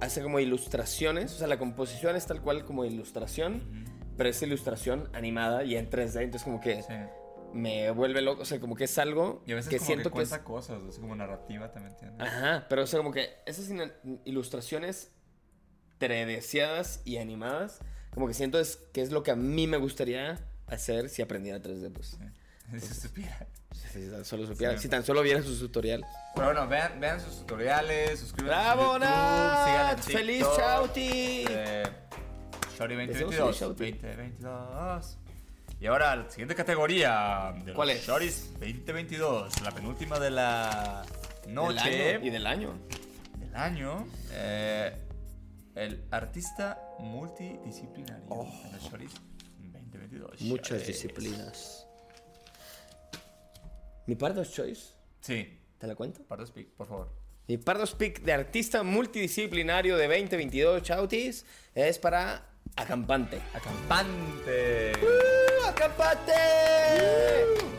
hace 0.00 0.22
como 0.22 0.38
ilustraciones, 0.40 1.32
o 1.34 1.38
sea, 1.38 1.46
la 1.46 1.58
composición 1.58 2.16
es 2.16 2.26
tal 2.26 2.42
cual 2.42 2.64
como 2.64 2.84
ilustración, 2.84 3.84
pero 4.16 4.28
es 4.28 4.40
ilustración 4.42 5.08
animada 5.14 5.64
y 5.64 5.76
en 5.76 5.88
3D, 5.90 6.22
entonces, 6.22 6.42
como 6.44 6.60
que 6.60 6.82
Sí. 6.82 6.92
me 7.54 7.90
vuelve 7.90 8.20
loco, 8.22 8.42
o 8.42 8.44
sea, 8.44 8.60
como 8.60 8.74
que 8.76 8.84
es 8.84 8.98
algo 8.98 9.42
Y 9.46 9.52
a 9.52 9.54
veces 9.56 9.70
que 9.70 9.76
como 9.78 9.86
siento 9.86 10.10
que 10.10 10.16
que, 10.16 10.22
es. 10.22 10.28
cuenta 10.30 10.44
cosas, 10.44 10.82
así 10.88 11.00
como 11.00 11.14
narrativa 11.16 11.70
también 11.72 11.96
tiene. 11.96 12.14
Ajá, 12.22 12.66
pero 12.68 12.82
o 12.82 12.86
sea, 12.86 12.98
como 12.98 13.12
que 13.12 13.30
esas 13.46 13.70
ilustraciones 14.24 15.12
3Deseadas 15.98 17.00
y 17.04 17.16
animadas, 17.18 17.80
como 18.12 18.26
que 18.28 18.34
siento 18.34 18.58
es, 18.60 18.76
que 18.92 19.00
es 19.02 19.10
lo 19.10 19.22
que 19.22 19.30
a 19.30 19.36
mí 19.36 19.66
me 19.66 19.76
gustaría 19.78 20.38
hacer 20.66 21.08
si 21.08 21.22
aprendiera 21.22 21.60
3D, 21.62 21.90
pues. 21.92 22.18
Si 22.72 22.80
se 22.80 22.94
supiera. 22.94 23.46
Si 23.92 24.10
tan 24.10 24.24
solo 24.24 24.46
supiera, 24.46 24.74
Sí. 24.76 24.82
si 24.82 24.88
tan 24.88 25.04
solo 25.04 25.22
viera 25.22 25.42
sus 25.42 25.58
tutoriales. 25.58 26.06
Pero 26.34 26.46
bueno, 26.48 26.68
vean, 26.68 27.00
vean 27.00 27.20
sus 27.20 27.38
tutoriales, 27.40 28.20
suscríbanse 28.20 28.54
¡Bravo, 28.74 28.98
a 29.02 29.96
YouTube, 29.96 30.08
en! 30.10 30.12
¡Feliz 30.18 30.46
Chauti! 30.56 31.44
eh, 31.48 31.82
Deseamos 31.84 32.78
2022. 32.78 33.34
feliz 33.34 33.58
Chauti. 33.58 33.92
2022. 33.92 35.18
Y 35.80 35.86
ahora 35.86 36.16
la 36.16 36.30
siguiente 36.30 36.54
categoría 36.54 37.54
de 37.64 37.72
¿Cuál 37.74 37.88
los 37.88 37.96
es? 37.98 38.06
Shorties 38.06 38.52
2022, 38.60 39.60
la 39.62 39.70
penúltima 39.72 40.18
de 40.18 40.30
la 40.30 41.04
Del 41.44 41.54
noche 41.54 42.14
año 42.16 42.24
y 42.26 42.30
del 42.30 42.46
año. 42.46 42.78
del 43.38 43.54
año. 43.54 44.06
eh, 44.32 44.94
el 45.74 46.02
artista 46.10 46.80
multidisciplinario 46.98 48.24
de 48.26 48.72
los 48.72 48.82
Shorties 48.90 49.12
2022. 49.58 50.40
Muchas 50.42 50.68
Shorties. 50.78 50.86
disciplinas. 50.86 51.85
Mi 54.06 54.14
Pardos 54.14 54.52
Choice, 54.52 54.92
Sí, 55.20 55.58
¿te 55.78 55.86
la 55.86 55.94
cuento? 55.96 56.22
Pardo 56.22 56.46
Speak, 56.46 56.68
por 56.76 56.86
favor. 56.86 57.08
Mi 57.48 57.56
Pardos 57.58 57.94
Pick 57.94 58.22
de 58.22 58.32
artista 58.32 58.82
multidisciplinario 58.82 59.96
de 59.96 60.06
2022 60.06 60.82
Chautis 60.82 61.44
es 61.74 61.98
para 61.98 62.46
Acampante. 62.76 63.40
Acampante. 63.54 64.92
¡Uh, 65.02 65.66
¡Acampante! 65.66 66.32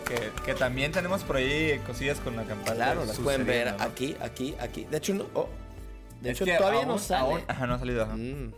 Que, 0.08 0.32
que 0.46 0.54
también 0.56 0.92
tenemos 0.92 1.24
por 1.24 1.36
ahí 1.38 1.80
cosillas 1.86 2.20
con 2.20 2.38
Acampante. 2.40 2.74
Claro, 2.76 3.06
las 3.06 3.18
pueden 3.20 3.46
ver 3.46 3.74
¿no? 3.78 3.84
aquí, 3.84 4.16
aquí, 4.22 4.56
aquí. 4.60 4.86
De 4.86 4.98
hecho, 4.98 5.14
no. 5.14 5.26
oh, 5.34 5.48
de 6.22 6.32
Es 6.32 6.42
hecho, 6.42 6.58
todavía 6.58 6.86
no 6.86 6.94
aún- 6.94 7.00
sale. 7.00 7.30
aún- 7.34 7.44
ajá, 7.48 7.68
no 7.68 7.74
ha 7.76 7.80
salido. 7.80 8.04
ajá. 8.04 8.16
Mm, 8.16 8.54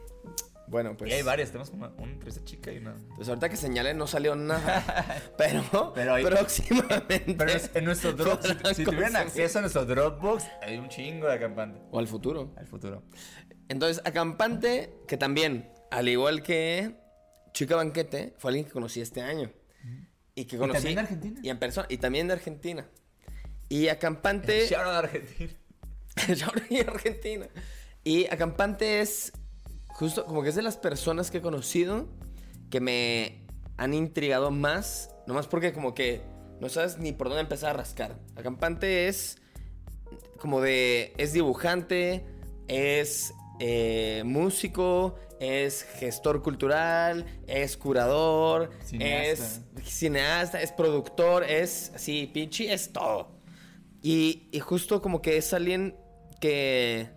Bueno, 0.69 0.95
pues. 0.95 1.09
y 1.09 1.13
hay 1.15 1.21
varias, 1.23 1.49
tenemos 1.49 1.69
como 1.71 1.87
una 1.97 2.11
entrevista 2.11 2.43
chica 2.45 2.71
y 2.71 2.77
una. 2.77 2.95
Pues 3.15 3.27
ahorita 3.27 3.49
que 3.49 3.57
señalé 3.57 3.93
no 3.93 4.05
salió 4.07 4.35
nada. 4.35 4.83
pero 5.37 5.91
Pero 5.95 6.13
hay- 6.13 6.23
próximamente. 6.25 7.35
Pero 7.37 7.51
es- 7.51 7.71
en 7.73 7.85
nuestro 7.85 8.13
Dropbox, 8.13 8.55
si, 8.69 8.75
si 8.75 8.83
tuvieran 8.83 9.15
acceso 9.15 9.57
a 9.57 9.61
nuestro 9.61 9.85
Dropbox, 9.85 10.45
hay 10.61 10.77
un 10.77 10.87
chingo 10.89 11.27
de 11.27 11.33
Acampante. 11.33 11.79
O 11.91 11.99
al 11.99 12.07
futuro. 12.07 12.53
Al 12.57 12.67
futuro. 12.67 13.03
Entonces, 13.67 14.01
Acampante, 14.05 14.93
que 15.07 15.17
también, 15.17 15.71
al 15.91 16.07
igual 16.07 16.43
que 16.43 16.95
Chica 17.53 17.75
Banquete, 17.75 18.33
fue 18.37 18.49
alguien 18.51 18.65
que 18.65 18.71
conocí 18.71 19.01
este 19.01 19.21
año. 19.21 19.51
Y 20.35 20.45
que 20.45 20.57
conocí. 20.57 20.77
también 20.77 20.95
de 20.95 21.01
Argentina. 21.01 21.39
Y 21.43 21.49
en 21.49 21.59
persona. 21.59 21.87
Y 21.89 21.97
también 21.97 22.27
de 22.27 22.33
Argentina. 22.33 22.87
Y 23.69 23.87
Acampante. 23.89 24.63
Out 24.75 24.87
a 24.87 24.99
Argentina. 24.99 25.53
Ahora 26.45 26.63
y 26.69 26.79
Argentina. 26.79 27.47
Y 28.03 28.25
Acampante 28.27 29.01
es 29.01 29.33
justo 29.89 30.25
como 30.25 30.43
que 30.43 30.49
es 30.49 30.55
de 30.55 30.61
las 30.61 30.77
personas 30.77 31.31
que 31.31 31.39
he 31.39 31.41
conocido 31.41 32.07
que 32.69 32.79
me 32.79 33.45
han 33.77 33.93
intrigado 33.93 34.51
más, 34.51 35.09
nomás 35.27 35.47
porque 35.47 35.73
como 35.73 35.93
que 35.93 36.21
no 36.59 36.69
sabes 36.69 36.97
ni 36.97 37.13
por 37.13 37.27
dónde 37.27 37.41
empezar 37.41 37.71
a 37.71 37.73
rascar. 37.73 38.19
Acampante 38.35 39.07
es 39.07 39.37
como 40.37 40.61
de, 40.61 41.13
es 41.17 41.33
dibujante, 41.33 42.25
es 42.67 43.33
eh, 43.59 44.23
músico, 44.25 45.15
es 45.39 45.83
gestor 45.83 46.41
cultural, 46.41 47.25
es 47.47 47.77
curador, 47.77 48.71
Cineasta. 48.85 49.45
es 49.77 49.89
cineasta, 49.89 50.61
es 50.61 50.71
productor, 50.71 51.43
es 51.43 51.91
así, 51.95 52.29
pinche, 52.33 52.73
es 52.73 52.91
todo. 52.91 53.31
Y, 54.01 54.49
y 54.51 54.59
justo 54.59 55.01
como 55.01 55.21
que 55.21 55.37
es 55.37 55.53
alguien 55.53 55.95
que 56.39 57.09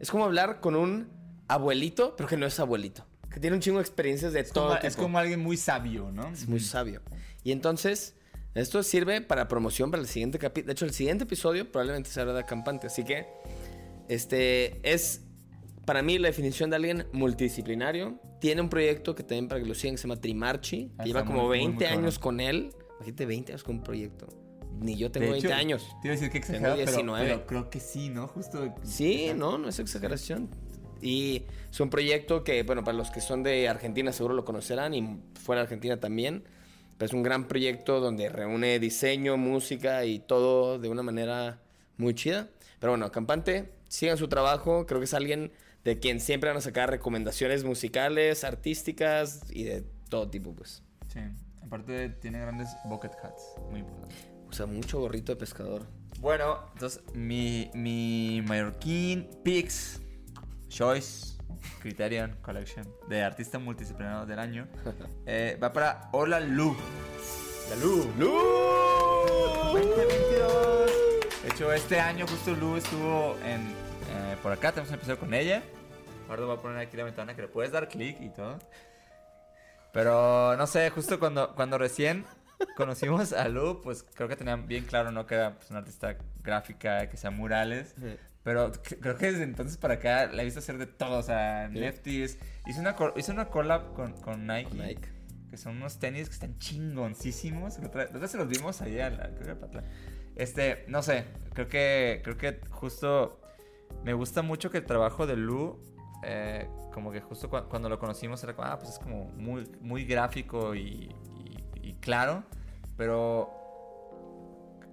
es 0.00 0.10
como 0.10 0.24
hablar 0.24 0.60
con 0.60 0.76
un 0.76 1.17
abuelito, 1.48 2.14
pero 2.16 2.28
que 2.28 2.36
no 2.36 2.46
es 2.46 2.58
abuelito. 2.60 3.04
Que 3.30 3.40
tiene 3.40 3.56
un 3.56 3.60
chingo 3.62 3.78
de 3.78 3.82
experiencias 3.82 4.32
de 4.32 4.40
Es 4.40 4.52
todo 4.52 4.68
como, 4.68 4.74
tipo. 4.76 4.86
es 4.88 4.96
como 4.96 5.18
alguien 5.18 5.40
muy 5.40 5.56
sabio, 5.56 6.10
¿no? 6.12 6.28
Es 6.28 6.48
muy 6.48 6.60
sabio. 6.60 7.02
Y 7.44 7.52
entonces, 7.52 8.14
esto 8.54 8.82
sirve 8.82 9.20
para 9.20 9.48
promoción 9.48 9.90
para 9.90 10.00
el 10.02 10.08
siguiente 10.08 10.38
capítulo. 10.38 10.66
De 10.68 10.72
hecho, 10.72 10.84
el 10.86 10.92
siguiente 10.92 11.24
episodio 11.24 11.70
probablemente 11.70 12.10
será 12.10 12.32
de 12.32 12.40
acampante. 12.40 12.86
Así 12.86 13.04
que, 13.04 13.26
este, 14.08 14.80
es 14.88 15.22
para 15.84 16.02
mí 16.02 16.18
la 16.18 16.28
definición 16.28 16.70
de 16.70 16.76
alguien 16.76 17.06
multidisciplinario. 17.12 18.20
Tiene 18.40 18.60
un 18.62 18.68
proyecto 18.68 19.14
que 19.14 19.22
también 19.22 19.48
para 19.48 19.60
que 19.60 19.66
lo 19.66 19.74
sigan, 19.74 19.94
que 19.96 19.98
se 20.02 20.08
llama 20.08 20.20
Trimarchi. 20.20 20.92
Ah, 20.98 21.02
Que 21.02 21.08
lleva 21.08 21.24
como 21.24 21.40
muy- 21.46 21.48
muy, 21.48 21.58
20 21.66 21.84
muy 21.86 21.94
años 21.94 22.18
con 22.18 22.40
él. 22.40 22.70
Imagínate 22.96 23.26
20 23.26 23.52
años 23.52 23.64
con 23.64 23.76
un 23.76 23.82
proyecto. 23.82 24.26
Ni 24.80 24.96
yo 24.96 25.10
tengo 25.10 25.26
De 25.26 25.32
20 25.32 25.48
hecho, 25.48 25.56
años. 25.56 25.82
Te 26.02 26.08
iba 26.08 26.12
a 26.14 26.16
decir 26.20 26.30
que 26.30 26.40
Tengo 26.40 26.68
exagerado, 26.68 26.76
pero, 26.76 26.86
19. 26.92 27.26
pero 27.26 27.46
creo 27.46 27.70
que 27.70 27.80
sí, 27.80 28.08
¿no? 28.10 28.28
Justo. 28.28 28.74
Sí, 28.84 29.32
no, 29.34 29.58
no 29.58 29.68
es 29.68 29.78
exageración. 29.80 30.48
Y 31.02 31.44
es 31.70 31.80
un 31.80 31.90
proyecto 31.90 32.44
que, 32.44 32.62
bueno, 32.62 32.84
para 32.84 32.96
los 32.96 33.10
que 33.10 33.20
son 33.20 33.42
de 33.42 33.68
Argentina 33.68 34.12
seguro 34.12 34.34
lo 34.34 34.44
conocerán 34.44 34.94
y 34.94 35.20
fuera 35.34 35.60
de 35.60 35.64
Argentina 35.64 35.98
también. 35.98 36.44
Pero 36.96 37.06
es 37.06 37.12
un 37.12 37.22
gran 37.22 37.46
proyecto 37.46 38.00
donde 38.00 38.28
reúne 38.28 38.78
diseño, 38.78 39.36
música 39.36 40.04
y 40.04 40.18
todo 40.18 40.78
de 40.78 40.88
una 40.88 41.02
manera 41.02 41.60
muy 41.96 42.14
chida. 42.14 42.48
Pero 42.80 42.92
bueno, 42.92 43.10
Campante, 43.12 43.72
sigan 43.88 44.16
su 44.16 44.28
trabajo. 44.28 44.86
Creo 44.86 45.00
que 45.00 45.04
es 45.04 45.14
alguien 45.14 45.52
de 45.84 45.98
quien 46.00 46.20
siempre 46.20 46.50
van 46.50 46.56
a 46.56 46.60
sacar 46.60 46.90
recomendaciones 46.90 47.64
musicales, 47.64 48.42
artísticas 48.42 49.42
y 49.50 49.64
de 49.64 49.84
todo 50.08 50.28
tipo, 50.28 50.54
pues. 50.54 50.82
Sí. 51.12 51.20
Aparte, 51.62 52.08
tiene 52.08 52.40
grandes 52.40 52.70
bucket 52.84 53.12
hats. 53.22 53.54
Muy 53.70 53.80
importante. 53.80 54.14
Usa 54.48 54.66
mucho 54.66 55.00
gorrito 55.00 55.32
de 55.32 55.36
pescador. 55.36 55.86
Bueno, 56.20 56.64
entonces 56.72 57.02
mi, 57.14 57.70
mi 57.74 58.42
Mallorquín 58.44 59.28
Pix 59.44 60.00
Choice 60.68 61.36
Criterion 61.80 62.36
Collection 62.42 62.86
de 63.08 63.22
artista 63.22 63.58
multidisciplinario 63.58 64.26
del 64.26 64.38
año 64.38 64.68
eh, 65.26 65.58
va 65.62 65.72
para 65.72 66.08
Hola 66.12 66.40
Lu. 66.40 66.76
La 67.70 67.76
Lu. 67.76 68.12
2022. 69.72 70.90
De 71.42 71.48
hecho, 71.48 71.72
este 71.72 72.00
año 72.00 72.26
justo 72.26 72.52
Lu 72.52 72.76
estuvo 72.76 73.36
en, 73.44 73.60
eh, 74.10 74.36
por 74.42 74.52
acá. 74.52 74.72
Tenemos 74.72 74.90
un 74.90 74.96
episodio 74.96 75.18
con 75.18 75.34
ella. 75.34 75.62
Ahora 76.28 76.44
voy 76.44 76.56
a 76.56 76.60
poner 76.60 76.78
aquí 76.78 76.96
la 76.96 77.04
ventana 77.04 77.34
que 77.34 77.42
le 77.42 77.48
puedes 77.48 77.72
dar 77.72 77.88
clic 77.88 78.20
y 78.20 78.28
todo. 78.30 78.58
Pero 79.92 80.56
no 80.56 80.66
sé, 80.66 80.90
justo 80.90 81.18
cuando, 81.18 81.54
cuando 81.54 81.78
recién 81.78 82.26
conocimos 82.76 83.32
a 83.32 83.48
Lu, 83.48 83.80
pues 83.80 84.04
creo 84.14 84.28
que 84.28 84.36
tenían 84.36 84.66
bien 84.66 84.84
claro, 84.84 85.10
¿no? 85.10 85.26
Que 85.26 85.36
era 85.36 85.54
pues, 85.54 85.70
una 85.70 85.80
artista 85.80 86.16
gráfica, 86.42 87.08
que 87.08 87.16
sea 87.16 87.30
murales. 87.30 87.94
Pero 88.44 88.72
creo 89.00 89.16
que 89.16 89.32
desde 89.32 89.44
entonces 89.44 89.76
para 89.76 89.94
acá 89.94 90.26
la 90.32 90.42
he 90.42 90.44
visto 90.44 90.60
hacer 90.60 90.78
de 90.78 90.86
todo, 90.86 91.18
o 91.18 91.22
sea, 91.22 91.68
Sí. 91.72 91.78
Neftis. 91.80 92.38
Hizo 92.66 92.80
una, 92.80 92.96
hizo 93.16 93.32
una 93.32 93.46
collab 93.48 93.92
con, 93.94 94.12
con 94.20 94.46
Nike, 94.46 94.74
Nike. 94.74 95.08
que 95.50 95.56
son 95.56 95.76
unos 95.76 95.98
tenis 95.98 96.28
que 96.28 96.34
están 96.34 96.58
chingoncísimos. 96.58 97.78
Vez 97.80 98.30
se 98.30 98.36
los 98.36 98.48
vimos 98.48 98.80
allá, 98.82 99.10
creo 99.34 99.44
que 99.46 99.50
a 99.50 99.58
Patla. 99.60 99.84
Este, 100.36 100.84
no 100.88 101.02
sé, 101.02 101.24
creo 101.54 101.68
que, 101.68 102.20
creo 102.22 102.36
que 102.36 102.60
justo 102.70 103.40
me 104.04 104.12
gusta 104.12 104.42
mucho 104.42 104.70
que 104.70 104.78
el 104.78 104.84
trabajo 104.86 105.26
de 105.26 105.36
Lu, 105.36 105.82
eh, 106.22 106.68
como 106.92 107.10
que 107.10 107.20
justo 107.20 107.50
cua- 107.50 107.66
cuando 107.68 107.88
lo 107.88 107.98
conocimos 107.98 108.42
era 108.44 108.54
como, 108.54 108.68
ah, 108.68 108.78
pues 108.78 108.90
es 108.92 108.98
como 108.98 109.24
muy, 109.32 109.68
muy 109.80 110.04
gráfico 110.04 110.74
y, 110.74 110.80
y- 110.82 111.64
y 111.88 111.94
claro, 111.94 112.44
pero 112.96 113.50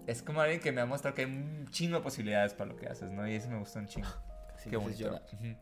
es 0.07 0.21
como 0.21 0.41
alguien 0.41 0.59
que 0.59 0.71
me 0.71 0.81
ha 0.81 0.85
mostrado 0.85 1.15
que 1.15 1.23
hay 1.23 1.27
un 1.31 1.67
chingo 1.71 1.97
de 1.97 2.03
posibilidades 2.03 2.53
para 2.53 2.71
lo 2.71 2.75
que 2.77 2.87
haces, 2.87 3.11
¿no? 3.11 3.27
Y 3.27 3.35
eso 3.35 3.49
me 3.49 3.57
gustó 3.59 3.79
un 3.79 3.87
chingo. 3.87 4.07
Casi 4.55 4.69
Qué 4.69 4.77
me 4.77 4.85
haces 4.85 4.99
bonito. 5.01 5.21
llorar. 5.39 5.57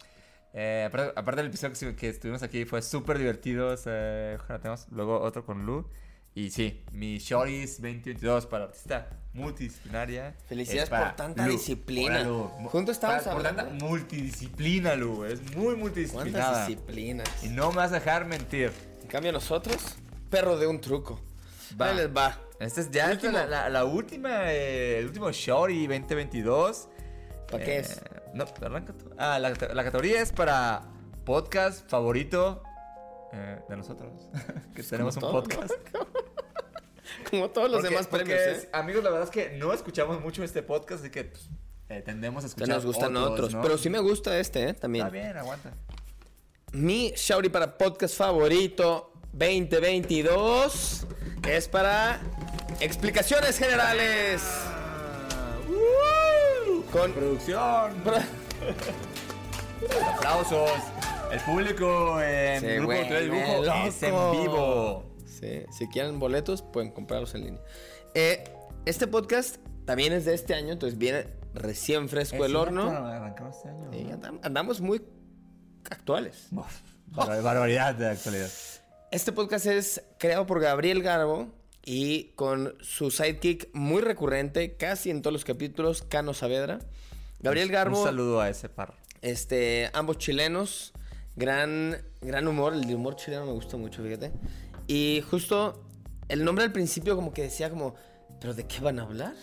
Eh, 0.55 0.83
aparte, 0.87 1.13
aparte 1.19 1.41
del 1.41 1.49
episodio 1.49 1.95
que, 1.95 2.09
estuvimos 2.09 2.43
aquí 2.43 2.65
fue 2.65 2.81
súper 2.81 3.17
divertido. 3.17 3.75
sea, 3.77 4.35
ojalá 4.39 4.59
tengamos 4.59 4.87
luego 4.91 5.19
otro 5.19 5.45
con 5.45 5.65
Lu. 5.65 5.89
Y 6.35 6.49
sí, 6.49 6.83
mi 6.91 7.19
Shorties 7.19 7.79
2022 7.81 8.47
para 8.47 8.65
artista 8.65 9.07
multidisciplinaria. 9.33 10.35
Felicidades 10.47 10.89
por 10.89 11.15
tanta 11.15 11.45
Lu. 11.45 11.53
disciplina. 11.53 12.23
Juntos 12.25 12.95
estamos 12.97 13.23
Para- 13.23 13.35
Por 13.35 13.45
hablando- 13.47 13.63
tanta 13.71 13.85
multidisciplina, 13.85 14.95
Lu. 14.95 15.25
Es 15.25 15.41
muy 15.55 15.75
¿Cuántas 15.75 15.79
multidisciplinada. 15.79 16.67
disciplinas? 16.67 17.43
Y 17.43 17.49
no 17.49 17.69
me 17.69 17.77
vas 17.77 17.91
a 17.91 17.95
dejar 17.95 18.25
mentir. 18.25 18.71
En 19.01 19.07
cambio 19.07 19.31
nosotros, 19.31 19.77
perro 20.29 20.57
de 20.57 20.65
un 20.67 20.81
truco. 20.81 21.19
Va. 21.79 21.89
Ahí 21.89 21.95
les 21.97 22.09
va. 22.15 22.37
Esta 22.59 22.81
es 22.81 22.91
ya 22.91 23.11
esta 23.11 23.31
la, 23.31 23.45
la- 23.45 23.69
la 23.69 23.85
última, 23.85 24.51
eh, 24.53 24.99
el 24.99 25.07
último 25.07 25.31
Shorty 25.31 25.87
2022. 25.87 26.87
¿Para 27.51 27.63
qué 27.63 27.77
Eh, 27.77 27.79
es? 27.79 28.01
No, 28.33 28.45
arranca 28.61 28.93
tú. 28.93 29.09
Ah, 29.17 29.37
la, 29.39 29.49
la 29.49 29.83
categoría 29.83 30.21
es 30.21 30.31
para 30.31 30.83
podcast 31.25 31.87
favorito 31.89 32.63
eh, 33.33 33.59
de 33.67 33.77
nosotros. 33.77 34.11
que 34.75 34.83
tenemos 34.83 35.15
un 35.17 35.21
podcast. 35.21 35.73
Como 37.29 37.49
todos 37.49 37.69
los 37.69 37.81
Porque- 37.81 37.89
demás 37.93 38.07
porque, 38.07 38.25
premios, 38.25 38.63
¿eh? 38.63 38.69
Amigos, 38.73 39.03
la 39.03 39.09
verdad 39.09 39.25
es 39.27 39.31
que 39.31 39.57
no 39.57 39.73
escuchamos 39.73 40.21
mucho 40.21 40.43
este 40.43 40.63
podcast, 40.63 41.01
así 41.01 41.11
que 41.11 41.25
pues, 41.25 41.49
eh, 41.89 42.01
tendemos 42.03 42.43
a 42.43 42.47
Ya 42.47 42.49
escuchar 42.49 42.69
nos 42.69 42.85
gustan 42.85 43.15
otros. 43.17 43.53
¿no? 43.53 43.61
Pero 43.61 43.77
sí 43.77 43.89
me 43.89 43.99
gusta 43.99 44.39
este, 44.39 44.69
¿eh? 44.69 44.73
También. 44.73 45.05
Está 45.05 45.13
bien, 45.17 45.37
aguanta. 45.37 45.73
Mi 46.71 47.11
Shauri 47.15 47.49
para 47.49 47.77
podcast 47.77 48.17
favorito 48.17 49.12
2022 49.33 51.07
es 51.49 51.67
para 51.67 52.19
explicaciones 52.79 53.57
generales. 53.57 54.41
Con 56.91 57.11
Producción. 57.13 57.93
Aplausos. 60.15 60.69
El 61.31 61.39
público 61.41 62.21
en 62.21 62.59
Sí, 62.61 62.67
Grupo 62.67 62.85
güey, 62.85 62.99
Autoridad 62.99 63.19
de 63.19 63.25
Dibujo 63.25 63.61
me 63.63 63.87
es 63.87 64.03
en 64.03 64.11
vivo. 64.43 65.15
Sí, 65.25 65.63
si 65.71 65.87
quieren 65.87 66.19
boletos, 66.19 66.61
pueden 66.61 66.91
comprarlos 66.91 67.33
en 67.33 67.45
línea. 67.45 67.61
Eh, 68.13 68.43
este 68.85 69.07
podcast 69.07 69.57
también 69.85 70.13
es 70.13 70.25
de 70.25 70.35
este 70.35 70.53
año, 70.53 70.71
entonces 70.73 70.99
viene 70.99 71.25
recién 71.55 72.07
fresco 72.07 72.45
el 72.45 72.55
horno. 72.55 72.87
Arrancamos 72.91 73.55
este 73.57 73.69
año. 73.69 73.89
Sí, 73.91 74.05
andam- 74.11 74.39
andamos 74.43 74.79
muy 74.79 75.01
actuales. 75.89 76.47
Barbar- 76.51 77.41
barbaridad 77.41 77.95
de 77.95 78.09
actualidad. 78.11 78.49
Este 79.13 79.31
podcast 79.31 79.67
es 79.67 80.01
creado 80.17 80.47
por 80.47 80.59
Gabriel 80.59 81.03
Garbo 81.03 81.47
y 81.85 82.31
con 82.35 82.73
su 82.81 83.11
sidekick 83.11 83.69
muy 83.73 84.01
recurrente, 84.01 84.75
casi 84.75 85.11
en 85.11 85.21
todos 85.21 85.33
los 85.33 85.45
capítulos, 85.45 86.01
Cano 86.01 86.33
Saavedra. 86.33 86.79
Gabriel 87.39 87.69
Garbo, 87.69 87.99
Un 87.99 88.05
saludo 88.05 88.41
a 88.41 88.49
ese 88.49 88.69
par. 88.69 88.95
este, 89.21 89.91
ambos 89.93 90.17
chilenos, 90.17 90.93
gran, 91.35 91.95
gran 92.21 92.47
humor, 92.47 92.73
el 92.73 92.91
humor 92.91 93.15
chileno 93.15 93.45
me 93.45 93.51
gusta 93.51 93.77
mucho, 93.77 94.01
fíjate. 94.01 94.31
Y 94.87 95.23
justo 95.29 95.85
el 96.27 96.43
nombre 96.43 96.65
al 96.65 96.71
principio 96.71 97.15
como 97.15 97.33
que 97.33 97.43
decía 97.43 97.69
como, 97.69 97.93
¿pero 98.41 98.55
de 98.55 98.65
qué 98.65 98.79
van 98.79 98.97
a 98.97 99.03
hablar? 99.03 99.35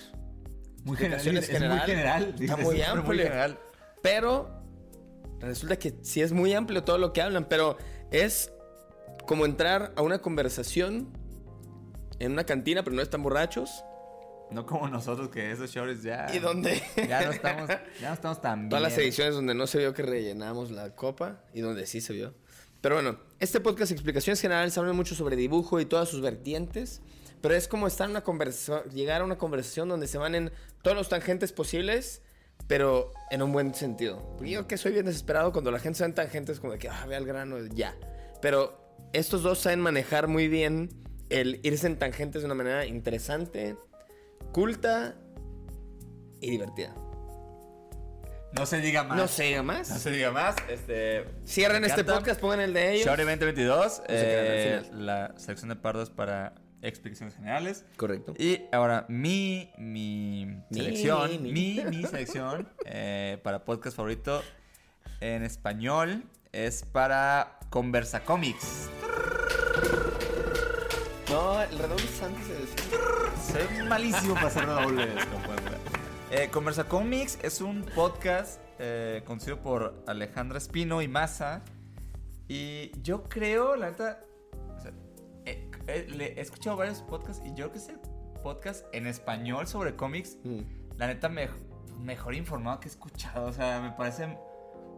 Muy 0.83 0.95
Explicaciones 0.97 1.45
Es 1.45 1.51
muy 1.51 1.59
general. 1.61 1.87
general. 1.87 2.35
Está 2.41 2.57
muy 2.57 2.83
amplio. 2.83 3.23
general. 3.23 3.57
Pero 4.03 4.51
resulta 5.39 5.79
que 5.79 5.95
sí 6.03 6.23
es 6.23 6.33
muy 6.33 6.55
amplio 6.55 6.83
todo 6.83 6.99
lo 6.99 7.13
que 7.13 7.23
hablan, 7.23 7.45
pero 7.49 7.79
es 8.11 8.51
como 9.27 9.45
entrar 9.45 9.93
a 9.97 10.03
una 10.03 10.19
conversación 10.21 11.09
en 12.19 12.33
una 12.33 12.45
cantina, 12.45 12.83
pero 12.83 12.97
no 12.97 13.03
están 13.03 13.23
borrachos. 13.23 13.85
No 14.51 14.67
como 14.67 14.89
nosotros 14.89 15.29
que 15.29 15.53
esos 15.53 15.71
shorts 15.71 16.03
ya. 16.03 16.27
Y 16.35 16.41
donde 16.41 16.83
Ya 17.09 17.25
no 17.25 17.31
estamos, 17.31 17.69
ya 18.01 18.09
no 18.09 18.15
estamos 18.15 18.41
tan 18.41 18.61
bien. 18.61 18.69
todas 18.71 18.83
las 18.83 18.99
ediciones 18.99 19.35
donde 19.35 19.55
no 19.55 19.67
se 19.67 19.79
vio 19.79 19.95
que 19.95 20.03
rellenamos 20.03 20.71
la 20.73 20.95
copa 20.97 21.45
y 21.55 21.61
donde 21.61 21.87
sí 21.87 22.01
se 22.01 22.13
vio. 22.13 22.35
Pero 22.81 22.97
bueno, 22.97 23.19
este 23.39 23.61
podcast 23.61 23.93
Explicaciones 23.93 24.41
Generales 24.41 24.77
habla 24.79 24.93
mucho 24.93 25.15
sobre 25.15 25.37
dibujo 25.37 25.81
y 25.81 25.85
todas 25.85 26.09
sus 26.09 26.21
vertientes, 26.21 27.01
pero 27.43 27.55
es 27.55 27.69
como 27.69 27.87
estar 27.87 28.07
en 28.07 28.13
una 28.13 28.23
conversación, 28.23 28.83
llegar 28.91 29.21
a 29.21 29.25
una 29.25 29.39
conversación 29.39 29.89
donde 29.89 30.09
se 30.09 30.19
van 30.19 30.35
en 30.35 30.51
todos 30.83 30.97
los 30.97 31.09
tangentes 31.09 31.53
posibles, 31.53 32.23
pero 32.67 33.13
en 33.31 33.43
un 33.43 33.53
buen 33.53 33.75
sentido. 33.75 34.35
Porque 34.37 34.51
yo 34.51 34.67
que 34.67 34.79
soy 34.79 34.93
bien 34.93 35.07
desesperado 35.07 35.53
cuando 35.53 35.71
la 35.71 35.79
gente 35.79 35.99
se 35.99 36.05
va 36.05 36.09
en 36.09 36.15
tangentes 36.15 36.59
como 36.59 36.73
de 36.73 36.79
que, 36.79 36.89
ah, 36.89 37.05
ve 37.07 37.17
al 37.17 37.27
grano, 37.27 37.59
ya. 37.67 37.95
Pero 38.41 38.80
estos 39.13 39.43
dos 39.43 39.59
saben 39.59 39.81
manejar 39.81 40.29
muy 40.29 40.49
bien 40.49 40.91
el 41.29 41.61
irse 41.63 41.87
en 41.87 41.99
tangentes 41.99 42.43
de 42.43 42.47
una 42.47 42.55
manera 42.55 42.87
interesante, 42.87 43.77
culta 44.53 45.15
y 46.41 46.51
divertida. 46.51 46.95
No 48.53 48.67
se 48.67 48.81
diga 48.81 49.05
más. 49.05 49.17
No 49.17 49.29
se 49.29 49.45
diga 49.45 49.63
más. 49.63 49.91
No 49.91 49.99
se 49.99 50.11
diga 50.11 50.33
más. 50.33 50.57
Este. 50.69 51.25
Cierren 51.47 51.85
este 51.85 52.03
podcast, 52.03 52.41
pongan 52.41 52.61
el 52.61 52.73
de 52.73 52.95
ellos. 52.95 53.07
Shorty 53.07 53.23
2022. 53.23 53.93
se 53.95 54.03
quedan 54.07 54.19
al 54.19 54.25
eh, 54.25 54.83
la 54.93 55.35
selección 55.37 55.69
de 55.69 55.77
pardos 55.77 56.11
para 56.11 56.55
explicaciones 56.83 57.37
generales. 57.37 57.85
Correcto. 57.97 58.35
Y 58.39 58.63
ahora, 58.73 59.07
mi, 59.09 59.71
mi 59.79 60.47
Mi, 60.69 60.81
selección, 60.81 61.43
mi. 61.43 61.53
mi, 61.53 61.85
mi, 61.85 62.05
selección 62.05 62.69
eh, 62.87 63.39
para 63.45 63.65
podcast 63.65 63.97
favorito 63.97 64.43
en 65.21 65.45
español 65.45 66.25
es 66.53 66.85
para 66.85 67.60
Conversa 67.71 68.25
Comics. 68.25 68.89
No, 71.31 71.63
el 71.63 71.79
redoble 71.79 72.05
es 72.05 72.23
antes 72.23 72.49
de 72.49 72.55
decir. 72.55 72.99
Soy 73.79 73.87
malísimo 73.89 74.35
para 74.35 74.49
hacer 74.49 74.67
dobles, 74.67 75.25
como 75.33 75.45
pueden 75.45 75.65
ver. 75.65 75.79
Eh, 76.33 76.49
Conversa 76.51 76.85
Comics 76.89 77.39
es 77.43 77.61
un 77.61 77.83
podcast 77.83 78.61
eh, 78.79 79.23
conducido 79.25 79.59
por 79.61 80.03
Alejandra 80.07 80.59
Espino 80.59 81.01
y 81.03 81.09
Massa. 81.09 81.63
Y 82.49 82.91
yo 83.03 83.23
creo, 83.25 83.77
la 83.77 83.91
neta, 83.91 84.21
o 84.77 84.81
sea, 84.81 84.91
eh, 85.45 85.71
eh, 85.87 86.07
le- 86.11 86.33
he 86.33 86.41
escuchado 86.41 86.77
varios 86.77 87.03
podcasts 87.03 87.43
y 87.47 87.51
yo 87.51 87.71
creo 87.71 87.73
que 87.73 87.79
es 87.79 87.89
el 87.89 88.01
podcast 88.43 88.85
en 88.93 89.07
español 89.07 89.67
sobre 89.69 89.95
cómics 89.95 90.37
Mm. 90.45 90.61
la 90.97 91.07
neta 91.07 91.29
me- 91.29 91.49
mejor 92.01 92.35
informado 92.35 92.81
que 92.81 92.89
he 92.89 92.91
escuchado. 92.91 93.47
O 93.47 93.53
sea, 93.53 93.81
me 93.81 93.93
parece, 93.93 94.37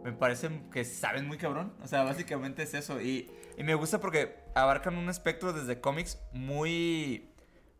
me 0.03 0.11
parece 0.11 0.49
que 0.71 0.83
saben 0.85 1.27
muy 1.27 1.37
cabrón. 1.37 1.73
O 1.83 1.87
sea, 1.87 2.03
básicamente 2.03 2.63
es 2.63 2.73
eso. 2.73 3.01
Y, 3.01 3.29
y 3.57 3.63
me 3.63 3.75
gusta 3.75 3.99
porque 3.99 4.35
abarcan 4.55 4.97
un 4.97 5.09
espectro 5.09 5.53
desde 5.53 5.79
cómics 5.79 6.19
muy, 6.33 7.29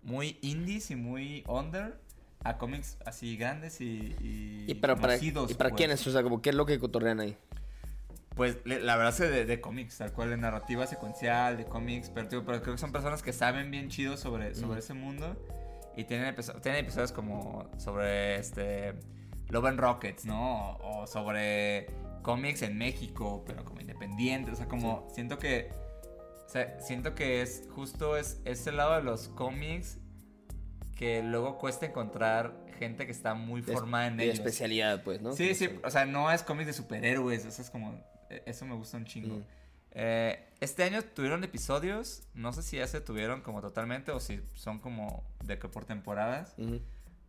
muy 0.01 0.37
indies 0.41 0.91
y 0.91 0.95
muy 0.95 1.43
under 1.47 1.99
a 2.43 2.57
cómics 2.57 2.97
así 3.05 3.37
grandes 3.37 3.79
y. 3.81 4.15
Y, 4.21 4.65
¿Y, 4.67 4.75
pero 4.75 4.95
para, 4.95 5.13
conocidos, 5.13 5.51
¿y 5.51 5.53
para 5.53 5.69
pues. 5.69 5.77
quiénes? 5.79 6.05
O 6.07 6.11
sea, 6.11 6.23
como, 6.23 6.41
¿qué 6.41 6.49
es 6.49 6.55
lo 6.55 6.65
que 6.65 6.79
cotorrean 6.79 7.19
ahí? 7.19 7.37
Pues 8.35 8.57
le- 8.65 8.81
la 8.81 8.95
verdad 8.97 9.13
es 9.13 9.19
que 9.19 9.27
de, 9.27 9.45
de 9.45 9.61
cómics, 9.61 9.97
tal 9.99 10.11
cual, 10.11 10.31
de 10.31 10.37
narrativa 10.37 10.87
secuencial, 10.87 11.55
de 11.55 11.65
cómics, 11.65 12.09
pero, 12.09 12.27
tío, 12.27 12.43
pero 12.43 12.61
creo 12.63 12.73
que 12.75 12.79
son 12.81 12.91
personas 12.91 13.21
que 13.21 13.31
saben 13.31 13.69
bien 13.69 13.89
chido 13.89 14.17
sobre, 14.17 14.55
sobre 14.55 14.79
ese 14.79 14.93
mundo 14.95 15.35
y 15.95 16.05
tienen, 16.05 16.35
tienen 16.63 16.83
episodios 16.83 17.11
como 17.11 17.69
sobre 17.77 18.37
este 18.37 18.95
Love 19.49 19.65
and 19.67 19.79
Rockets, 19.79 20.25
¿no? 20.25 20.71
O, 20.77 21.03
o 21.03 21.07
sobre 21.07 21.85
cómics 22.23 22.61
en 22.63 22.77
México, 22.77 23.43
pero 23.45 23.63
como 23.63 23.81
independientes, 23.81 24.53
o 24.53 24.57
sea, 24.57 24.67
como 24.67 25.07
siento 25.13 25.37
que 25.37 25.71
o 26.45 26.49
sea, 26.49 26.79
siento 26.79 27.13
que 27.15 27.41
es 27.41 27.67
justo 27.73 28.17
es 28.17 28.39
ese 28.45 28.71
lado 28.71 28.95
de 28.95 29.03
los 29.03 29.27
cómics 29.29 29.97
que 30.95 31.23
luego 31.23 31.57
cuesta 31.57 31.85
encontrar 31.85 32.63
gente 32.79 33.05
que 33.05 33.11
está 33.11 33.33
muy 33.33 33.61
De- 33.61 33.73
formada 33.73 34.07
en 34.07 34.17
de 34.17 34.25
ellos. 34.25 34.35
especialidad, 34.39 35.03
pues, 35.03 35.21
¿no? 35.21 35.33
Sí, 35.33 35.55
sí, 35.55 35.69
o 35.83 35.89
sea, 35.89 36.05
no 36.05 36.31
es 36.31 36.43
cómics 36.43 36.67
de 36.67 36.73
superhéroes, 36.73 37.45
eso 37.45 37.61
es 37.61 37.69
como, 37.69 37.93
eh, 38.29 38.43
eso 38.45 38.65
me 38.65 38.75
gusta 38.75 38.97
un 38.97 39.05
chingo. 39.05 39.37
Mm. 39.37 39.43
Eh, 39.95 40.47
este 40.59 40.83
año 40.83 41.01
tuvieron 41.03 41.43
episodios, 41.43 42.23
no 42.33 42.51
sé 42.53 42.63
si 42.63 42.77
ya 42.77 42.87
se 42.87 42.99
tuvieron 43.01 43.41
como 43.41 43.61
totalmente 43.61 44.11
o 44.11 44.19
si 44.19 44.41
son 44.55 44.79
como 44.79 45.23
de 45.43 45.59
que 45.59 45.67
por 45.67 45.85
temporadas, 45.85 46.55
Ujú. 46.57 46.81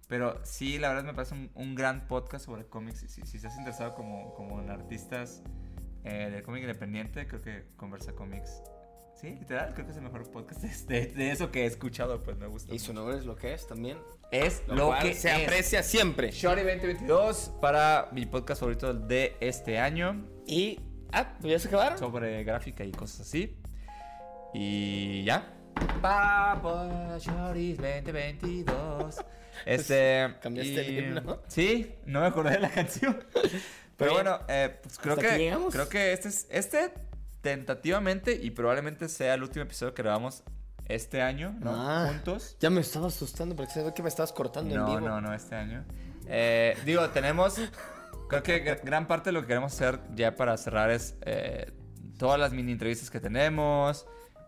Pero 0.08 0.40
sí, 0.44 0.78
la 0.78 0.88
verdad 0.88 1.04
me 1.04 1.14
parece 1.14 1.34
un, 1.34 1.50
un 1.54 1.74
gran 1.74 2.06
podcast 2.06 2.44
sobre 2.44 2.66
cómics. 2.66 3.00
Si, 3.08 3.22
si 3.24 3.36
estás 3.36 3.56
interesado 3.56 3.94
como, 3.94 4.34
como 4.34 4.60
en 4.60 4.70
artistas 4.70 5.42
eh, 6.04 6.28
del 6.30 6.42
cómic 6.42 6.62
independiente, 6.62 7.26
creo 7.26 7.40
que 7.42 7.64
Conversa 7.76 8.12
Comics. 8.12 8.62
Sí, 9.14 9.30
literal, 9.30 9.72
creo 9.74 9.86
que 9.86 9.92
es 9.92 9.96
el 9.98 10.02
mejor 10.02 10.28
podcast 10.30 10.62
de, 10.62 11.06
de 11.06 11.30
eso 11.30 11.50
que 11.52 11.62
he 11.62 11.66
escuchado, 11.66 12.22
pues 12.22 12.36
me 12.36 12.46
gusta. 12.48 12.74
Y 12.74 12.78
su 12.80 12.92
nombre 12.92 13.16
es 13.16 13.24
lo 13.24 13.36
que 13.36 13.54
es 13.54 13.66
también. 13.66 13.96
Es 14.32 14.64
Lo, 14.66 14.74
lo, 14.74 14.86
cual 14.88 15.02
que 15.02 15.14
se 15.14 15.30
es. 15.34 15.42
aprecia 15.44 15.82
siempre. 15.84 16.32
Shorty 16.32 16.62
2022 16.62 17.52
para 17.60 18.08
mi 18.12 18.26
podcast 18.26 18.60
favorito 18.60 18.92
de 18.92 19.36
este 19.40 19.78
año 19.78 20.26
Y. 20.46 20.80
Ah, 21.12 21.32
¿ya 21.40 21.58
se 21.60 21.68
acabaron? 21.68 21.96
sobre 21.96 22.42
gráfica 22.42 22.84
y 22.84 22.90
cosas 22.90 23.20
así. 23.20 23.56
Y 24.52 25.22
ya. 25.24 25.46
Papa 26.02 27.16
Shorty 27.18 27.74
2022. 27.74 29.16
Este. 29.66 30.34
Cambiaste 30.42 30.80
el 30.86 30.94
y- 30.94 30.98
himno. 30.98 31.42
Sí, 31.48 31.94
no 32.06 32.20
me 32.20 32.26
acordé 32.26 32.50
de 32.52 32.60
la 32.60 32.70
canción. 32.74 33.22
Pero 33.96 34.10
Bien. 34.12 34.24
bueno, 34.24 34.40
eh, 34.48 34.78
pues 34.82 34.98
creo 34.98 35.14
¿Hasta 35.14 35.34
aquí 35.34 35.44
que. 35.50 35.56
Creo 35.70 35.88
que 35.88 36.12
este 36.12 36.28
es. 36.28 36.46
Este, 36.50 36.92
tentativamente, 37.40 38.32
y 38.40 38.50
probablemente 38.50 39.08
sea 39.08 39.34
el 39.34 39.42
último 39.42 39.64
episodio 39.64 39.94
que 39.94 40.02
grabamos 40.02 40.42
este 40.88 41.22
año, 41.22 41.54
¿no? 41.60 41.70
Ah. 41.74 42.06
Juntos. 42.08 42.56
Ya 42.60 42.70
me 42.70 42.80
estaba 42.80 43.06
asustando 43.08 43.54
porque 43.54 43.72
se 43.72 43.82
ve 43.82 43.92
que 43.94 44.02
me 44.02 44.08
estabas 44.08 44.32
cortando 44.32 44.74
en 44.74 44.80
No, 44.80 44.86
vivo. 44.88 45.00
no, 45.08 45.20
no, 45.20 45.32
este 45.34 45.54
año. 45.54 45.84
Eh, 46.26 46.76
digo, 46.84 47.08
tenemos. 47.10 47.56
Creo 48.28 48.42
que 48.42 48.64
gr- 48.64 48.80
gran 48.82 49.06
parte 49.06 49.28
de 49.28 49.32
lo 49.34 49.42
que 49.42 49.48
queremos 49.48 49.72
hacer 49.74 50.00
ya 50.14 50.34
para 50.34 50.56
cerrar 50.56 50.90
es 50.90 51.14
eh, 51.22 51.70
todas 52.18 52.40
las 52.40 52.52
mini 52.52 52.72
entrevistas 52.72 53.10
que 53.10 53.20
tenemos. 53.20 54.06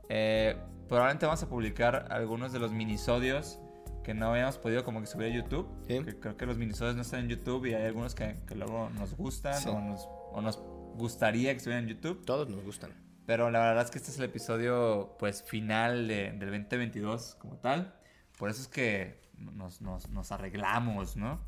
Eh, 0.08 0.56
probablemente 0.88 1.26
vamos 1.26 1.42
a 1.42 1.48
publicar 1.48 2.06
algunos 2.10 2.52
de 2.52 2.58
los 2.58 2.72
minisodios 2.72 3.58
que 4.06 4.14
no 4.14 4.30
habíamos 4.30 4.56
podido 4.56 4.84
como 4.84 5.00
que 5.00 5.08
subir 5.08 5.32
a 5.32 5.34
YouTube. 5.34 5.68
Sí. 5.88 5.98
Que 6.04 6.14
creo 6.20 6.36
que 6.36 6.46
los 6.46 6.56
minisodios 6.58 6.94
no 6.94 7.02
están 7.02 7.20
en 7.24 7.28
YouTube 7.30 7.66
y 7.66 7.74
hay 7.74 7.86
algunos 7.86 8.14
que, 8.14 8.36
que 8.46 8.54
luego 8.54 8.88
nos 8.90 9.16
gustan 9.16 9.60
Sí. 9.60 9.68
o, 9.68 9.80
nos, 9.80 10.06
o 10.32 10.40
nos 10.40 10.58
gustaría 10.94 11.50
que 11.50 11.56
estuvieran 11.56 11.88
en 11.88 11.96
YouTube. 11.96 12.24
Todos 12.24 12.48
nos 12.48 12.62
gustan. 12.62 12.92
Pero 13.26 13.50
la 13.50 13.58
verdad 13.58 13.84
es 13.84 13.90
que 13.90 13.98
este 13.98 14.12
es 14.12 14.18
el 14.18 14.24
episodio, 14.26 15.16
pues, 15.18 15.42
final 15.42 16.06
de- 16.06 16.30
del 16.30 16.50
2022 16.52 17.34
como 17.40 17.56
tal. 17.56 17.96
Por 18.38 18.48
eso 18.48 18.62
es 18.62 18.68
que 18.68 19.20
nos, 19.38 19.80
nos- 19.82 20.08
nos 20.10 20.30
arreglamos, 20.30 21.16
¿no? 21.16 21.40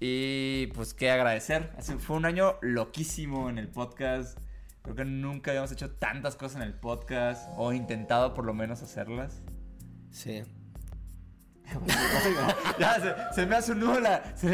Y 0.00 0.68
pues, 0.68 0.94
qué 0.94 1.10
agradecer. 1.10 1.70
Así, 1.76 1.92
fue 1.98 2.16
un 2.16 2.24
año 2.24 2.54
loquísimo 2.62 3.50
en 3.50 3.58
el 3.58 3.68
podcast. 3.68 4.38
Creo 4.80 4.96
que 4.96 5.04
nunca 5.04 5.50
habíamos 5.50 5.70
hecho 5.72 5.90
tantas 5.90 6.36
cosas 6.36 6.56
en 6.56 6.62
el 6.62 6.72
podcast. 6.72 7.50
O 7.58 7.74
intentado 7.74 8.32
por 8.32 8.46
lo 8.46 8.54
menos 8.54 8.82
hacerlas. 8.82 9.42
Sí. 10.10 10.42
Ya, 12.78 13.00
se, 13.00 13.34
se 13.34 13.46
me 13.46 13.56
hace 13.56 13.72
un 13.72 13.80
nudo 13.80 14.00
la... 14.00 14.36
Se, 14.36 14.46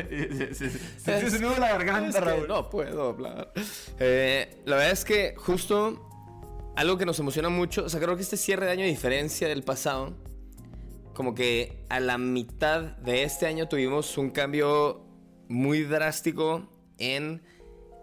me 1.06 1.12
hace 1.12 1.36
un 1.36 1.42
nudo 1.42 1.58
la 1.58 1.68
garganta, 1.68 2.20
Raúl. 2.20 2.48
no 2.48 2.68
puedo 2.68 3.10
hablar. 3.10 3.52
Eh, 3.98 4.62
la 4.64 4.76
verdad 4.76 4.92
es 4.92 5.04
que 5.04 5.34
justo 5.36 6.08
algo 6.76 6.98
que 6.98 7.06
nos 7.06 7.18
emociona 7.18 7.48
mucho, 7.48 7.84
o 7.84 7.88
sea, 7.88 8.00
creo 8.00 8.16
que 8.16 8.22
este 8.22 8.36
cierre 8.36 8.66
de 8.66 8.72
año, 8.72 8.84
a 8.84 8.88
diferencia 8.88 9.48
del 9.48 9.62
pasado, 9.62 10.14
como 11.14 11.34
que 11.34 11.84
a 11.88 12.00
la 12.00 12.18
mitad 12.18 12.82
de 12.82 13.22
este 13.22 13.46
año 13.46 13.68
tuvimos 13.68 14.18
un 14.18 14.30
cambio 14.30 15.06
muy 15.48 15.82
drástico 15.82 16.68
en 16.98 17.42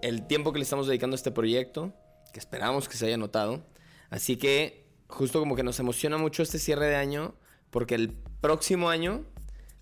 el 0.01 0.25
tiempo 0.25 0.51
que 0.51 0.59
le 0.59 0.63
estamos 0.63 0.87
dedicando 0.87 1.13
a 1.13 1.17
este 1.17 1.31
proyecto, 1.31 1.93
que 2.33 2.39
esperamos 2.39 2.89
que 2.89 2.97
se 2.97 3.05
haya 3.05 3.17
notado. 3.17 3.63
Así 4.09 4.37
que 4.37 4.87
justo 5.07 5.39
como 5.39 5.55
que 5.55 5.63
nos 5.63 5.79
emociona 5.79 6.17
mucho 6.17 6.41
este 6.41 6.57
cierre 6.57 6.87
de 6.87 6.95
año, 6.95 7.35
porque 7.69 7.95
el 7.95 8.17
próximo 8.43 8.89
año, 8.89 9.23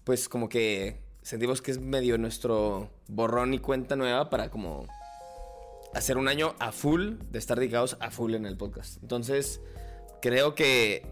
pues 0.04 0.30
como 0.30 0.48
que 0.48 1.02
sentimos 1.24 1.64
que 1.64 1.72
es 1.72 1.80
medio 1.80 2.20
nuestro 2.20 2.92
borrón 3.08 3.56
y 3.56 3.60
cuenta 3.60 3.96
nueva 3.96 4.30
para 4.30 4.52
como 4.52 4.86
hacer 5.96 6.16
un 6.16 6.28
año 6.28 6.54
a 6.60 6.72
full, 6.72 7.16
de 7.32 7.40
estar 7.40 7.58
dedicados 7.58 7.98
a 8.00 8.12
full 8.12 8.36
en 8.36 8.46
el 8.46 8.58
podcast. 8.58 9.02
Entonces, 9.02 9.62
creo 10.22 10.54
que, 10.54 11.08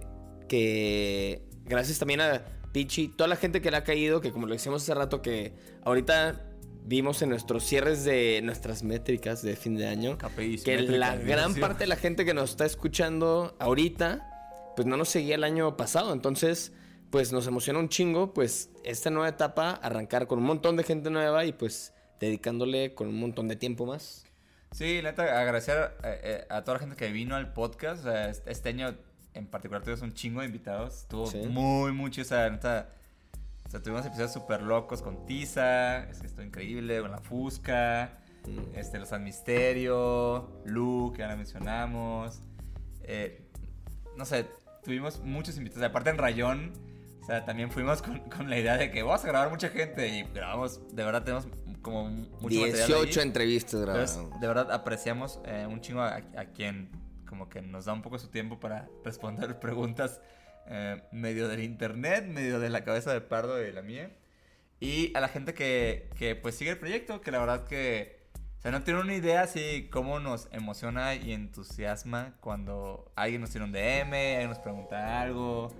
que 0.47 1.43
gracias 1.65 1.97
también 1.97 2.21
a 2.21 2.45
Pichi, 2.71 3.07
toda 3.07 3.27
la 3.27 3.35
gente 3.35 3.61
que 3.61 3.71
le 3.71 3.77
ha 3.77 3.83
caído, 3.83 4.21
que 4.21 4.31
como 4.31 4.45
lo 4.45 4.53
decíamos 4.53 4.83
hace 4.83 4.93
rato, 4.93 5.23
que 5.23 5.55
ahorita 5.81 6.45
vimos 6.85 7.23
en 7.23 7.29
nuestros 7.29 7.63
cierres 7.63 8.03
de 8.03 8.41
nuestras 8.43 8.83
métricas 8.83 9.41
de 9.41 9.55
fin 9.55 9.75
de 9.75 9.87
año, 9.87 10.19
KPIs, 10.19 10.63
que 10.63 10.83
la 10.83 11.15
gran 11.15 11.55
parte 11.55 11.85
de 11.85 11.87
la 11.87 11.95
gente 11.95 12.25
que 12.25 12.35
nos 12.35 12.51
está 12.51 12.67
escuchando 12.67 13.55
ahorita, 13.57 14.73
pues 14.75 14.87
no 14.87 14.97
nos 14.97 15.09
seguía 15.09 15.33
el 15.33 15.43
año 15.43 15.77
pasado. 15.77 16.13
Entonces, 16.13 16.73
pues 17.11 17.31
nos 17.31 17.47
emociona 17.47 17.79
un 17.79 17.89
chingo, 17.89 18.33
pues 18.33 18.69
esta 18.83 19.09
nueva 19.09 19.29
etapa, 19.29 19.71
arrancar 19.71 20.27
con 20.27 20.39
un 20.39 20.45
montón 20.45 20.75
de 20.77 20.83
gente 20.83 21.09
nueva 21.09 21.45
y 21.45 21.53
pues 21.53 21.93
dedicándole 22.19 22.93
con 22.93 23.07
un 23.07 23.19
montón 23.19 23.47
de 23.47 23.55
tiempo 23.55 23.85
más. 23.85 24.25
Sí, 24.71 24.99
neta, 25.01 25.23
agradecer 25.41 25.91
eh, 26.03 26.19
eh, 26.23 26.45
a 26.49 26.63
toda 26.63 26.75
la 26.75 26.79
gente 26.81 26.95
que 26.95 27.11
vino 27.11 27.35
al 27.35 27.53
podcast. 27.53 28.01
O 28.01 28.03
sea, 28.11 28.29
este 28.29 28.69
año 28.69 28.95
en 29.33 29.47
particular 29.47 29.81
tuvimos 29.81 30.01
un 30.03 30.13
chingo 30.13 30.41
de 30.41 30.47
invitados. 30.47 30.97
Estuvo 31.01 31.25
Sí. 31.25 31.39
muy, 31.47 31.91
mucho. 31.91 32.21
O 32.21 32.25
sea, 32.25 32.47
neta. 32.49 32.89
O 33.65 33.69
sea, 33.71 33.81
tuvimos 33.81 34.05
episodios 34.05 34.31
súper 34.33 34.61
locos 34.61 35.01
con 35.01 35.25
Tiza. 35.25 36.03
Es 36.09 36.19
que 36.19 36.27
estuvo 36.27 36.45
increíble. 36.45 37.01
Con 37.01 37.09
la 37.09 37.17
Fusca. 37.19 38.19
Mm. 38.45 38.75
Este, 38.77 38.99
Los 38.99 39.09
San 39.09 39.23
Misterio. 39.23 40.61
Lu, 40.65 41.13
que 41.15 41.23
ahora 41.23 41.35
mencionamos. 41.35 42.41
eh, 43.03 43.41
no 44.17 44.25
sé, 44.25 44.45
tuvimos 44.83 45.19
muchos 45.21 45.57
invitados. 45.57 45.83
Aparte 45.89 46.11
en 46.11 46.17
Rayón. 46.19 46.73
Sea, 47.29 47.45
también 47.45 47.69
fuimos 47.69 48.01
con, 48.01 48.17
con 48.21 48.49
la 48.49 48.57
idea 48.57 48.75
de 48.75 48.89
que 48.89 49.03
vamos 49.03 49.23
a 49.23 49.27
grabar 49.27 49.51
mucha 49.51 49.69
gente. 49.69 50.07
Y 50.07 50.23
grabamos, 50.33 50.81
de 50.95 51.03
verdad, 51.03 51.23
tenemos 51.23 51.47
como 51.83 52.09
mucho 52.09 52.59
material. 52.59 52.87
18 52.87 53.19
ahí. 53.19 53.27
entrevistas 53.27 53.79
Entonces, 53.81 54.17
grabadas. 54.17 54.41
de 54.41 54.47
verdad 54.47 54.71
apreciamos 54.71 55.39
eh, 55.45 55.67
un 55.69 55.79
chingo 55.79 56.01
a, 56.01 56.15
a 56.15 56.45
quien 56.53 56.89
como 57.27 57.47
que 57.47 57.61
nos 57.61 57.85
da 57.85 57.93
un 57.93 58.01
poco 58.01 58.17
su 58.17 58.29
tiempo 58.29 58.59
para 58.59 58.89
responder 59.05 59.59
preguntas 59.59 60.21
eh, 60.65 61.03
medio 61.11 61.47
del 61.47 61.63
internet, 61.63 62.25
medio 62.25 62.59
de 62.59 62.69
la 62.71 62.83
cabeza 62.83 63.13
de 63.13 63.21
Pardo 63.21 63.61
y 63.61 63.65
de 63.65 63.73
la 63.73 63.83
mía. 63.83 64.11
Y 64.79 65.15
a 65.15 65.19
la 65.19 65.27
gente 65.27 65.53
que, 65.53 66.09
que 66.17 66.35
pues 66.35 66.55
sigue 66.55 66.71
el 66.71 66.77
proyecto, 66.79 67.21
que 67.21 67.31
la 67.31 67.39
verdad 67.39 67.65
que... 67.65 68.17
O 68.57 68.61
sea, 68.61 68.71
no 68.71 68.83
tiene 68.83 68.99
una 68.99 69.13
idea 69.13 69.43
así 69.43 69.87
cómo 69.89 70.19
nos 70.19 70.49
emociona 70.51 71.15
y 71.15 71.31
entusiasma 71.31 72.33
cuando 72.41 73.09
alguien 73.15 73.41
nos 73.41 73.51
tiene 73.51 73.65
un 73.65 73.71
DM, 73.71 74.13
alguien 74.13 74.49
nos 74.49 74.59
pregunta 74.59 75.21
algo, 75.21 75.73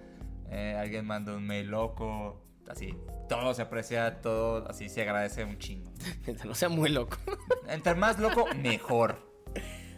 eh, 0.50 0.76
alguien 0.78 1.06
manda 1.06 1.36
un 1.36 1.46
mail 1.46 1.68
loco, 1.68 2.42
así. 2.68 2.96
Todo 3.28 3.54
se 3.54 3.62
aprecia, 3.62 4.22
todo 4.22 4.68
así 4.68 4.90
se 4.90 5.02
agradece 5.02 5.44
un 5.44 5.58
chingo. 5.58 5.92
Mientras 6.26 6.46
no 6.46 6.56
sea 6.56 6.70
muy 6.70 6.90
loco. 6.90 7.18
Entre 7.68 7.96
más 7.96 8.20
loco, 8.20 8.46
mejor. 8.56 9.18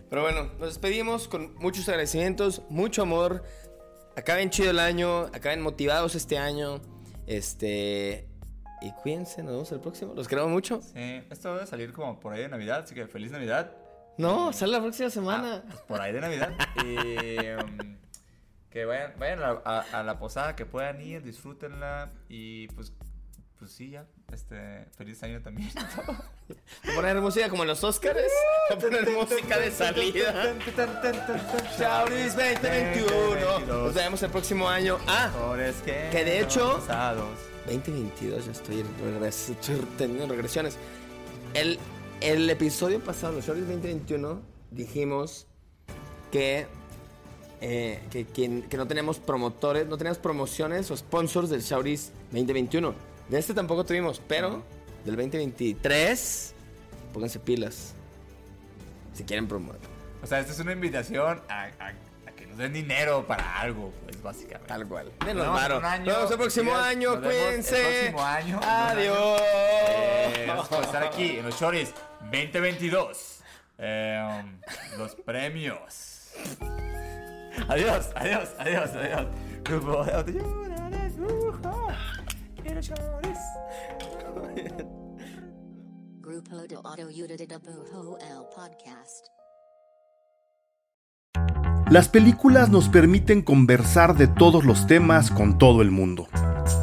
Pero 0.10 0.24
bueno, 0.24 0.52
nos 0.60 0.68
despedimos 0.68 1.28
con 1.28 1.56
muchos 1.56 1.88
agradecimientos, 1.88 2.64
mucho 2.70 3.04
amor. 3.04 3.44
Acaben 4.18 4.50
chido 4.50 4.72
el 4.72 4.80
año, 4.80 5.28
acaben 5.28 5.62
motivados 5.62 6.16
este 6.16 6.38
año. 6.38 6.82
Este. 7.28 8.28
Y 8.82 8.92
cuídense, 8.92 9.44
nos 9.44 9.54
vemos 9.54 9.72
el 9.72 9.80
próximo. 9.80 10.14
Los 10.14 10.28
queremos 10.28 10.52
mucho. 10.52 10.82
Sí, 10.82 11.24
esto 11.30 11.54
debe 11.54 11.68
salir 11.68 11.94
como 11.94 12.20
por 12.20 12.34
ahí 12.34 12.42
de 12.42 12.50
Navidad, 12.50 12.80
así 12.84 12.94
que 12.94 13.08
feliz 13.08 13.32
Navidad. 13.32 13.72
No, 14.18 14.52
sale 14.52 14.74
la 14.74 14.82
próxima 14.82 15.10
semana. 15.10 15.64
Ah, 15.64 15.64
pues 15.66 15.80
por 15.82 16.02
ahí 16.02 16.12
de 16.12 16.22
Navidad. 16.22 16.52
Y 16.84 17.64
um, 17.64 17.98
que 18.72 18.86
vayan, 18.86 19.14
vayan 19.20 19.44
a, 19.44 19.62
a- 19.66 20.00
a 20.00 20.04
la 20.04 20.18
posada, 20.18 20.56
que 20.56 20.66
puedan 20.66 21.02
ir, 21.02 21.22
disfrútenla. 21.24 22.12
Y 22.30 22.68
pues, 22.70 22.94
pues 23.60 23.72
sí, 23.72 23.92
ya. 23.92 24.06
Este, 24.32 24.86
feliz 24.98 25.22
año 25.24 25.42
también. 25.42 25.70
A 25.78 26.96
poner 26.96 27.20
música 27.22 27.50
como 27.50 27.64
en 27.64 27.68
los 27.70 27.84
Oscars. 27.84 28.18
A 28.72 28.76
poner 28.78 29.10
música 29.12 29.60
de 29.60 29.72
salida. 29.72 30.56
Chauris 31.78 32.36
2021. 32.36 33.60
Nos 33.68 33.94
vemos 33.94 34.24
el 34.24 34.32
próximo 34.32 34.68
año. 34.68 34.98
Ah, 35.08 35.30
que, 35.86 36.24
de 36.24 36.40
hecho- 36.42 36.78
pasados. 36.80 37.38
2022, 37.68 38.46
ya 38.48 38.52
estoy, 38.54 38.80
en 38.80 38.88
regres- 39.22 39.50
estoy 39.50 39.76
teniendo 39.98 40.28
regresiones. 40.34 40.78
El, 41.54 41.78
el 42.22 42.50
episodio 42.50 43.00
pasado, 43.04 43.34
los 43.34 43.46
Shorties 43.46 43.68
2021, 43.68 44.42
dijimos 44.72 45.46
que, 46.32 46.66
eh, 47.62 48.02
que, 48.12 48.26
que- 48.26 48.64
que 48.70 48.78
no 48.78 48.88
tenemos 48.88 49.20
promotores, 49.20 49.88
no 49.88 49.98
teníamos 49.98 50.18
promociones 50.18 50.90
o 50.92 50.98
sponsors 50.98 51.50
del 51.50 51.62
Shauris 51.62 52.12
2021. 52.32 52.94
De 53.30 53.38
este 53.40 53.54
tampoco 53.54 53.86
tuvimos, 53.86 54.22
pero 54.28 54.64
del 55.06 55.16
2023, 55.16 56.54
pónganse 57.14 57.40
pilas. 57.40 57.94
Si 59.14 59.24
quieren 59.24 59.48
promover. 59.48 59.80
O 60.24 60.28
sea, 60.28 60.40
esta 60.40 60.52
es 60.54 60.60
una 60.60 60.72
invitación 60.74 61.42
a, 61.50 61.64
a- 61.80 61.94
que 62.36 62.48
nos 62.48 62.58
den 62.58 62.74
dinero 62.74 63.26
para 63.28 63.60
algo, 63.60 63.92
pues 64.04 64.22
básicamente. 64.24 64.68
Tal 64.68 64.88
cual. 64.88 65.12
Nos 65.20 65.28
Denos 65.28 65.46
vemos 65.46 65.78
un 65.80 65.86
año. 65.86 66.06
Nos 66.06 66.16
vemos 66.16 66.32
el 66.32 66.38
próximo 66.38 66.72
Dios, 66.72 66.84
año. 66.84 67.12
nos 67.12 67.22
vemos 67.22 67.36
el 67.36 67.44
Cuídense. 67.46 67.82
próximo 68.12 68.24
año. 68.24 68.60
Adiós. 68.64 69.42
Eh, 69.44 70.44
gracias 70.48 70.68
por 70.68 70.84
estar 70.84 71.04
aquí 71.04 71.38
en 71.38 71.46
los 71.46 71.60
Shorties 71.60 71.94
2022. 72.32 73.38
Eh, 73.78 74.42
um, 74.44 74.98
los 75.00 75.16
premios. 75.16 76.32
Adiós, 77.68 78.10
adiós, 78.16 78.50
adiós, 78.60 78.90
adiós. 78.96 79.28
Grupo 79.64 80.04
de 80.04 80.32
de. 80.32 80.40
Grupo 86.22 88.18
el 88.20 88.46
podcast. 88.56 89.28
Las 91.90 92.08
películas 92.08 92.70
nos 92.70 92.88
permiten 92.88 93.42
conversar 93.42 94.16
de 94.16 94.28
todos 94.28 94.64
los 94.64 94.88
temas 94.88 95.30
con 95.30 95.58
todo 95.58 95.82
el 95.82 95.92
mundo. 95.92 96.28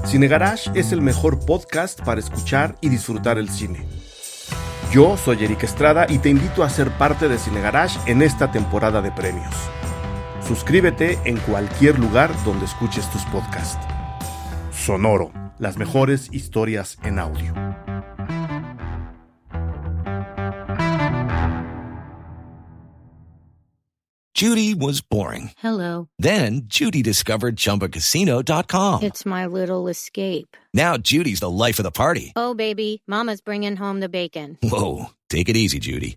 Cine 0.05 0.29
Garage 0.29 0.71
es 0.75 0.93
el 0.93 1.01
mejor 1.01 1.47
podcast 1.47 2.03
para 2.03 2.21
escuchar 2.21 2.77
y 2.83 2.91
disfrutar 2.91 3.39
el 3.39 3.49
cine. 3.49 3.87
Yo 4.93 5.17
soy 5.17 5.45
Eric 5.45 5.63
Estrada 5.65 6.07
y 6.09 6.19
te 6.19 6.29
invito 6.29 6.63
a 6.63 6.69
ser 6.69 6.91
parte 6.99 7.29
de 7.29 7.39
Cine 7.39 7.61
Garage 7.61 7.99
en 8.11 8.23
esta 8.23 8.51
temporada 8.51 9.01
de 9.01 9.13
premios. 9.13 9.55
Suscríbete 10.49 11.19
en 11.27 11.37
cualquier 11.41 11.99
lugar 11.99 12.33
donde 12.43 12.65
escuches 12.65 13.11
tus 13.11 13.21
podcasts. 13.27 13.87
Sonoro, 14.73 15.31
las 15.59 15.77
mejores 15.77 16.31
historias 16.33 16.97
en 17.03 17.19
audio. 17.19 17.53
Judy 24.35 24.73
was 24.75 25.03
boring. 25.03 25.51
Hello. 25.59 26.09
Then 26.19 26.63
Judy 26.69 27.03
discovered 27.03 27.57
ChumbaCasino.com. 27.57 29.03
It's 29.03 29.27
my 29.27 29.45
little 29.47 29.89
escape. 29.89 30.57
Now 30.73 30.97
Judy's 30.97 31.41
the 31.41 31.51
life 31.51 31.79
of 31.79 31.83
the 31.83 31.91
party. 31.91 32.33
Oh, 32.37 32.55
baby, 32.55 33.03
Mama's 33.07 33.43
bringing 33.43 33.77
home 33.77 34.01
the 34.01 34.09
bacon. 34.09 34.57
Whoa, 34.63 35.11
take 35.29 35.51
it 35.51 35.57
easy, 35.59 35.79
Judy. 35.81 36.17